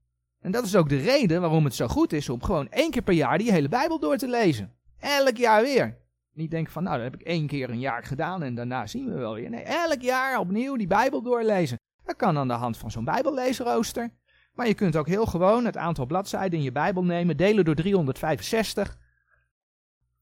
En 0.43 0.51
dat 0.51 0.65
is 0.65 0.75
ook 0.75 0.89
de 0.89 0.97
reden 0.97 1.41
waarom 1.41 1.63
het 1.63 1.75
zo 1.75 1.87
goed 1.87 2.13
is 2.13 2.29
om 2.29 2.43
gewoon 2.43 2.69
één 2.69 2.91
keer 2.91 3.01
per 3.01 3.13
jaar 3.13 3.37
die 3.37 3.51
hele 3.51 3.69
Bijbel 3.69 3.99
door 3.99 4.17
te 4.17 4.27
lezen. 4.27 4.73
Elk 4.99 5.37
jaar 5.37 5.61
weer. 5.61 5.97
Niet 6.33 6.51
denken 6.51 6.73
van, 6.73 6.83
nou, 6.83 6.95
dat 6.95 7.11
heb 7.11 7.21
ik 7.21 7.27
één 7.27 7.47
keer 7.47 7.69
een 7.69 7.79
jaar 7.79 8.03
gedaan 8.03 8.43
en 8.43 8.55
daarna 8.55 8.87
zien 8.87 9.05
we 9.05 9.13
wel 9.13 9.33
weer. 9.33 9.49
Nee, 9.49 9.61
elk 9.61 10.01
jaar 10.01 10.39
opnieuw 10.39 10.75
die 10.75 10.87
Bijbel 10.87 11.21
doorlezen. 11.21 11.77
Dat 12.05 12.15
kan 12.15 12.37
aan 12.37 12.47
de 12.47 12.53
hand 12.53 12.77
van 12.77 12.91
zo'n 12.91 13.05
Bijbelleesrooster. 13.05 14.09
Maar 14.53 14.67
je 14.67 14.73
kunt 14.73 14.95
ook 14.95 15.07
heel 15.07 15.25
gewoon 15.25 15.65
het 15.65 15.77
aantal 15.77 16.05
bladzijden 16.05 16.57
in 16.57 16.63
je 16.65 16.71
Bijbel 16.71 17.03
nemen, 17.03 17.37
delen 17.37 17.65
door 17.65 17.75
365. 17.75 18.97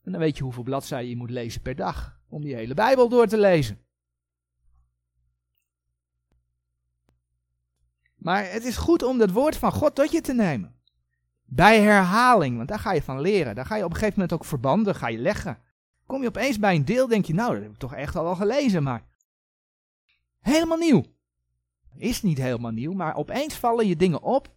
En 0.03 0.11
dan 0.11 0.21
weet 0.21 0.37
je 0.37 0.43
hoeveel 0.43 0.63
bladzijden 0.63 1.09
je 1.09 1.17
moet 1.17 1.29
lezen 1.29 1.61
per 1.61 1.75
dag 1.75 2.19
om 2.29 2.41
die 2.41 2.55
hele 2.55 2.73
Bijbel 2.73 3.09
door 3.09 3.27
te 3.27 3.37
lezen. 3.37 3.79
Maar 8.21 8.51
het 8.51 8.63
is 8.63 8.77
goed 8.77 9.03
om 9.03 9.19
het 9.19 9.31
woord 9.31 9.55
van 9.55 9.71
God 9.71 9.95
tot 9.95 10.11
je 10.11 10.21
te 10.21 10.33
nemen. 10.33 10.75
Bij 11.43 11.81
herhaling, 11.81 12.57
want 12.57 12.67
daar 12.67 12.79
ga 12.79 12.91
je 12.91 13.03
van 13.03 13.21
leren. 13.21 13.55
Daar 13.55 13.65
ga 13.65 13.75
je 13.75 13.83
op 13.83 13.89
een 13.89 13.95
gegeven 13.95 14.19
moment 14.19 14.39
ook 14.39 14.45
verbanden, 14.45 14.95
ga 14.95 15.07
je 15.07 15.17
leggen. 15.17 15.59
Kom 16.05 16.21
je 16.21 16.27
opeens 16.27 16.59
bij 16.59 16.75
een 16.75 16.85
deel, 16.85 17.07
denk 17.07 17.25
je, 17.25 17.33
nou, 17.33 17.53
dat 17.53 17.61
heb 17.61 17.71
ik 17.71 17.77
toch 17.77 17.93
echt 17.93 18.15
al 18.15 18.23
wel 18.23 18.35
gelezen, 18.35 18.83
maar 18.83 19.05
helemaal 20.39 20.77
nieuw. 20.77 21.03
Is 21.97 22.21
niet 22.21 22.37
helemaal 22.37 22.71
nieuw, 22.71 22.93
maar 22.93 23.15
opeens 23.15 23.55
vallen 23.55 23.87
je 23.87 23.95
dingen 23.95 24.21
op 24.21 24.55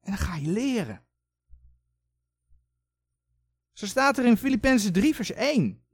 en 0.00 0.10
dan 0.10 0.18
ga 0.18 0.36
je 0.36 0.48
leren. 0.48 1.04
Zo 3.72 3.86
staat 3.86 4.18
er 4.18 4.24
in 4.24 4.36
Filippenzen 4.36 4.92
3, 4.92 5.14
vers 5.14 5.32
1. 5.32 5.84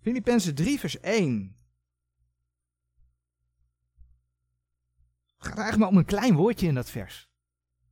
Filippenzen 0.00 0.54
3, 0.54 0.78
vers 0.78 1.00
1. 1.00 1.57
Het 5.38 5.46
gaat 5.46 5.58
eigenlijk 5.58 5.78
maar 5.78 5.88
om 5.88 5.96
een 5.96 6.04
klein 6.04 6.34
woordje 6.34 6.66
in 6.66 6.74
dat 6.74 6.90
vers. 6.90 7.28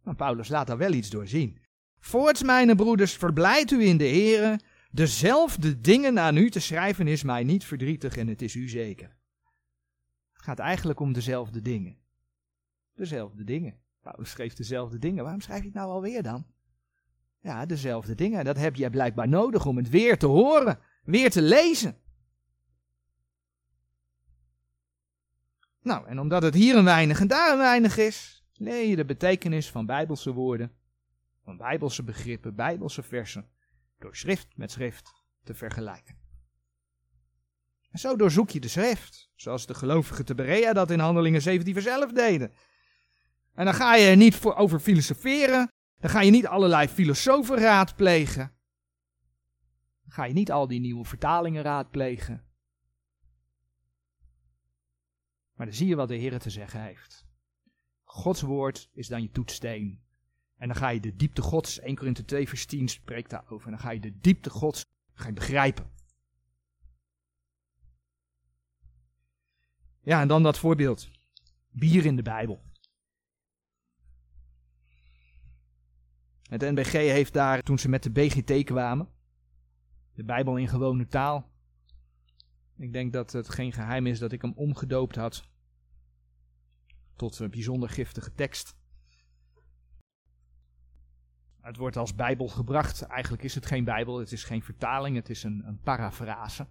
Maar 0.03 0.15
Paulus 0.15 0.49
laat 0.49 0.67
daar 0.67 0.77
wel 0.77 0.93
iets 0.93 1.11
door 1.11 1.27
zien. 1.27 1.59
Voorts, 1.99 2.43
mijn 2.43 2.77
broeders, 2.77 3.13
verblijd 3.13 3.71
u 3.71 3.85
in 3.85 3.97
de 3.97 4.09
Here. 4.09 4.61
Dezelfde 4.91 5.81
dingen 5.81 6.19
aan 6.19 6.37
u 6.37 6.51
te 6.51 6.61
schrijven 6.61 7.09
is 7.09 7.23
mij 7.23 7.45
niet 7.45 7.65
verdrietig 7.65 8.17
en 8.17 8.29
het 8.29 8.43
is 8.43 8.55
u 8.55 8.69
zeker. 8.69 9.17
Het 10.33 10.43
gaat 10.43 10.59
eigenlijk 10.59 11.01
om 11.01 11.13
dezelfde 11.13 11.63
dingen. 11.63 11.97
Dezelfde 12.95 13.45
dingen. 13.45 13.81
Paulus 14.01 14.31
schreef 14.31 14.55
dezelfde 14.55 14.99
dingen. 14.99 15.23
Waarom 15.23 15.41
schrijf 15.41 15.61
je 15.61 15.67
het 15.67 15.75
nou 15.75 15.91
alweer 15.91 16.23
dan? 16.23 16.47
Ja, 17.41 17.67
dezelfde 17.67 18.15
dingen. 18.15 18.45
Dat 18.45 18.57
heb 18.57 18.77
je 18.77 18.91
blijkbaar 18.91 19.29
nodig 19.29 19.67
om 19.67 19.77
het 19.77 19.89
weer 19.89 20.19
te 20.19 20.27
horen, 20.27 20.79
weer 21.05 21.31
te 21.31 21.43
lezen. 21.43 21.97
Nou, 25.87 26.07
en 26.07 26.21
omdat 26.21 26.43
het 26.43 26.55
hier 26.55 26.77
een 26.77 26.85
weinig 26.85 27.21
en 27.21 27.27
daar 27.27 27.53
een 27.53 27.59
weinig 27.59 27.97
is, 27.97 28.45
leer 28.53 28.89
je 28.89 28.97
de 28.97 29.05
betekenis 29.05 29.71
van 29.71 29.87
bijbelse 29.87 30.33
woorden, 30.33 30.73
van 31.45 31.57
bijbelse 31.57 32.03
begrippen, 32.03 32.55
bijbelse 32.55 33.03
versen, 33.03 33.49
door 33.99 34.17
schrift 34.17 34.57
met 34.57 34.71
schrift 34.71 35.13
te 35.45 35.55
vergelijken. 35.55 36.17
En 37.91 37.99
zo 37.99 38.17
doorzoek 38.17 38.51
je 38.51 38.61
de 38.61 38.69
schrift, 38.69 39.31
zoals 39.35 39.67
de 39.67 39.75
gelovigen 39.75 40.25
te 40.25 40.35
Berea 40.35 40.73
dat 40.73 40.91
in 40.91 40.99
Handelingen 40.99 41.43
17 41.43 41.73
vers 41.73 41.87
11 41.87 42.13
deden. 42.13 42.53
En 43.55 43.65
dan 43.65 43.75
ga 43.75 43.95
je 43.95 44.07
er 44.07 44.17
niet 44.17 44.45
over 44.45 44.81
filosoferen, 44.81 45.71
dan 45.99 46.11
ga 46.11 46.21
je 46.21 46.31
niet 46.31 46.47
allerlei 46.47 46.89
filosofen 46.89 47.59
raadplegen. 47.59 48.53
Dan 50.03 50.13
ga 50.13 50.25
je 50.25 50.33
niet 50.33 50.53
al 50.53 50.67
die 50.67 50.81
nieuwe 50.81 51.05
vertalingen 51.05 51.63
raadplegen. 51.63 52.46
Maar 55.57 55.67
dan 55.67 55.75
zie 55.75 55.87
je 55.87 55.97
wat 55.97 56.09
de 56.09 56.17
Heer 56.17 56.39
te 56.39 56.51
zeggen 56.51 56.83
heeft. 56.83 57.27
Gods 58.05 58.41
woord 58.41 58.91
is 58.93 59.09
dan 59.09 59.23
je 59.23 59.31
toetsteen. 59.31 60.05
En 60.57 60.69
dan 60.69 60.77
ga 60.77 60.89
je 60.89 61.01
de 61.01 61.17
diepte 61.17 61.43
Gods, 61.43 61.79
1 61.79 61.97
Korinthe 61.97 62.25
2 62.25 62.49
vers 62.49 62.67
10 62.67 62.89
spreekt 62.89 63.31
daarover. 63.31 63.67
En 63.67 63.73
dan 63.73 63.81
ga 63.81 63.91
je 63.91 64.01
de 64.01 64.19
diepte 64.19 64.51
Gods 64.51 64.85
ga 65.15 65.27
je 65.27 65.33
begrijpen. 65.33 65.91
Ja, 70.01 70.21
en 70.21 70.29
dan 70.29 70.43
dat 70.43 70.59
voorbeeld. 70.59 71.11
Bier 71.71 72.05
in 72.05 72.17
de 72.17 72.23
Bijbel. 72.23 72.65
Het 76.43 76.61
NBG 76.61 76.93
heeft 76.93 77.33
daar, 77.33 77.63
toen 77.63 77.79
ze 77.79 77.89
met 77.89 78.03
de 78.03 78.11
BGT 78.11 78.65
kwamen, 78.65 79.09
de 80.13 80.25
Bijbel 80.25 80.57
in 80.57 80.69
gewone 80.69 81.07
taal. 81.07 81.51
Ik 82.79 82.93
denk 82.93 83.13
dat 83.13 83.33
het 83.33 83.49
geen 83.49 83.73
geheim 83.73 84.07
is 84.07 84.19
dat 84.19 84.33
ik 84.33 84.43
hem 84.43 84.53
omgedoopt 84.57 85.17
had 85.17 85.49
tot 87.17 87.39
een 87.39 87.51
bijzonder 87.51 87.89
giftige 87.89 88.35
tekst. 88.35 88.77
Het 91.61 91.77
wordt 91.77 91.97
als 91.97 92.15
Bijbel 92.15 92.49
gebracht. 92.49 93.03
Eigenlijk 93.03 93.43
is 93.43 93.55
het 93.55 93.67
geen 93.67 93.85
Bijbel, 93.85 94.19
het 94.19 94.33
is 94.33 94.45
geen 94.45 94.63
vertaling, 94.63 95.17
het 95.17 95.31
is 95.31 95.43
een, 95.43 95.63
een 95.67 95.81
parafrase. 95.81 96.67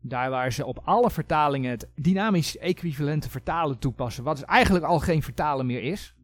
Daar 0.00 0.30
waar 0.30 0.52
ze 0.52 0.66
op 0.66 0.78
alle 0.78 1.10
vertalingen 1.10 1.70
het 1.70 1.88
dynamisch 1.94 2.56
equivalente 2.56 3.30
vertalen 3.30 3.78
toepassen, 3.78 4.24
wat 4.24 4.36
dus 4.36 4.44
eigenlijk 4.44 4.84
al 4.84 5.00
geen 5.00 5.22
vertalen 5.22 5.66
meer 5.66 5.82
is. 5.82 6.14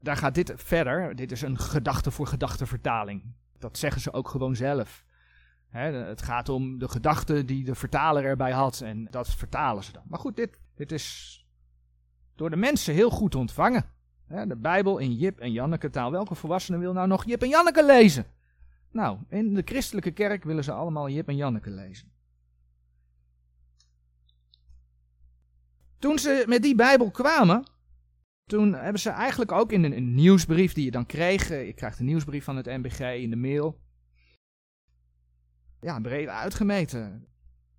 Daar 0.00 0.16
gaat 0.16 0.34
dit 0.34 0.52
verder. 0.56 1.16
Dit 1.16 1.32
is 1.32 1.42
een 1.42 1.58
gedachte 1.58 2.10
voor 2.10 2.26
gedachte 2.26 2.66
vertaling. 2.66 3.22
Dat 3.58 3.78
zeggen 3.78 4.00
ze 4.00 4.12
ook 4.12 4.28
gewoon 4.28 4.56
zelf. 4.56 5.05
Het 5.84 6.22
gaat 6.22 6.48
om 6.48 6.78
de 6.78 6.88
gedachte 6.88 7.44
die 7.44 7.64
de 7.64 7.74
vertaler 7.74 8.24
erbij 8.24 8.52
had 8.52 8.80
en 8.80 9.06
dat 9.10 9.28
vertalen 9.28 9.84
ze 9.84 9.92
dan. 9.92 10.02
Maar 10.08 10.18
goed, 10.18 10.36
dit, 10.36 10.60
dit 10.74 10.92
is 10.92 11.46
door 12.34 12.50
de 12.50 12.56
mensen 12.56 12.94
heel 12.94 13.10
goed 13.10 13.34
ontvangen. 13.34 13.84
de 14.28 14.56
Bijbel 14.56 14.98
in 14.98 15.14
Jip 15.14 15.38
en 15.38 15.52
Janneke 15.52 15.90
taal. 15.90 16.10
Welke 16.10 16.34
volwassene 16.34 16.78
wil 16.78 16.92
nou 16.92 17.08
nog 17.08 17.24
Jip 17.24 17.42
en 17.42 17.48
Janneke 17.48 17.84
lezen? 17.84 18.26
Nou, 18.90 19.18
in 19.28 19.54
de 19.54 19.62
christelijke 19.64 20.10
kerk 20.10 20.44
willen 20.44 20.64
ze 20.64 20.72
allemaal 20.72 21.08
Jip 21.08 21.28
en 21.28 21.36
Janneke 21.36 21.70
lezen. 21.70 22.10
Toen 25.98 26.18
ze 26.18 26.44
met 26.46 26.62
die 26.62 26.74
Bijbel 26.74 27.10
kwamen, 27.10 27.64
toen 28.44 28.74
hebben 28.74 29.00
ze 29.00 29.10
eigenlijk 29.10 29.52
ook 29.52 29.72
in 29.72 29.84
een, 29.84 30.14
nieuwsbrief 30.14 30.72
die 30.72 30.84
je 30.84 30.90
dan 30.90 31.06
kreeg, 31.06 31.48
je 31.48 31.72
krijgt 31.72 31.98
een 31.98 32.04
nieuwsbrief 32.04 32.44
van 32.44 32.56
het 32.56 32.66
MBG 32.66 33.00
in 33.00 33.30
de 33.30 33.36
mail, 33.36 33.80
ja, 35.80 36.00
breed 36.00 36.28
uitgemeten 36.28 37.26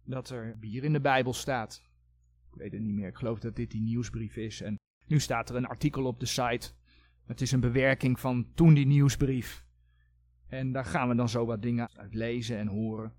dat 0.04 0.30
er 0.30 0.58
bier 0.60 0.84
in 0.84 0.93
de 0.93 1.02
Bijbel 1.02 1.34
staat. 1.34 1.82
Ik 2.52 2.60
weet 2.60 2.72
het 2.72 2.82
niet 2.82 2.93
meer, 2.93 3.08
ik 3.08 3.16
geloof 3.16 3.39
dat 3.39 3.56
dit 3.56 3.72
die 3.72 3.82
nieuwsbrief 3.82 4.36
is. 4.36 4.62
En 4.62 4.76
nu 5.06 5.20
staat 5.20 5.50
er 5.50 5.56
een 5.56 5.68
artikel 5.68 6.06
op 6.06 6.20
de 6.20 6.26
site. 6.26 6.72
Het 7.26 7.41
is 7.41 7.52
een 7.52 7.60
bewerking 7.60 8.20
van 8.20 8.48
toen 8.54 8.74
die 8.74 8.86
nieuwsbrief. 8.86 9.66
En 10.48 10.72
daar 10.72 10.86
gaan 10.86 11.10
we 11.10 11.16
dan 11.16 11.30
zo 11.30 11.45
wat 11.45 11.62
dingen 11.62 11.89
uit 11.98 12.14
lezen 12.14 12.58
en 12.58 12.68
horen. 12.68 13.14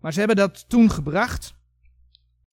Maar 0.00 0.12
ze 0.12 0.18
hebben 0.18 0.36
dat 0.36 0.68
toen 0.68 0.90
gebracht. 0.90 1.56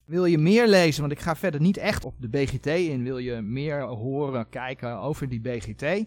Wil 0.05 0.26
je 0.26 0.38
meer 0.38 0.68
lezen, 0.68 1.01
want 1.01 1.14
ik 1.14 1.20
ga 1.20 1.36
verder 1.36 1.62
niet 1.62 1.78
echt 1.78 2.05
op 2.05 2.22
de 2.22 2.30
BGT 2.30 2.66
in. 2.66 3.03
Wil 3.03 3.18
je 3.18 3.41
meer 3.41 3.82
horen, 3.82 4.49
kijken 4.49 4.99
over 4.99 5.30
die 5.30 5.41
BGT? 5.41 6.05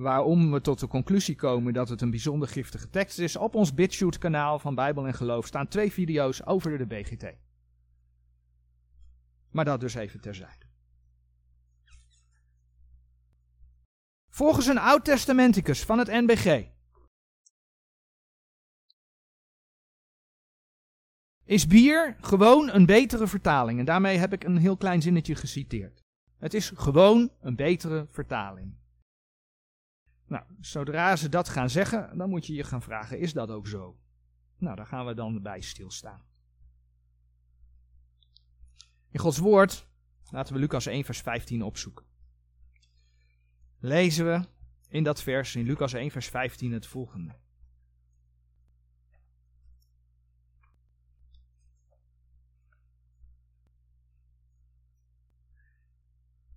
Waarom 0.00 0.52
we 0.52 0.60
tot 0.60 0.80
de 0.80 0.86
conclusie 0.86 1.36
komen 1.36 1.72
dat 1.72 1.88
het 1.88 2.00
een 2.00 2.10
bijzonder 2.10 2.48
giftige 2.48 2.90
tekst 2.90 3.18
is. 3.18 3.36
Op 3.36 3.54
ons 3.54 3.74
BitShoot 3.74 4.18
kanaal 4.18 4.58
van 4.58 4.74
Bijbel 4.74 5.06
en 5.06 5.14
Geloof 5.14 5.46
staan 5.46 5.68
twee 5.68 5.92
video's 5.92 6.42
over 6.44 6.78
de 6.78 6.86
BGT. 6.86 7.34
Maar 9.50 9.64
dat 9.64 9.80
dus 9.80 9.94
even 9.94 10.20
terzijde. 10.20 10.66
Volgens 14.28 14.66
een 14.66 14.78
oud-testamenticus 14.78 15.84
van 15.84 15.98
het 15.98 16.08
NBG 16.08 16.68
is 21.44 21.66
bier 21.66 22.16
gewoon 22.20 22.70
een 22.70 22.86
betere 22.86 23.26
vertaling. 23.26 23.78
En 23.78 23.84
daarmee 23.84 24.18
heb 24.18 24.32
ik 24.32 24.44
een 24.44 24.56
heel 24.56 24.76
klein 24.76 25.02
zinnetje 25.02 25.34
geciteerd. 25.34 26.02
Het 26.38 26.54
is 26.54 26.72
gewoon 26.74 27.30
een 27.40 27.56
betere 27.56 28.06
vertaling. 28.10 28.79
Nou, 30.30 30.44
zodra 30.60 31.16
ze 31.16 31.28
dat 31.28 31.48
gaan 31.48 31.70
zeggen, 31.70 32.18
dan 32.18 32.28
moet 32.28 32.46
je 32.46 32.54
je 32.54 32.64
gaan 32.64 32.82
vragen, 32.82 33.18
is 33.18 33.32
dat 33.32 33.50
ook 33.50 33.66
zo? 33.66 33.98
Nou, 34.56 34.76
daar 34.76 34.86
gaan 34.86 35.06
we 35.06 35.14
dan 35.14 35.42
bij 35.42 35.60
stilstaan. 35.60 36.22
In 39.10 39.20
Gods 39.20 39.38
woord 39.38 39.86
laten 40.30 40.54
we 40.54 40.60
Lucas 40.60 40.86
1 40.86 41.04
vers 41.04 41.20
15 41.20 41.62
opzoeken. 41.62 42.06
Lezen 43.78 44.26
we 44.26 44.46
in 44.88 45.04
dat 45.04 45.22
vers, 45.22 45.56
in 45.56 45.64
Lucas 45.64 45.92
1 45.92 46.10
vers 46.10 46.28
15 46.28 46.72
het 46.72 46.86
volgende. 46.86 47.34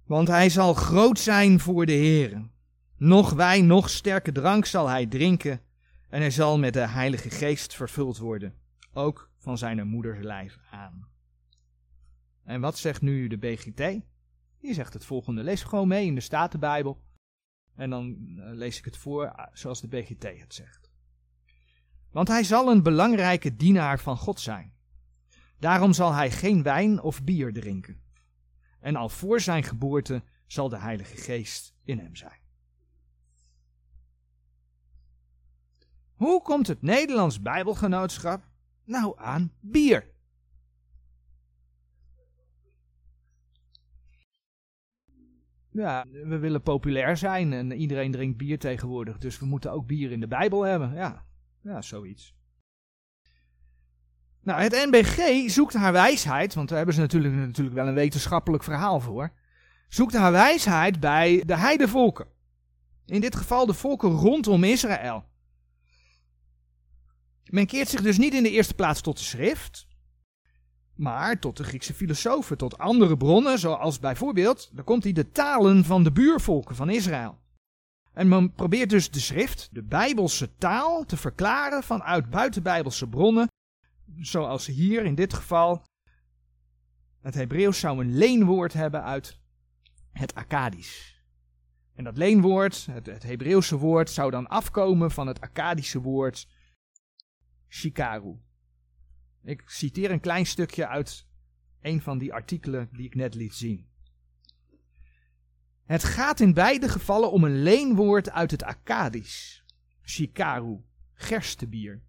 Want 0.04 0.28
hij 0.28 0.50
zal 0.50 0.74
groot 0.74 1.20
zijn 1.20 1.60
voor 1.60 1.86
de 1.86 1.92
Heer. 1.92 2.52
Nog 3.04 3.34
wijn, 3.34 3.66
nog 3.66 3.90
sterke 3.90 4.32
drank 4.32 4.66
zal 4.66 4.88
hij 4.88 5.06
drinken. 5.06 5.62
En 6.10 6.20
hij 6.20 6.32
zal 6.32 6.60
met 6.60 6.74
de 6.74 6.88
Heilige 6.88 7.30
Geest 7.30 7.76
vervuld 7.76 8.18
worden. 8.18 8.56
Ook 8.94 9.30
van 9.38 9.58
zijn 9.58 9.88
moeders 9.88 10.24
lijf 10.24 10.58
aan. 10.72 11.08
En 12.44 12.62
wat 12.62 12.78
zegt 12.78 13.02
nu 13.02 13.28
de 13.28 13.38
BGT? 13.38 14.02
Die 14.60 14.74
zegt 14.74 14.94
het 14.94 15.06
volgende. 15.06 15.44
Lees 15.44 15.64
gewoon 15.64 15.88
mee 15.88 16.06
in 16.06 16.16
de 16.16 16.22
Statenbijbel. 16.22 17.04
En 17.76 17.90
dan 17.90 18.18
eh, 18.38 18.54
lees 18.54 18.78
ik 18.78 18.86
het 18.86 18.98
voor 18.98 19.32
ah, 19.32 19.48
zoals 19.54 19.82
de 19.82 19.88
BGT 19.88 20.24
het 20.24 20.54
zegt. 20.54 20.92
Want 22.12 22.28
hij 22.28 22.44
zal 22.44 22.72
een 22.72 22.84
belangrijke 22.84 23.56
dienaar 23.56 24.00
van 24.00 24.18
God 24.18 24.40
zijn. 24.40 24.74
Daarom 25.60 25.94
zal 25.94 26.14
hij 26.14 26.32
geen 26.32 26.64
wijn 26.64 27.02
of 27.02 27.24
bier 27.24 27.54
drinken. 27.54 28.02
En 28.80 28.96
al 28.96 29.10
voor 29.10 29.40
zijn 29.40 29.64
geboorte 29.64 30.24
zal 30.48 30.70
de 30.70 30.78
Heilige 30.78 31.18
Geest 31.18 31.76
in 31.84 32.00
hem 32.00 32.16
zijn. 32.16 32.43
Hoe 36.24 36.42
komt 36.42 36.68
het 36.68 36.82
Nederlands 36.82 37.42
Bijbelgenootschap 37.42 38.44
nou 38.84 39.14
aan 39.20 39.52
bier? 39.60 40.12
Ja, 45.72 46.06
we 46.12 46.38
willen 46.38 46.62
populair 46.62 47.18
zijn 47.18 47.54
en 47.54 47.72
iedereen 47.72 48.12
drinkt 48.12 48.38
bier 48.38 48.60
tegenwoordig, 48.60 49.18
dus 49.18 49.40
we 49.40 49.46
moeten 49.46 49.72
ook 49.72 49.88
bier 49.88 50.12
in 50.12 50.20
de 50.20 50.28
Bijbel 50.28 50.62
hebben. 50.62 50.94
Ja, 50.94 51.26
ja 51.62 51.82
zoiets. 51.82 52.36
Nou, 54.42 54.62
het 54.62 54.72
NBG 54.72 55.50
zoekt 55.50 55.74
haar 55.74 55.92
wijsheid, 55.92 56.54
want 56.54 56.68
daar 56.68 56.78
hebben 56.78 56.96
ze 56.96 57.02
natuurlijk, 57.02 57.34
natuurlijk 57.34 57.76
wel 57.76 57.88
een 57.88 57.94
wetenschappelijk 57.94 58.64
verhaal 58.64 59.00
voor. 59.00 59.34
Zoekt 59.88 60.14
haar 60.14 60.32
wijsheid 60.32 61.00
bij 61.00 61.44
de 61.46 61.58
heidevolken. 61.58 62.28
In 63.06 63.22
dit 63.22 63.36
geval 63.36 63.66
de 63.66 63.74
volken 63.74 64.10
rondom 64.10 64.64
Israël. 64.64 65.32
Men 67.46 67.66
keert 67.66 67.88
zich 67.88 68.02
dus 68.02 68.18
niet 68.18 68.34
in 68.34 68.44
de 68.44 68.50
eerste 68.52 68.74
plaats 68.74 69.02
tot 69.02 69.18
de 69.18 69.24
schrift, 69.24 69.88
maar 70.96 71.40
tot 71.40 71.58
de 71.58 71.64
Griekse 71.64 71.94
filosofen, 71.94 72.58
tot 72.58 72.78
andere 72.78 73.18
bronnen, 73.18 73.60
zoals 73.60 74.00
bijvoorbeeld, 74.00 74.70
daar 74.74 74.84
komt 74.84 75.04
hij, 75.04 75.14
de 75.14 75.32
talen 75.32 75.86
van 75.86 76.04
de 76.04 76.12
buurvolken 76.12 76.76
van 76.76 76.90
Israël. 76.90 77.42
En 78.14 78.28
men 78.28 78.54
probeert 78.54 78.90
dus 78.90 79.12
de 79.12 79.20
schrift, 79.20 79.70
de 79.72 79.84
bijbelse 79.84 80.56
taal, 80.56 81.06
te 81.06 81.18
verklaren 81.18 81.84
vanuit 81.84 82.30
buitenbijbelse 82.30 83.08
bronnen. 83.08 83.48
Zoals 84.18 84.66
hier 84.66 85.06
in 85.06 85.16
dit 85.16 85.34
geval. 85.34 85.84
Het 87.22 87.34
Hebreeuws 87.34 87.80
zou 87.80 88.00
een 88.00 88.18
leenwoord 88.18 88.74
hebben 88.74 89.04
uit 89.04 89.40
het 90.12 90.36
Akkadisch. 90.36 91.22
En 91.96 92.04
dat 92.04 92.18
leenwoord, 92.18 92.86
het, 92.92 93.06
het 93.06 93.24
Hebreeuwse 93.24 93.78
woord, 93.78 94.10
zou 94.10 94.32
dan 94.32 94.48
afkomen 94.48 95.12
van 95.12 95.28
het 95.28 95.42
Akkadische 95.42 96.02
woord 96.02 96.48
shikaru. 97.74 98.36
Ik 99.44 99.64
citeer 99.66 100.12
een 100.12 100.20
klein 100.20 100.46
stukje 100.46 100.88
uit 100.88 101.28
een 101.82 102.02
van 102.02 102.18
die 102.18 102.34
artikelen 102.34 102.90
die 102.92 103.06
ik 103.06 103.16
net 103.16 103.36
liet 103.36 103.54
zien. 103.54 103.88
Het 105.84 106.04
gaat 106.04 106.40
in 106.40 106.54
beide 106.54 106.90
gevallen 106.90 107.32
om 107.32 107.44
een 107.44 107.64
leenwoord 107.64 108.32
uit 108.32 108.52
het 108.52 108.64
Akkadisch, 108.64 109.64
shikaru, 110.04 110.82
gerstebier. 111.14 112.04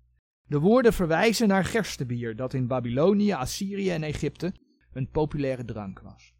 De 0.46 0.58
woorden 0.58 0.92
verwijzen 0.92 1.48
naar 1.48 1.64
gerstebier, 1.64 2.36
dat 2.36 2.54
in 2.54 2.66
Babylonië, 2.66 3.32
Assyrië 3.32 3.90
en 3.90 4.02
Egypte 4.02 4.54
een 4.92 5.10
populaire 5.10 5.64
drank 5.64 6.00
was. 6.00 6.34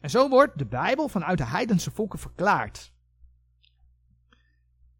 En 0.00 0.10
zo 0.10 0.28
wordt 0.28 0.58
de 0.58 0.66
Bijbel 0.66 1.08
vanuit 1.08 1.38
de 1.38 1.46
heidense 1.46 1.90
volken 1.90 2.18
verklaard. 2.18 2.92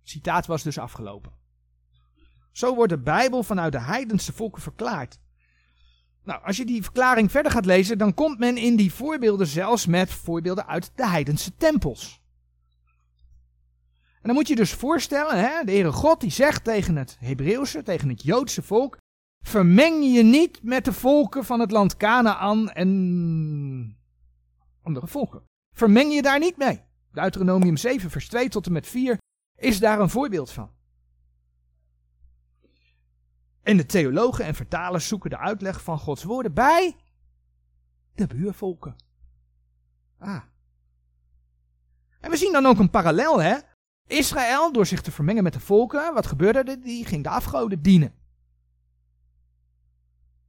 Citaat 0.02 0.46
was 0.46 0.62
dus 0.62 0.78
afgelopen. 0.78 1.32
Zo 2.56 2.74
wordt 2.74 2.92
de 2.92 2.98
Bijbel 2.98 3.42
vanuit 3.42 3.72
de 3.72 3.80
heidense 3.80 4.32
volken 4.32 4.62
verklaard. 4.62 5.18
Nou, 6.24 6.44
als 6.44 6.56
je 6.56 6.64
die 6.64 6.82
verklaring 6.82 7.30
verder 7.30 7.52
gaat 7.52 7.64
lezen, 7.66 7.98
dan 7.98 8.14
komt 8.14 8.38
men 8.38 8.56
in 8.56 8.76
die 8.76 8.92
voorbeelden 8.92 9.46
zelfs 9.46 9.86
met 9.86 10.10
voorbeelden 10.10 10.66
uit 10.66 10.90
de 10.94 11.06
heidense 11.06 11.56
tempels. 11.56 12.22
En 14.14 14.22
dan 14.22 14.34
moet 14.34 14.48
je 14.48 14.56
dus 14.56 14.72
voorstellen, 14.72 15.38
hè, 15.38 15.64
de 15.64 15.72
Heere 15.72 15.92
God 15.92 16.20
die 16.20 16.30
zegt 16.30 16.64
tegen 16.64 16.96
het 16.96 17.16
Hebreeuwse, 17.20 17.82
tegen 17.82 18.08
het 18.08 18.22
Joodse 18.22 18.62
volk, 18.62 18.98
vermeng 19.44 20.14
je 20.14 20.22
niet 20.22 20.62
met 20.62 20.84
de 20.84 20.92
volken 20.92 21.44
van 21.44 21.60
het 21.60 21.70
land 21.70 21.96
Canaan 21.96 22.70
en 22.70 23.98
andere 24.82 25.06
volken. 25.06 25.42
Vermeng 25.74 26.14
je 26.14 26.22
daar 26.22 26.38
niet 26.38 26.56
mee. 26.56 26.82
Deuteronomium 27.12 27.76
7 27.76 28.10
vers 28.10 28.28
2 28.28 28.48
tot 28.48 28.66
en 28.66 28.72
met 28.72 28.86
4 28.86 29.18
is 29.56 29.78
daar 29.78 30.00
een 30.00 30.10
voorbeeld 30.10 30.50
van. 30.50 30.75
En 33.66 33.76
de 33.76 33.86
theologen 33.86 34.44
en 34.44 34.54
vertalers 34.54 35.08
zoeken 35.08 35.30
de 35.30 35.38
uitleg 35.38 35.82
van 35.82 35.98
Gods 35.98 36.24
woorden 36.24 36.54
bij 36.54 36.96
de 38.14 38.26
buurvolken. 38.26 38.96
Ah. 40.18 40.42
En 42.20 42.30
we 42.30 42.36
zien 42.36 42.52
dan 42.52 42.66
ook 42.66 42.78
een 42.78 42.90
parallel, 42.90 43.40
hè? 43.40 43.56
Israël, 44.06 44.72
door 44.72 44.86
zich 44.86 45.00
te 45.02 45.10
vermengen 45.10 45.42
met 45.42 45.52
de 45.52 45.60
volken, 45.60 46.14
wat 46.14 46.26
gebeurde 46.26 46.58
er? 46.58 46.82
Die 46.82 47.06
ging 47.06 47.22
de 47.22 47.28
afgoden 47.28 47.82
dienen. 47.82 48.14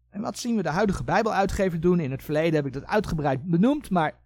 En 0.10 0.22
wat 0.22 0.38
zien 0.38 0.56
we 0.56 0.64
de 0.64 0.70
huidige 0.70 1.04
Bijbeluitgever 1.04 1.80
doen? 1.80 2.00
In 2.00 2.12
het 2.12 2.24
verleden 2.24 2.56
heb 2.56 2.66
ik 2.66 2.74
dat 2.74 2.86
uitgebreid 2.86 3.44
benoemd, 3.44 3.90
maar 3.90 4.20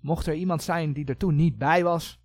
mocht 0.00 0.26
er 0.26 0.34
iemand 0.34 0.62
zijn 0.62 0.92
die 0.92 1.04
er 1.04 1.16
toen 1.16 1.34
niet 1.34 1.58
bij 1.58 1.84
was, 1.84 2.20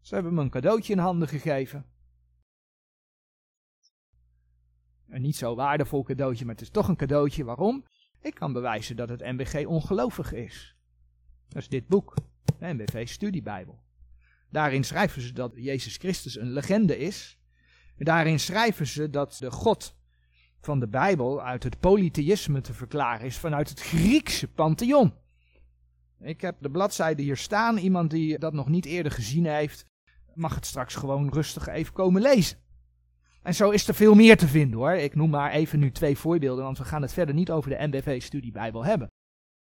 ze 0.00 0.14
hebben 0.14 0.34
me 0.34 0.42
een 0.42 0.50
cadeautje 0.50 0.92
in 0.92 0.98
handen 0.98 1.28
gegeven. 1.28 1.86
Een 5.14 5.22
niet 5.22 5.36
zo 5.36 5.54
waardevol 5.54 6.02
cadeautje, 6.02 6.44
maar 6.44 6.54
het 6.54 6.62
is 6.62 6.70
toch 6.70 6.88
een 6.88 6.96
cadeautje. 6.96 7.44
Waarom? 7.44 7.84
Ik 8.20 8.34
kan 8.34 8.52
bewijzen 8.52 8.96
dat 8.96 9.08
het 9.08 9.20
NBG 9.20 9.66
ongelovig 9.66 10.32
is. 10.32 10.76
Dat 11.48 11.62
is 11.62 11.68
dit 11.68 11.88
boek, 11.88 12.14
de 12.44 12.54
NBV 12.74 13.08
Studiebijbel. 13.08 13.82
Daarin 14.50 14.84
schrijven 14.84 15.22
ze 15.22 15.32
dat 15.32 15.52
Jezus 15.56 15.96
Christus 15.96 16.38
een 16.38 16.52
legende 16.52 16.98
is. 16.98 17.38
Daarin 17.96 18.40
schrijven 18.40 18.86
ze 18.86 19.10
dat 19.10 19.36
de 19.38 19.50
God 19.50 19.96
van 20.60 20.80
de 20.80 20.88
Bijbel 20.88 21.42
uit 21.42 21.62
het 21.62 21.80
polytheïsme 21.80 22.60
te 22.60 22.74
verklaren 22.74 23.26
is 23.26 23.38
vanuit 23.38 23.68
het 23.68 23.80
Griekse 23.80 24.48
pantheon. 24.48 25.14
Ik 26.20 26.40
heb 26.40 26.56
de 26.60 26.70
bladzijde 26.70 27.22
hier 27.22 27.36
staan. 27.36 27.76
Iemand 27.76 28.10
die 28.10 28.38
dat 28.38 28.52
nog 28.52 28.68
niet 28.68 28.84
eerder 28.84 29.12
gezien 29.12 29.46
heeft, 29.46 29.86
mag 30.34 30.54
het 30.54 30.66
straks 30.66 30.94
gewoon 30.94 31.32
rustig 31.32 31.66
even 31.66 31.92
komen 31.92 32.22
lezen. 32.22 32.63
En 33.44 33.54
zo 33.54 33.70
is 33.70 33.88
er 33.88 33.94
veel 33.94 34.14
meer 34.14 34.36
te 34.36 34.48
vinden 34.48 34.78
hoor. 34.78 34.92
Ik 34.92 35.14
noem 35.14 35.30
maar 35.30 35.50
even 35.50 35.78
nu 35.78 35.90
twee 35.90 36.18
voorbeelden, 36.18 36.64
want 36.64 36.78
we 36.78 36.84
gaan 36.84 37.02
het 37.02 37.12
verder 37.12 37.34
niet 37.34 37.50
over 37.50 37.70
de 37.70 37.86
NBV-studiebijbel 37.86 38.84
hebben. 38.84 39.08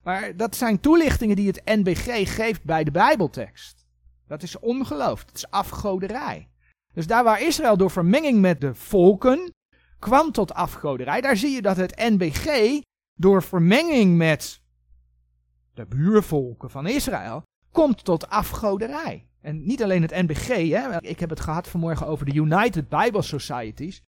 Maar 0.05 0.37
dat 0.37 0.57
zijn 0.57 0.81
toelichtingen 0.81 1.37
die 1.37 1.47
het 1.47 1.63
NBG 1.65 2.35
geeft 2.35 2.65
bij 2.65 2.85
de 2.85 2.91
Bijbeltekst. 2.91 3.87
Dat 4.27 4.43
is 4.43 4.59
ongeloof, 4.59 5.25
dat 5.25 5.35
is 5.35 5.51
afgoderij. 5.51 6.49
Dus 6.93 7.07
daar 7.07 7.25
waar 7.25 7.43
Israël 7.43 7.77
door 7.77 7.91
vermenging 7.91 8.41
met 8.41 8.61
de 8.61 8.75
volken 8.75 9.55
kwam 9.99 10.33
tot 10.33 10.55
afgoderij, 10.55 11.21
daar 11.21 11.37
zie 11.37 11.51
je 11.51 11.63
dat 11.63 11.77
het 11.77 11.97
NBG 11.97 12.81
door 13.15 13.43
vermenging 13.43 14.17
met 14.17 14.61
de 15.75 15.87
buurvolken 15.87 16.71
van 16.71 16.87
Israël 16.87 17.43
komt 17.73 18.05
tot 18.05 18.29
afgoderij. 18.29 19.28
En 19.41 19.67
niet 19.67 19.83
alleen 19.83 20.03
het 20.03 20.11
NBG, 20.11 20.47
hè. 20.47 21.03
ik 21.03 21.21
heb 21.21 21.31
het 21.31 21.41
gehad 21.41 21.69
vanmorgen 21.69 22.07
over 22.07 22.27
de 22.27 22.35
United 22.35 22.89
Bible 22.89 23.23
Societies. 23.23 24.03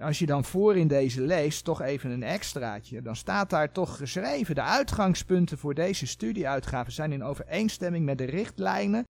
Als 0.00 0.18
je 0.18 0.26
dan 0.26 0.44
voor 0.44 0.76
in 0.76 0.88
deze 0.88 1.20
leest, 1.20 1.64
toch 1.64 1.80
even 1.80 2.10
een 2.10 2.22
extraatje, 2.22 3.02
dan 3.02 3.16
staat 3.16 3.50
daar 3.50 3.72
toch 3.72 3.96
geschreven: 3.96 4.54
de 4.54 4.62
uitgangspunten 4.62 5.58
voor 5.58 5.74
deze 5.74 6.06
studieuitgaven 6.06 6.92
zijn 6.92 7.12
in 7.12 7.24
overeenstemming 7.24 8.04
met 8.04 8.18
de 8.18 8.24
richtlijnen 8.24 9.04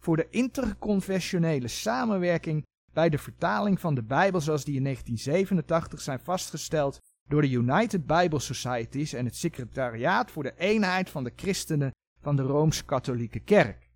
voor 0.00 0.16
de 0.16 0.26
interconfessionele 0.30 1.68
samenwerking 1.68 2.62
bij 2.92 3.08
de 3.08 3.18
vertaling 3.18 3.80
van 3.80 3.94
de 3.94 4.02
Bijbel 4.02 4.40
zoals 4.40 4.64
die 4.64 4.76
in 4.76 4.84
1987 4.84 6.00
zijn 6.00 6.20
vastgesteld 6.20 6.98
door 7.28 7.42
de 7.42 7.50
United 7.50 8.06
Bible 8.06 8.38
Societies 8.38 9.12
en 9.12 9.24
het 9.24 9.36
Secretariaat 9.36 10.30
voor 10.30 10.42
de 10.42 10.54
Eenheid 10.56 11.10
van 11.10 11.24
de 11.24 11.32
Christenen 11.36 11.90
van 12.20 12.36
de 12.36 12.42
Rooms-Katholieke 12.42 13.40
Kerk. 13.40 13.90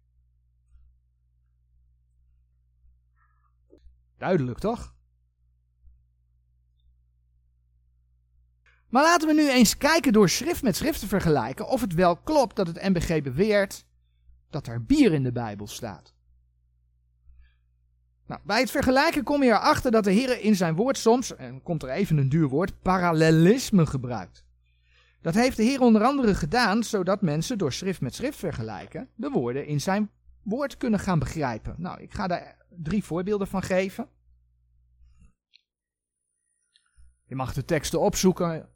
Duidelijk 4.18 4.58
toch? 4.58 4.94
Maar 8.88 9.02
laten 9.02 9.28
we 9.28 9.34
nu 9.34 9.50
eens 9.50 9.76
kijken 9.76 10.12
door 10.12 10.28
schrift 10.28 10.62
met 10.62 10.76
schrift 10.76 11.00
te 11.00 11.06
vergelijken 11.06 11.68
of 11.68 11.80
het 11.80 11.94
wel 11.94 12.16
klopt 12.16 12.56
dat 12.56 12.66
het 12.66 12.82
MBG 12.82 13.22
beweert 13.22 13.84
dat 14.50 14.66
er 14.66 14.84
bier 14.84 15.12
in 15.12 15.22
de 15.22 15.32
Bijbel 15.32 15.66
staat. 15.66 16.14
Nou, 18.26 18.40
bij 18.44 18.60
het 18.60 18.70
vergelijken 18.70 19.22
kom 19.22 19.42
je 19.42 19.50
erachter 19.50 19.90
dat 19.90 20.04
de 20.04 20.10
Heer 20.10 20.40
in 20.40 20.56
zijn 20.56 20.74
woord 20.74 20.98
soms, 20.98 21.36
en 21.36 21.62
komt 21.62 21.82
er 21.82 21.88
even 21.88 22.16
een 22.16 22.28
duur 22.28 22.48
woord, 22.48 22.82
parallelisme 22.82 23.86
gebruikt. 23.86 24.44
Dat 25.20 25.34
heeft 25.34 25.56
de 25.56 25.62
Heer 25.62 25.80
onder 25.80 26.02
andere 26.02 26.34
gedaan, 26.34 26.82
zodat 26.82 27.22
mensen 27.22 27.58
door 27.58 27.72
schrift 27.72 28.00
met 28.00 28.14
schrift 28.14 28.38
vergelijken 28.38 29.08
de 29.14 29.30
woorden 29.30 29.66
in 29.66 29.80
zijn 29.80 30.10
woord 30.46 30.76
kunnen 30.76 31.00
gaan 31.00 31.18
begrijpen. 31.18 31.74
Nou, 31.78 32.00
ik 32.00 32.14
ga 32.14 32.26
daar 32.26 32.56
drie 32.68 33.04
voorbeelden 33.04 33.46
van 33.46 33.62
geven. 33.62 34.08
Je 37.24 37.34
mag 37.34 37.52
de 37.52 37.64
teksten 37.64 38.00
opzoeken, 38.00 38.68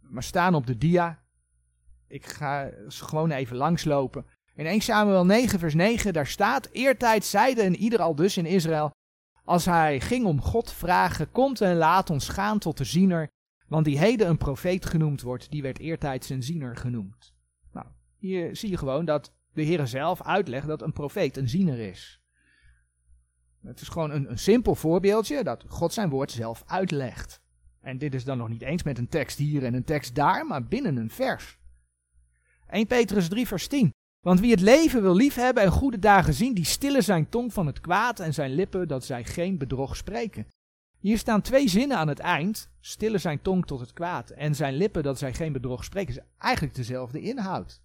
maar 0.00 0.22
staan 0.22 0.54
op 0.54 0.66
de 0.66 0.78
dia. 0.78 1.24
Ik 2.08 2.26
ga 2.26 2.70
ze 2.88 3.04
gewoon 3.04 3.30
even 3.30 3.56
langslopen. 3.56 4.26
In 4.54 4.66
1 4.66 4.80
Samuel 4.80 5.26
9 5.26 5.58
vers 5.58 5.74
9, 5.74 6.12
daar 6.12 6.26
staat, 6.26 6.68
eertijd 6.72 7.24
zeide 7.24 7.62
en 7.62 7.76
ieder 7.76 8.00
al 8.00 8.14
dus 8.14 8.36
in 8.36 8.46
Israël, 8.46 8.90
als 9.44 9.64
hij 9.64 10.00
ging 10.00 10.24
om 10.24 10.40
God 10.40 10.72
vragen, 10.72 11.30
komt 11.30 11.60
en 11.60 11.76
laat 11.76 12.10
ons 12.10 12.28
gaan 12.28 12.58
tot 12.58 12.76
de 12.76 12.84
ziener, 12.84 13.28
want 13.68 13.84
die 13.84 13.98
heden 13.98 14.28
een 14.28 14.38
profeet 14.38 14.86
genoemd 14.86 15.22
wordt, 15.22 15.50
die 15.50 15.62
werd 15.62 15.78
eertijds 15.78 16.28
een 16.28 16.42
ziener 16.42 16.76
genoemd. 16.76 17.34
Nou, 17.72 17.86
hier 18.16 18.56
zie 18.56 18.70
je 18.70 18.76
gewoon 18.76 19.04
dat 19.04 19.35
de 19.56 19.62
Heer 19.62 19.86
zelf 19.86 20.22
uitlegt 20.22 20.66
dat 20.66 20.82
een 20.82 20.92
profeet 20.92 21.36
een 21.36 21.48
ziener 21.48 21.78
is. 21.78 22.20
Het 23.62 23.80
is 23.80 23.88
gewoon 23.88 24.10
een, 24.10 24.30
een 24.30 24.38
simpel 24.38 24.74
voorbeeldje 24.74 25.44
dat 25.44 25.64
God 25.68 25.92
zijn 25.92 26.08
woord 26.08 26.30
zelf 26.30 26.62
uitlegt. 26.66 27.40
En 27.80 27.98
dit 27.98 28.14
is 28.14 28.24
dan 28.24 28.38
nog 28.38 28.48
niet 28.48 28.62
eens 28.62 28.82
met 28.82 28.98
een 28.98 29.08
tekst 29.08 29.38
hier 29.38 29.64
en 29.64 29.74
een 29.74 29.84
tekst 29.84 30.14
daar, 30.14 30.46
maar 30.46 30.64
binnen 30.64 30.96
een 30.96 31.10
vers. 31.10 31.58
1 32.68 32.86
Petrus 32.86 33.28
3 33.28 33.46
vers 33.46 33.66
10. 33.66 33.90
Want 34.20 34.40
wie 34.40 34.50
het 34.50 34.60
leven 34.60 35.02
wil 35.02 35.14
liefhebben 35.14 35.62
en 35.62 35.70
goede 35.70 35.98
dagen 35.98 36.34
zien, 36.34 36.54
die 36.54 36.64
stillen 36.64 37.02
zijn 37.02 37.28
tong 37.28 37.52
van 37.52 37.66
het 37.66 37.80
kwaad 37.80 38.20
en 38.20 38.34
zijn 38.34 38.50
lippen 38.50 38.88
dat 38.88 39.04
zij 39.04 39.24
geen 39.24 39.58
bedrog 39.58 39.96
spreken. 39.96 40.46
Hier 40.98 41.18
staan 41.18 41.42
twee 41.42 41.68
zinnen 41.68 41.96
aan 41.96 42.08
het 42.08 42.18
eind. 42.18 42.70
Stillen 42.80 43.20
zijn 43.20 43.42
tong 43.42 43.66
tot 43.66 43.80
het 43.80 43.92
kwaad 43.92 44.30
en 44.30 44.54
zijn 44.54 44.74
lippen 44.74 45.02
dat 45.02 45.18
zij 45.18 45.34
geen 45.34 45.52
bedrog 45.52 45.84
spreken. 45.84 46.14
is 46.14 46.20
eigenlijk 46.38 46.74
dezelfde 46.74 47.20
inhoud. 47.20 47.80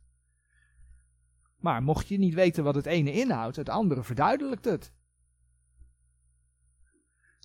Maar 1.62 1.84
mocht 1.84 2.08
je 2.08 2.18
niet 2.18 2.34
weten 2.34 2.64
wat 2.64 2.76
het 2.76 2.86
ene 2.86 3.12
inhoudt, 3.12 3.56
het 3.56 3.70
andere 3.70 4.04
verduidelijkt 4.04 4.66
het. 4.66 4.92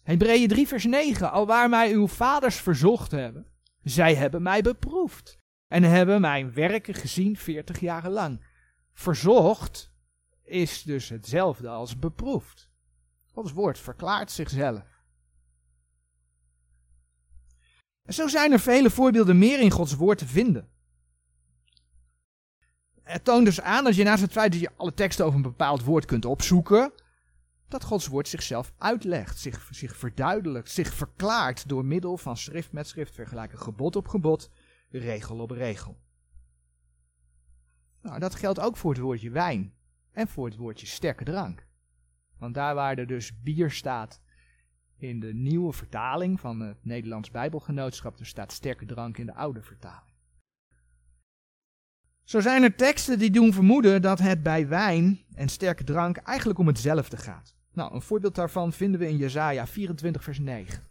Hebreeën 0.02 0.48
3 0.48 0.68
vers 0.68 0.84
9. 0.84 1.30
Alwaar 1.30 1.68
mij 1.68 1.92
uw 1.92 2.06
vaders 2.06 2.56
verzocht 2.56 3.10
hebben. 3.10 3.46
Zij 3.82 4.14
hebben 4.14 4.42
mij 4.42 4.62
beproefd. 4.62 5.38
En 5.68 5.82
hebben 5.82 6.20
mijn 6.20 6.52
werken 6.52 6.94
gezien 6.94 7.36
veertig 7.36 7.80
jaren 7.80 8.10
lang. 8.10 8.44
verzocht 8.92 9.92
is 10.42 10.82
dus 10.82 11.08
hetzelfde 11.08 11.68
als 11.68 11.98
beproefd. 11.98 12.70
Gods 13.32 13.52
woord 13.52 13.78
verklaart 13.78 14.30
zichzelf. 14.30 14.96
En 18.02 18.14
zo 18.14 18.28
zijn 18.28 18.52
er 18.52 18.60
vele 18.60 18.90
voorbeelden 18.90 19.38
meer 19.38 19.60
in 19.60 19.70
Gods 19.70 19.94
woord 19.94 20.18
te 20.18 20.26
vinden. 20.26 20.68
Het 23.06 23.24
toont 23.24 23.44
dus 23.44 23.60
aan 23.60 23.84
dat 23.84 23.94
je 23.94 24.04
naast 24.04 24.22
het 24.22 24.32
feit 24.32 24.52
dat 24.52 24.60
je 24.60 24.70
alle 24.76 24.94
teksten 24.94 25.24
over 25.24 25.36
een 25.36 25.42
bepaald 25.42 25.84
woord 25.84 26.04
kunt 26.04 26.24
opzoeken, 26.24 26.92
dat 27.68 27.84
Gods 27.84 28.06
woord 28.06 28.28
zichzelf 28.28 28.72
uitlegt, 28.78 29.38
zich, 29.38 29.68
zich 29.70 29.96
verduidelijkt, 29.96 30.70
zich 30.70 30.94
verklaart 30.94 31.68
door 31.68 31.84
middel 31.84 32.16
van 32.16 32.36
schrift 32.36 32.72
met 32.72 32.88
schrift 32.88 33.14
vergelijken, 33.14 33.58
gebod 33.58 33.96
op 33.96 34.08
gebod, 34.08 34.50
regel 34.90 35.38
op 35.38 35.50
regel. 35.50 35.98
Nou, 38.02 38.18
dat 38.18 38.34
geldt 38.34 38.60
ook 38.60 38.76
voor 38.76 38.92
het 38.92 39.00
woordje 39.00 39.30
wijn 39.30 39.74
en 40.12 40.28
voor 40.28 40.46
het 40.46 40.56
woordje 40.56 40.86
sterke 40.86 41.24
drank. 41.24 41.66
Want 42.38 42.54
daar 42.54 42.74
waar 42.74 42.98
er 42.98 43.06
dus 43.06 43.40
bier 43.40 43.70
staat 43.70 44.20
in 44.96 45.20
de 45.20 45.34
nieuwe 45.34 45.72
vertaling 45.72 46.40
van 46.40 46.60
het 46.60 46.84
Nederlands 46.84 47.30
Bijbelgenootschap, 47.30 48.18
er 48.18 48.26
staat 48.26 48.52
sterke 48.52 48.86
drank 48.86 49.18
in 49.18 49.26
de 49.26 49.34
oude 49.34 49.62
vertaling. 49.62 50.15
Zo 52.26 52.40
zijn 52.40 52.62
er 52.62 52.74
teksten 52.74 53.18
die 53.18 53.30
doen 53.30 53.52
vermoeden 53.52 54.02
dat 54.02 54.18
het 54.18 54.42
bij 54.42 54.68
wijn 54.68 55.24
en 55.34 55.48
sterke 55.48 55.84
drank 55.84 56.16
eigenlijk 56.16 56.58
om 56.58 56.66
hetzelfde 56.66 57.16
gaat. 57.16 57.54
Nou, 57.72 57.94
een 57.94 58.02
voorbeeld 58.02 58.34
daarvan 58.34 58.72
vinden 58.72 59.00
we 59.00 59.08
in 59.08 59.16
Jesaja 59.16 59.66
24 59.66 60.22
vers 60.22 60.38
9. 60.38 60.82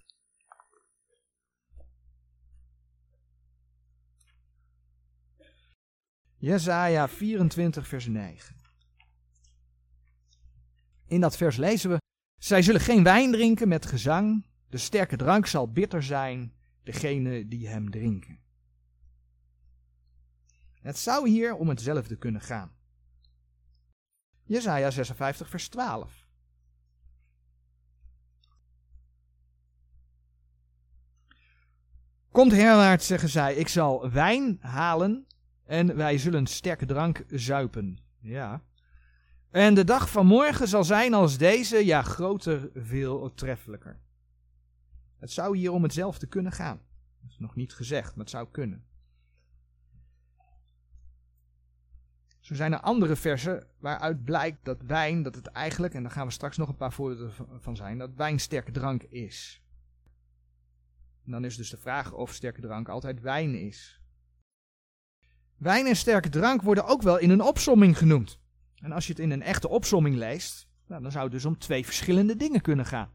Jesaja 6.38 7.08
24 7.08 7.88
vers 7.88 8.08
9. 8.08 8.56
In 11.08 11.22
dat 11.22 11.38
vers 11.38 11.58
lezen 11.58 11.90
we, 11.90 11.98
zij 12.38 12.62
zullen 12.62 12.82
geen 12.82 13.04
wijn 13.04 13.32
drinken 13.32 13.68
met 13.68 13.86
gezang, 13.86 14.46
de 14.70 14.78
sterke 14.78 15.18
drank 15.18 15.46
zal 15.46 15.72
bitter 15.72 16.04
zijn, 16.04 16.54
degene 16.84 17.48
die 17.48 17.68
hem 17.68 17.92
drinken. 17.92 18.45
Het 20.86 20.98
zou 20.98 21.30
hier 21.30 21.56
om 21.56 21.70
hetzelfde 21.70 22.16
kunnen 22.16 22.42
gaan. 22.42 22.72
Jesaja 24.44 24.92
56 24.92 25.50
vers 25.50 25.68
12. 25.68 26.28
Komt 32.32 32.52
herwaarts, 32.52 33.08
zeggen 33.08 33.30
zij, 33.30 33.56
ik 33.56 33.68
zal 33.68 34.12
wijn 34.12 34.58
halen 34.62 35.28
en 35.64 35.96
wij 35.96 36.18
zullen 36.18 36.48
sterke 36.48 36.86
drank 36.86 37.24
zuipen. 37.30 37.98
Ja. 38.20 38.64
En 39.50 39.74
de 39.74 39.84
dag 39.84 40.10
van 40.10 40.26
morgen 40.26 40.68
zal 40.68 40.84
zijn 40.84 41.14
als 41.14 41.38
deze, 41.38 41.86
ja, 41.86 42.02
groter, 42.02 42.70
veel 42.74 43.34
treffelijker. 43.34 44.00
Het 45.18 45.32
zou 45.32 45.58
hier 45.58 45.72
om 45.72 45.84
hetzelfde 45.84 46.28
kunnen 46.28 46.52
gaan. 46.52 46.82
Dat 47.22 47.30
is 47.32 47.40
nog 47.40 47.56
niet 47.56 47.74
gezegd, 47.74 48.16
maar 48.16 48.26
het 48.26 48.34
zou 48.34 48.48
kunnen. 48.52 48.86
Zo 52.46 52.56
zijn 52.56 52.74
er 52.74 52.80
andere 52.80 53.16
versen 53.16 53.68
waaruit 53.80 54.24
blijkt 54.24 54.66
dat 54.66 54.82
wijn, 54.82 55.24
dat 55.24 55.36
het 55.36 55.48
eigenlijk, 55.48 55.94
en 55.94 56.04
daar 56.04 56.12
gaan 56.12 56.26
we 56.26 56.34
straks 56.34 56.58
nog 56.58 56.70
een 56.70 56.76
paar 56.76 56.94
voorbeelden 56.94 57.32
van 57.60 57.76
zijn, 57.76 57.98
dat 57.98 58.16
wijn 58.16 58.40
sterke 58.40 58.72
drank 58.72 59.04
is. 59.04 59.62
En 61.26 61.32
dan 61.32 61.46
is 61.46 61.56
dus 61.56 61.70
de 61.70 61.78
vraag 61.78 62.14
of 62.14 62.34
sterke 62.34 62.62
drank 62.62 62.90
altijd 62.90 63.22
wijn 63.22 63.56
is. 63.56 64.02
Wijn 65.58 65.86
en 65.86 65.96
sterke 65.96 66.30
drank 66.30 66.62
worden 66.62 66.86
ook 66.86 67.02
wel 67.02 67.18
in 67.18 67.30
een 67.30 67.42
opsomming 67.42 67.98
genoemd. 67.98 68.40
En 68.76 68.92
als 68.92 69.06
je 69.08 69.12
het 69.12 69.22
in 69.22 69.32
een 69.32 69.44
echte 69.44 69.68
opsomming 69.68 70.16
leest, 70.16 70.68
nou, 70.88 71.02
dan 71.02 71.12
zou 71.12 71.24
het 71.24 71.34
dus 71.34 71.46
om 71.46 71.58
twee 71.58 71.86
verschillende 71.86 72.36
dingen 72.36 72.62
kunnen 72.62 72.86
gaan. 72.86 73.14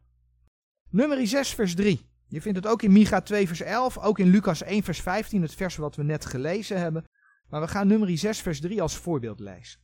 Nummer 0.89 1.27
6 1.27 1.53
vers 1.53 1.75
3. 1.75 2.09
Je 2.27 2.41
vindt 2.41 2.57
het 2.57 2.67
ook 2.67 2.81
in 2.81 2.91
Micha 2.91 3.21
2 3.21 3.47
vers 3.47 3.61
11, 3.61 3.97
ook 3.97 4.19
in 4.19 4.29
Lucas 4.29 4.61
1 4.61 4.83
vers 4.83 5.01
15, 5.01 5.41
het 5.41 5.55
vers 5.55 5.75
wat 5.75 5.95
we 5.95 6.03
net 6.03 6.25
gelezen 6.25 6.79
hebben. 6.79 7.05
Maar 7.51 7.61
we 7.61 7.67
gaan 7.67 7.87
nummer 7.87 8.17
6 8.17 8.41
vers 8.41 8.59
3 8.59 8.81
als 8.81 8.97
voorbeeld 8.97 9.39
lezen. 9.39 9.79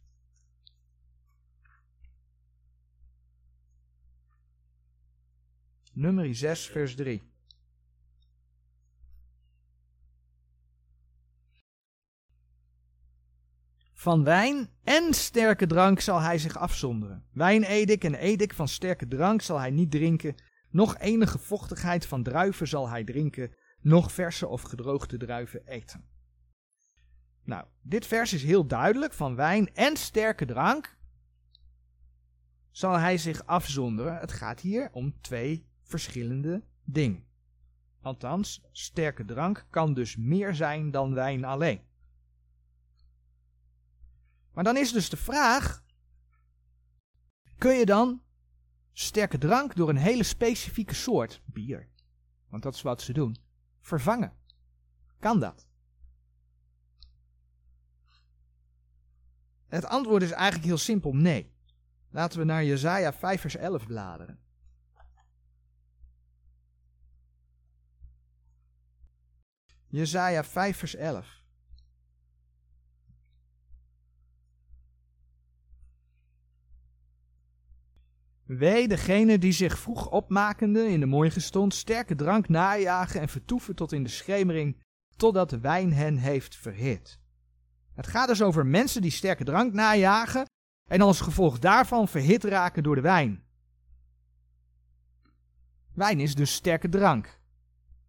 Nummer 5.94 6.36
6 6.36 6.66
vers 6.66 6.96
3. 6.96 7.22
Van 13.94 14.24
wijn 14.24 14.70
en 14.84 15.14
sterke 15.14 15.68
drank 15.68 16.00
zal 16.00 16.22
hij 16.22 16.38
zich 16.38 16.58
afzonderen. 16.58 17.26
Wijn 17.32 17.64
edik 17.64 18.04
en 18.04 18.16
edik 18.16 18.54
van 18.54 18.68
sterke 18.68 19.08
drank 19.08 19.42
zal 19.42 19.60
hij 19.60 19.72
niet 19.72 19.92
drinken. 19.92 20.36
Nog 20.70 20.98
enige 20.98 21.38
vochtigheid 21.38 22.06
van 22.06 22.24
druiven 22.24 22.68
zal 22.68 22.90
hij 22.90 23.04
drinken. 23.04 23.56
Nog 23.82 24.12
verse 24.12 24.48
of 24.48 24.62
gedroogde 24.62 25.18
druiven 25.18 25.66
eten. 25.66 26.17
Nou, 27.48 27.66
dit 27.82 28.06
vers 28.06 28.34
is 28.34 28.44
heel 28.44 28.68
duidelijk. 28.68 29.14
Van 29.14 29.36
wijn 29.36 29.76
en 29.76 29.98
sterke 29.98 30.46
drank 30.46 30.98
zal 32.72 32.98
hij 32.98 33.18
zich 33.18 33.46
afzonderen. 33.46 34.18
Het 34.18 34.32
gaat 34.32 34.60
hier 34.60 34.90
om 34.92 35.22
twee 35.22 35.68
verschillende 35.82 36.64
dingen. 36.84 37.26
Althans, 38.02 38.62
sterke 38.72 39.26
drank 39.26 39.66
kan 39.70 39.94
dus 39.94 40.16
meer 40.16 40.56
zijn 40.56 40.92
dan 40.92 41.14
wijn 41.14 41.46
alleen. 41.46 41.82
Maar 44.52 44.64
dan 44.64 44.78
is 44.78 44.92
dus 44.92 45.10
de 45.10 45.18
vraag: 45.18 45.84
kun 47.58 47.74
je 47.74 47.86
dan 47.86 48.22
sterke 48.92 49.38
drank 49.38 49.76
door 49.76 49.90
een 49.90 49.98
hele 49.98 50.24
specifieke 50.24 50.96
soort 50.96 51.42
bier, 51.46 51.90
want 52.50 52.64
dat 52.64 52.74
is 52.74 52.82
wat 52.82 53.02
ze 53.02 53.14
doen, 53.14 53.38
vervangen? 53.80 54.34
Kan 55.20 55.40
dat? 55.40 55.67
Het 59.68 59.86
antwoord 59.86 60.24
is 60.24 60.32
eigenlijk 60.32 60.66
heel 60.66 60.78
simpel 60.78 61.14
nee. 61.14 61.56
Laten 62.10 62.40
we 62.40 62.46
naar 62.46 62.64
Jesaja 62.64 63.14
5 63.14 63.42
vers 63.42 63.56
11 63.56 63.88
bladeren. 63.88 64.40
Jesaja 69.88 70.44
5 70.44 70.78
vers 70.78 70.96
11. 70.96 71.42
Wee 78.44 78.88
degene 78.88 79.38
die 79.38 79.52
zich 79.52 79.80
vroeg 79.80 80.10
opmakende 80.10 80.88
in 80.88 81.00
de 81.00 81.06
morgenstond 81.06 81.74
sterke 81.74 82.16
drank 82.16 82.50
najagen 82.50 83.22
en 83.22 83.30
vertoeven 83.30 83.76
tot 83.76 83.92
in 83.92 84.04
de 84.04 84.10
schemering, 84.10 84.82
totdat 85.16 85.50
de 85.50 85.60
wijn 85.60 85.94
hen 85.94 86.18
heeft 86.18 86.56
verhit. 86.56 87.20
Het 87.98 88.08
gaat 88.08 88.28
dus 88.28 88.42
over 88.42 88.66
mensen 88.66 89.02
die 89.02 89.12
sterke 89.12 89.44
drank 89.44 89.74
najagen 89.74 90.46
en 90.90 91.02
als 91.02 91.22
gevolg 91.22 91.60
daarvan 91.60 92.08
verhit 92.08 92.44
raken 92.44 92.84
door 92.84 92.96
de 92.96 93.02
wijn. 93.02 93.44
Wijn 95.94 96.20
is 96.20 96.36
dus 96.36 96.54
sterke 96.54 96.90
drank. 96.90 97.40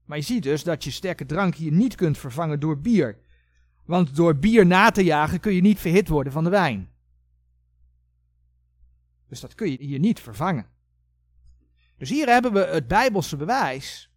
Maar 0.04 0.16
je 0.16 0.24
ziet 0.24 0.42
dus 0.42 0.64
dat 0.64 0.84
je 0.84 0.90
sterke 0.90 1.26
drank 1.26 1.54
hier 1.54 1.72
niet 1.72 1.94
kunt 1.94 2.18
vervangen 2.18 2.60
door 2.60 2.80
bier. 2.80 3.18
Want 3.84 4.16
door 4.16 4.36
bier 4.36 4.66
na 4.66 4.90
te 4.90 5.04
jagen 5.04 5.40
kun 5.40 5.54
je 5.54 5.60
niet 5.60 5.78
verhit 5.78 6.08
worden 6.08 6.32
van 6.32 6.44
de 6.44 6.50
wijn. 6.50 6.90
Dus 9.28 9.40
dat 9.40 9.54
kun 9.54 9.70
je 9.70 9.78
hier 9.80 9.98
niet 9.98 10.20
vervangen. 10.20 10.66
Dus 11.96 12.08
hier 12.08 12.28
hebben 12.28 12.52
we 12.52 12.60
het 12.60 12.88
Bijbelse 12.88 13.36
bewijs 13.36 14.10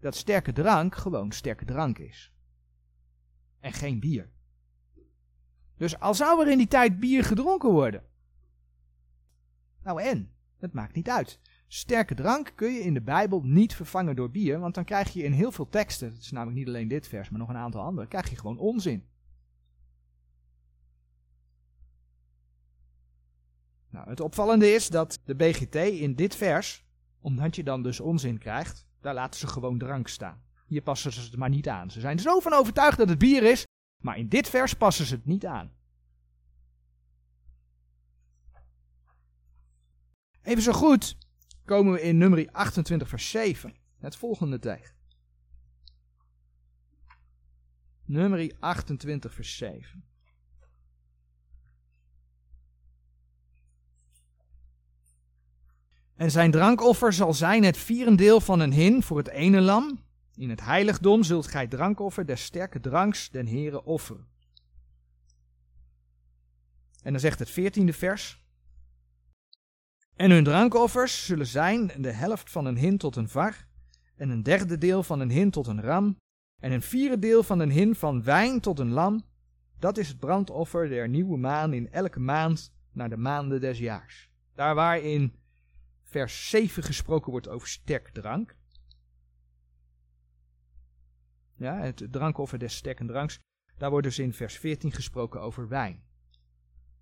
dat 0.00 0.16
sterke 0.16 0.52
drank 0.52 0.94
gewoon 0.94 1.32
sterke 1.32 1.64
drank 1.64 1.98
is. 1.98 2.32
En 3.60 3.72
geen 3.72 4.00
bier. 4.00 4.36
Dus 5.78 6.00
al 6.00 6.14
zou 6.14 6.40
er 6.40 6.50
in 6.50 6.58
die 6.58 6.68
tijd 6.68 7.00
bier 7.00 7.24
gedronken 7.24 7.70
worden. 7.70 8.02
Nou 9.82 10.02
en, 10.02 10.32
het 10.58 10.72
maakt 10.72 10.94
niet 10.94 11.10
uit. 11.10 11.40
Sterke 11.66 12.14
drank 12.14 12.52
kun 12.54 12.72
je 12.72 12.80
in 12.80 12.94
de 12.94 13.00
Bijbel 13.00 13.42
niet 13.42 13.74
vervangen 13.74 14.16
door 14.16 14.30
bier, 14.30 14.58
want 14.58 14.74
dan 14.74 14.84
krijg 14.84 15.12
je 15.12 15.22
in 15.22 15.32
heel 15.32 15.52
veel 15.52 15.68
teksten, 15.68 16.08
het 16.08 16.20
is 16.20 16.30
namelijk 16.30 16.58
niet 16.58 16.68
alleen 16.68 16.88
dit 16.88 17.08
vers, 17.08 17.30
maar 17.30 17.40
nog 17.40 17.48
een 17.48 17.56
aantal 17.56 17.82
andere, 17.82 18.06
krijg 18.08 18.30
je 18.30 18.36
gewoon 18.36 18.58
onzin. 18.58 19.06
Nou, 23.90 24.08
het 24.08 24.20
opvallende 24.20 24.72
is 24.72 24.88
dat 24.88 25.20
de 25.24 25.34
BGT 25.34 25.74
in 25.74 26.14
dit 26.14 26.34
vers, 26.34 26.84
omdat 27.20 27.56
je 27.56 27.62
dan 27.62 27.82
dus 27.82 28.00
onzin 28.00 28.38
krijgt, 28.38 28.86
daar 29.00 29.14
laten 29.14 29.40
ze 29.40 29.46
gewoon 29.46 29.78
drank 29.78 30.08
staan. 30.08 30.42
Hier 30.66 30.82
passen 30.82 31.12
ze 31.12 31.20
het 31.20 31.36
maar 31.36 31.48
niet 31.48 31.68
aan. 31.68 31.90
Ze 31.90 32.00
zijn 32.00 32.18
zo 32.18 32.40
van 32.40 32.52
overtuigd 32.52 32.98
dat 32.98 33.08
het 33.08 33.18
bier 33.18 33.42
is, 33.42 33.66
maar 33.98 34.18
in 34.18 34.28
dit 34.28 34.48
vers 34.48 34.74
passen 34.74 35.06
ze 35.06 35.14
het 35.14 35.26
niet 35.26 35.46
aan. 35.46 35.72
Even 40.42 40.62
zo 40.62 40.72
goed 40.72 41.18
komen 41.64 41.92
we 41.92 42.02
in 42.02 42.18
nummer 42.18 42.48
28 42.52 43.08
vers 43.08 43.30
7, 43.30 43.74
het 43.98 44.16
volgende 44.16 44.58
tegen. 44.58 44.96
Nummer 48.04 48.56
28 48.58 49.34
vers 49.34 49.56
7. 49.56 50.04
En 56.14 56.30
zijn 56.30 56.50
drankoffer 56.50 57.12
zal 57.12 57.34
zijn 57.34 57.64
het 57.64 57.76
vierendeel 57.76 58.40
van 58.40 58.60
een 58.60 58.72
hin 58.72 59.02
voor 59.02 59.18
het 59.18 59.28
ene 59.28 59.60
lam, 59.60 60.04
in 60.38 60.50
het 60.50 60.60
heiligdom 60.60 61.22
zult 61.22 61.46
gij 61.46 61.66
drankoffer 61.66 62.26
des 62.26 62.44
sterke 62.44 62.80
dranks 62.80 63.30
den 63.30 63.46
Heere 63.46 63.84
offeren. 63.84 64.26
En 67.02 67.12
dan 67.12 67.20
zegt 67.20 67.38
het 67.38 67.50
veertiende 67.50 67.92
vers. 67.92 68.42
En 70.16 70.30
hun 70.30 70.44
drankoffers 70.44 71.26
zullen 71.26 71.46
zijn 71.46 71.92
de 71.98 72.10
helft 72.10 72.50
van 72.50 72.64
een 72.64 72.76
hin 72.76 72.98
tot 72.98 73.16
een 73.16 73.28
var, 73.28 73.66
en 74.16 74.30
een 74.30 74.42
derde 74.42 74.78
deel 74.78 75.02
van 75.02 75.20
een 75.20 75.30
hin 75.30 75.50
tot 75.50 75.66
een 75.66 75.80
ram, 75.80 76.16
en 76.60 76.72
een 76.72 76.82
vierde 76.82 77.18
deel 77.18 77.42
van 77.42 77.58
een 77.58 77.70
hin 77.70 77.94
van 77.94 78.22
wijn 78.22 78.60
tot 78.60 78.78
een 78.78 78.90
lam. 78.90 79.24
Dat 79.78 79.98
is 79.98 80.08
het 80.08 80.18
brandoffer 80.18 80.88
der 80.88 81.08
nieuwe 81.08 81.36
maan 81.36 81.72
in 81.72 81.92
elke 81.92 82.20
maand 82.20 82.72
naar 82.92 83.08
de 83.08 83.16
maanden 83.16 83.60
des 83.60 83.78
jaars. 83.78 84.30
Daar 84.54 84.74
waar 84.74 85.00
in 85.00 85.34
vers 86.02 86.50
7 86.50 86.82
gesproken 86.82 87.30
wordt 87.30 87.48
over 87.48 87.68
sterk 87.68 88.08
drank. 88.08 88.56
Ja, 91.58 91.76
het 91.76 92.06
drankoffer 92.10 92.58
des 92.58 92.76
sterke 92.76 93.04
dranks. 93.04 93.40
Daar 93.76 93.90
wordt 93.90 94.06
dus 94.06 94.18
in 94.18 94.32
vers 94.32 94.58
14 94.58 94.92
gesproken 94.92 95.40
over 95.40 95.68
wijn. 95.68 96.02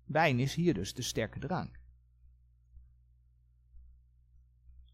Wijn 0.05 0.39
is 0.39 0.55
hier 0.55 0.73
dus 0.73 0.93
de 0.93 1.01
sterke 1.01 1.39
drank. 1.39 1.79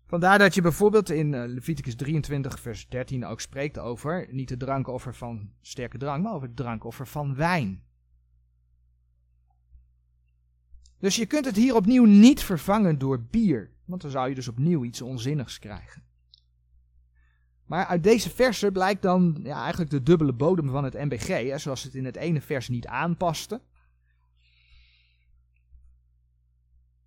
Vandaar 0.06 0.38
dat 0.38 0.54
je 0.54 0.62
bijvoorbeeld 0.62 1.10
in 1.10 1.34
eh, 1.34 1.44
Leviticus 1.48 1.96
23, 1.96 2.60
vers 2.60 2.88
13 2.88 3.26
ook 3.26 3.42
spreekt 3.42 3.80
over 3.80 4.28
niet 4.32 4.50
het 4.50 4.60
drankoffer 4.60 5.16
van 5.16 5.52
sterke 5.62 5.98
drank, 5.98 6.24
maar 6.24 6.34
over 6.34 6.48
het 6.48 6.56
drankoffer 6.56 7.08
van 7.08 7.36
wijn. 7.36 7.84
Dus 11.00 11.16
je 11.16 11.26
kunt 11.26 11.46
het 11.46 11.56
hier 11.56 11.76
opnieuw 11.76 12.06
niet 12.06 12.44
vervangen 12.44 12.98
door 12.98 13.22
bier, 13.22 13.72
want 13.86 14.02
dan 14.02 14.12
zou 14.12 14.30
je 14.30 14.36
dus 14.36 14.48
opnieuw 14.48 14.84
iets 14.84 15.02
onzinnigs 15.02 15.60
krijgen. 15.60 16.04
Maar 17.74 17.86
uit 17.86 18.04
deze 18.04 18.30
versen 18.30 18.74
blijkt 18.74 19.02
dan 19.02 19.40
ja, 19.44 19.62
eigenlijk 19.62 19.92
de 19.92 20.04
dubbele 20.04 20.34
bodem 20.34 20.70
van 20.70 20.84
het 20.84 20.94
MBG, 20.94 21.28
hè, 21.28 21.58
zoals 21.58 21.84
het 21.84 21.96
in 21.96 22.06
het 22.06 22.16
ene 22.16 22.42
vers 22.42 22.68
niet 22.68 22.88
aanpaste. 22.88 23.62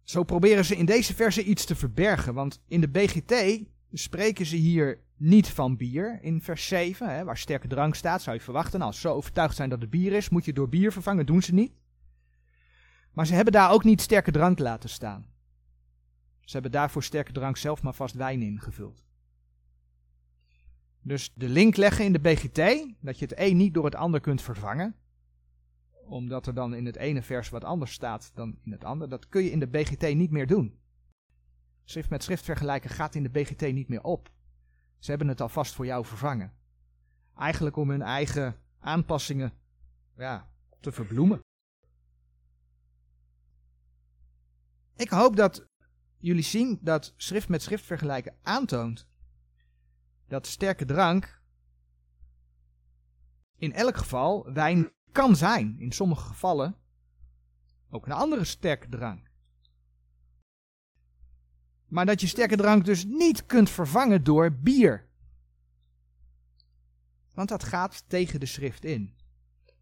Zo 0.02 0.22
proberen 0.22 0.64
ze 0.64 0.76
in 0.76 0.86
deze 0.86 1.14
verse 1.14 1.44
iets 1.44 1.64
te 1.64 1.74
verbergen, 1.76 2.34
want 2.34 2.60
in 2.68 2.80
de 2.80 2.88
BGT 2.88 3.62
spreken 3.92 4.46
ze 4.46 4.56
hier 4.56 5.00
niet 5.16 5.48
van 5.48 5.76
bier. 5.76 6.18
In 6.22 6.42
vers 6.42 6.66
7, 6.66 7.16
hè, 7.16 7.24
waar 7.24 7.38
sterke 7.38 7.68
drank 7.68 7.94
staat, 7.94 8.22
zou 8.22 8.36
je 8.36 8.42
verwachten, 8.42 8.82
als 8.82 8.94
ze 8.94 9.00
zo 9.00 9.14
overtuigd 9.14 9.56
zijn 9.56 9.68
dat 9.68 9.80
het 9.80 9.90
bier 9.90 10.12
is, 10.12 10.28
moet 10.28 10.44
je 10.44 10.52
door 10.52 10.68
bier 10.68 10.92
vervangen, 10.92 11.26
doen 11.26 11.42
ze 11.42 11.54
niet. 11.54 11.72
Maar 13.12 13.26
ze 13.26 13.34
hebben 13.34 13.52
daar 13.52 13.70
ook 13.70 13.84
niet 13.84 14.00
sterke 14.00 14.30
drank 14.30 14.58
laten 14.58 14.88
staan. 14.88 15.26
Ze 16.40 16.52
hebben 16.52 16.70
daarvoor 16.70 17.02
sterke 17.02 17.32
drank 17.32 17.56
zelf 17.56 17.82
maar 17.82 17.94
vast 17.94 18.14
wijn 18.14 18.42
ingevuld. 18.42 19.04
Dus 21.07 21.32
de 21.34 21.48
link 21.48 21.76
leggen 21.76 22.04
in 22.04 22.12
de 22.12 22.18
BGT, 22.18 22.57
dat 23.00 23.18
je 23.18 23.26
het 23.26 23.38
een 23.38 23.57
niet 23.57 23.74
door 23.74 23.84
het 23.84 23.94
ander 23.94 24.20
kunt 24.20 24.42
vervangen, 24.42 24.96
omdat 26.07 26.46
er 26.46 26.54
dan 26.54 26.74
in 26.74 26.86
het 26.86 26.96
ene 26.96 27.22
vers 27.22 27.48
wat 27.48 27.64
anders 27.64 27.92
staat 27.92 28.30
dan 28.34 28.59
in 28.64 28.72
het 28.72 28.84
andere, 28.84 29.11
dat 29.11 29.28
kun 29.28 29.42
je 29.42 29.50
in 29.50 29.59
de 29.59 29.66
BGT 29.66 30.14
niet 30.14 30.30
meer 30.30 30.46
doen. 30.46 30.78
Schrift 31.84 32.11
met 32.11 32.22
schrift 32.22 32.44
vergelijken 32.44 32.90
gaat 32.90 33.14
in 33.14 33.22
de 33.22 33.28
BGT 33.28 33.61
niet 33.61 33.88
meer 33.88 34.02
op. 34.02 34.30
Ze 34.98 35.11
hebben 35.11 35.28
het 35.28 35.40
alvast 35.40 35.74
voor 35.74 35.86
jou 35.86 36.04
vervangen. 36.04 36.52
Eigenlijk 37.36 37.76
om 37.76 37.90
hun 37.90 38.02
eigen 38.02 38.57
aanpassingen 38.78 39.52
ja, 40.16 40.50
te 40.80 40.92
verbloemen. 40.92 41.40
Ik 44.96 45.09
hoop 45.09 45.36
dat 45.36 45.66
jullie 46.18 46.42
zien 46.42 46.78
dat 46.82 47.14
schrift 47.16 47.48
met 47.48 47.62
schrift 47.62 47.84
vergelijken 47.84 48.36
aantoont 48.42 49.07
dat 50.29 50.47
sterke 50.47 50.85
drank 50.85 51.41
in 53.57 53.72
elk 53.72 53.97
geval 53.97 54.53
wijn 54.53 54.93
kan 55.12 55.37
zijn. 55.37 55.77
In 55.79 55.93
sommige 55.93 56.27
gevallen 56.27 56.77
ook 57.91 58.07
een 58.07 58.12
andere 58.12 58.45
sterke 58.45 58.89
drank. 58.89 59.31
Maar 61.87 62.07
dat 62.07 62.20
je 62.20 62.27
sterke 62.27 62.57
drank 62.57 62.85
dus 62.85 63.05
niet 63.05 63.47
kunt 63.47 63.70
vervangen 63.70 64.24
door 64.24 64.53
bier. 64.53 65.09
Want 67.33 67.49
dat 67.49 67.64
gaat 67.64 68.05
tegen 68.09 68.41
de 68.41 68.47
schrift 68.47 68.85
in. 68.85 69.14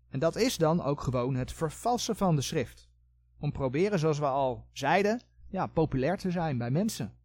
En 0.09 0.19
dat 0.19 0.37
is 0.37 0.57
dan 0.57 0.83
ook 0.83 1.01
gewoon 1.01 1.35
het 1.35 1.53
vervalsen 1.53 2.17
van 2.17 2.37
de 2.37 2.43
schrift. 2.43 2.89
Om 3.39 3.53
proberen, 3.53 3.99
zoals 3.99 4.19
we 4.19 4.27
al 4.27 4.69
zeiden, 4.73 5.21
ja, 5.49 5.67
populair 5.67 6.17
te 6.19 6.31
zijn 6.31 6.59
bij 6.59 6.71
mensen. 6.71 7.17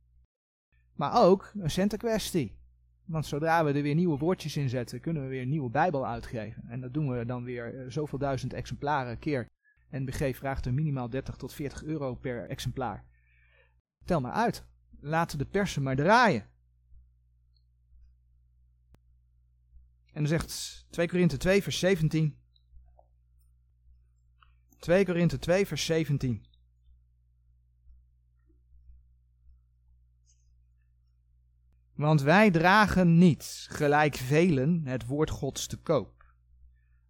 Maar 0.94 1.24
ook 1.24 1.52
een 1.56 1.72
centenkwestie. 1.72 2.59
Want 3.10 3.26
zodra 3.26 3.64
we 3.64 3.74
er 3.74 3.82
weer 3.82 3.96
nieuwe 3.96 4.18
woordjes 4.18 4.58
in 4.58 4.70
zetten, 4.70 5.00
kunnen 5.00 5.24
we 5.24 5.30
weer 5.30 5.42
een 5.42 5.50
nieuwe 5.50 5.70
Bijbel 5.70 6.08
uitgeven. 6.08 6.64
En 6.68 6.82
dat 6.82 6.94
doen 6.94 7.10
we 7.10 7.26
dan 7.26 7.44
weer 7.44 7.80
eh, 7.80 7.86
zoveel 7.90 8.18
duizend 8.18 8.54
exemplaren 8.54 9.20
keer. 9.20 9.48
NBG 9.92 10.36
vraagt 10.36 10.66
er 10.66 10.74
minimaal 10.74 11.10
30 11.10 11.36
tot 11.36 11.54
40 11.54 11.84
euro 11.84 12.16
per 12.16 12.50
exemplaar. 12.50 13.06
Tel 14.06 14.22
maar 14.22 14.32
uit. 14.32 14.66
Laten 15.00 15.38
de 15.38 15.46
persen 15.46 15.84
maar 15.84 15.96
draaien. 15.96 16.42
En 20.06 20.26
dan 20.26 20.28
zegt 20.28 20.86
2 20.90 21.08
Korinthe 21.08 21.38
2 21.38 21.64
vers 21.64 21.80
17. 21.80 22.38
2 24.80 25.06
Korinthe 25.06 25.40
2 25.40 25.68
vers 25.68 25.86
17. 25.86 26.46
Want 32.00 32.22
wij 32.22 32.52
dragen 32.52 33.18
niet, 33.18 33.66
gelijk 33.70 34.16
velen, 34.16 34.82
het 34.86 35.06
woord 35.06 35.30
Gods 35.30 35.68
te 35.68 35.78
koop. 35.78 36.34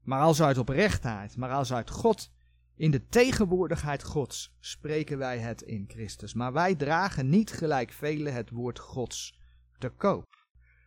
Maar 0.02 0.22
als 0.22 0.42
uit 0.42 0.58
oprechtheid, 0.58 1.38
maar 1.38 1.52
als 1.52 1.74
uit 1.74 1.90
God, 1.90 2.32
in 2.76 2.92
de 2.92 3.08
tegenwoordigheid 3.08 4.04
Gods, 4.04 4.56
spreken 4.60 5.18
wij 5.18 5.40
het 5.40 5.62
in 5.62 5.86
Christus. 5.88 6.34
Maar 6.34 6.54
wij 6.54 6.76
dragen 6.76 7.30
niet 7.30 7.52
gelijk 7.52 7.92
velen 7.92 8.34
het 8.34 8.50
woord 8.50 8.80
Gods 8.80 9.40
te 9.78 9.90
koop. 9.90 10.26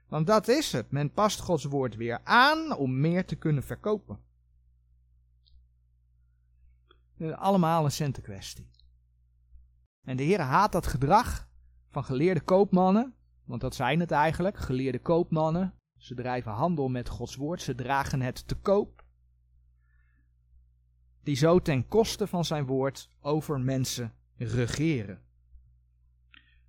Want 0.09 0.27
dat 0.27 0.49
is 0.49 0.73
het, 0.73 0.91
men 0.91 1.13
past 1.13 1.41
Gods 1.41 1.65
woord 1.65 1.97
weer 1.97 2.21
aan 2.25 2.77
om 2.77 3.01
meer 3.01 3.25
te 3.25 3.37
kunnen 3.37 3.63
verkopen. 3.63 4.21
Allemaal 7.33 7.85
een 7.85 7.93
centenkwestie. 7.93 8.71
En 10.05 10.17
de 10.17 10.23
Heer 10.23 10.41
haat 10.41 10.73
dat 10.73 10.87
gedrag 10.87 11.49
van 11.91 12.05
geleerde 12.05 12.41
koopmannen 12.41 13.17
want 13.53 13.65
dat 13.65 13.75
zijn 13.75 14.01
het 14.01 14.11
eigenlijk, 14.11 14.57
geleerde 14.57 14.99
koopmannen. 14.99 15.75
Ze 15.97 16.15
drijven 16.15 16.53
handel 16.53 16.89
met 16.89 17.09
Gods 17.09 17.37
woord, 17.37 17.63
ze 17.63 17.75
dragen 17.75 18.21
het 18.21 18.49
te 18.49 18.55
koop. 18.55 19.05
Die 21.23 21.37
zo 21.37 21.59
ten 21.59 21.89
koste 21.89 22.27
van 22.27 22.45
zijn 22.45 22.67
woord 22.67 23.09
over 23.21 23.61
mensen 23.61 24.15
regeren. 24.37 25.23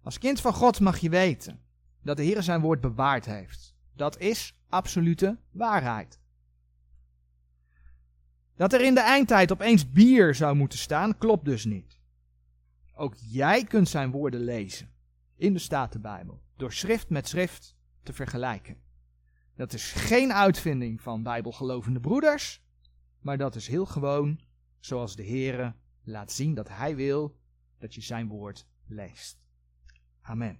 Als 0.01 0.17
kind 0.17 0.41
van 0.41 0.53
God 0.53 0.79
mag 0.79 0.97
je 0.97 1.09
weten 1.09 1.59
dat 2.01 2.17
de 2.17 2.23
Heer 2.23 2.43
zijn 2.43 2.61
woord 2.61 2.81
bewaard 2.81 3.25
heeft. 3.25 3.75
Dat 3.95 4.19
is 4.19 4.55
absolute 4.69 5.38
waarheid. 5.51 6.19
Dat 8.55 8.73
er 8.73 8.81
in 8.81 8.93
de 8.93 9.01
eindtijd 9.01 9.51
opeens 9.51 9.91
bier 9.91 10.36
zou 10.36 10.55
moeten 10.55 10.79
staan, 10.79 11.17
klopt 11.17 11.45
dus 11.45 11.65
niet. 11.65 11.99
Ook 12.95 13.15
jij 13.15 13.63
kunt 13.63 13.89
zijn 13.89 14.11
woorden 14.11 14.39
lezen 14.39 14.89
in 15.36 15.53
de 15.53 15.59
Statenbijbel 15.59 16.41
door 16.56 16.74
schrift 16.74 17.10
met 17.10 17.28
schrift 17.28 17.76
te 18.04 18.14
vergelijken. 18.14 18.78
Dat 19.56 19.74
is 19.74 19.91
geen 19.91 20.34
uitvinding 20.34 21.01
van 21.01 21.24
bijbelgelovende 21.24 21.99
broeders, 21.99 22.62
maar 23.20 23.38
dat 23.38 23.56
is 23.56 23.68
heel 23.68 23.86
gewoon 23.86 24.39
zoals 24.80 25.16
de 25.16 25.26
Heere 25.26 25.76
laat 26.04 26.32
zien 26.32 26.54
dat 26.54 26.70
Hij 26.70 26.95
wil 26.95 27.38
dat 27.78 27.93
je 27.93 28.01
zijn 28.01 28.28
woord 28.28 28.68
leest. 28.86 29.38
Amen. 30.22 30.60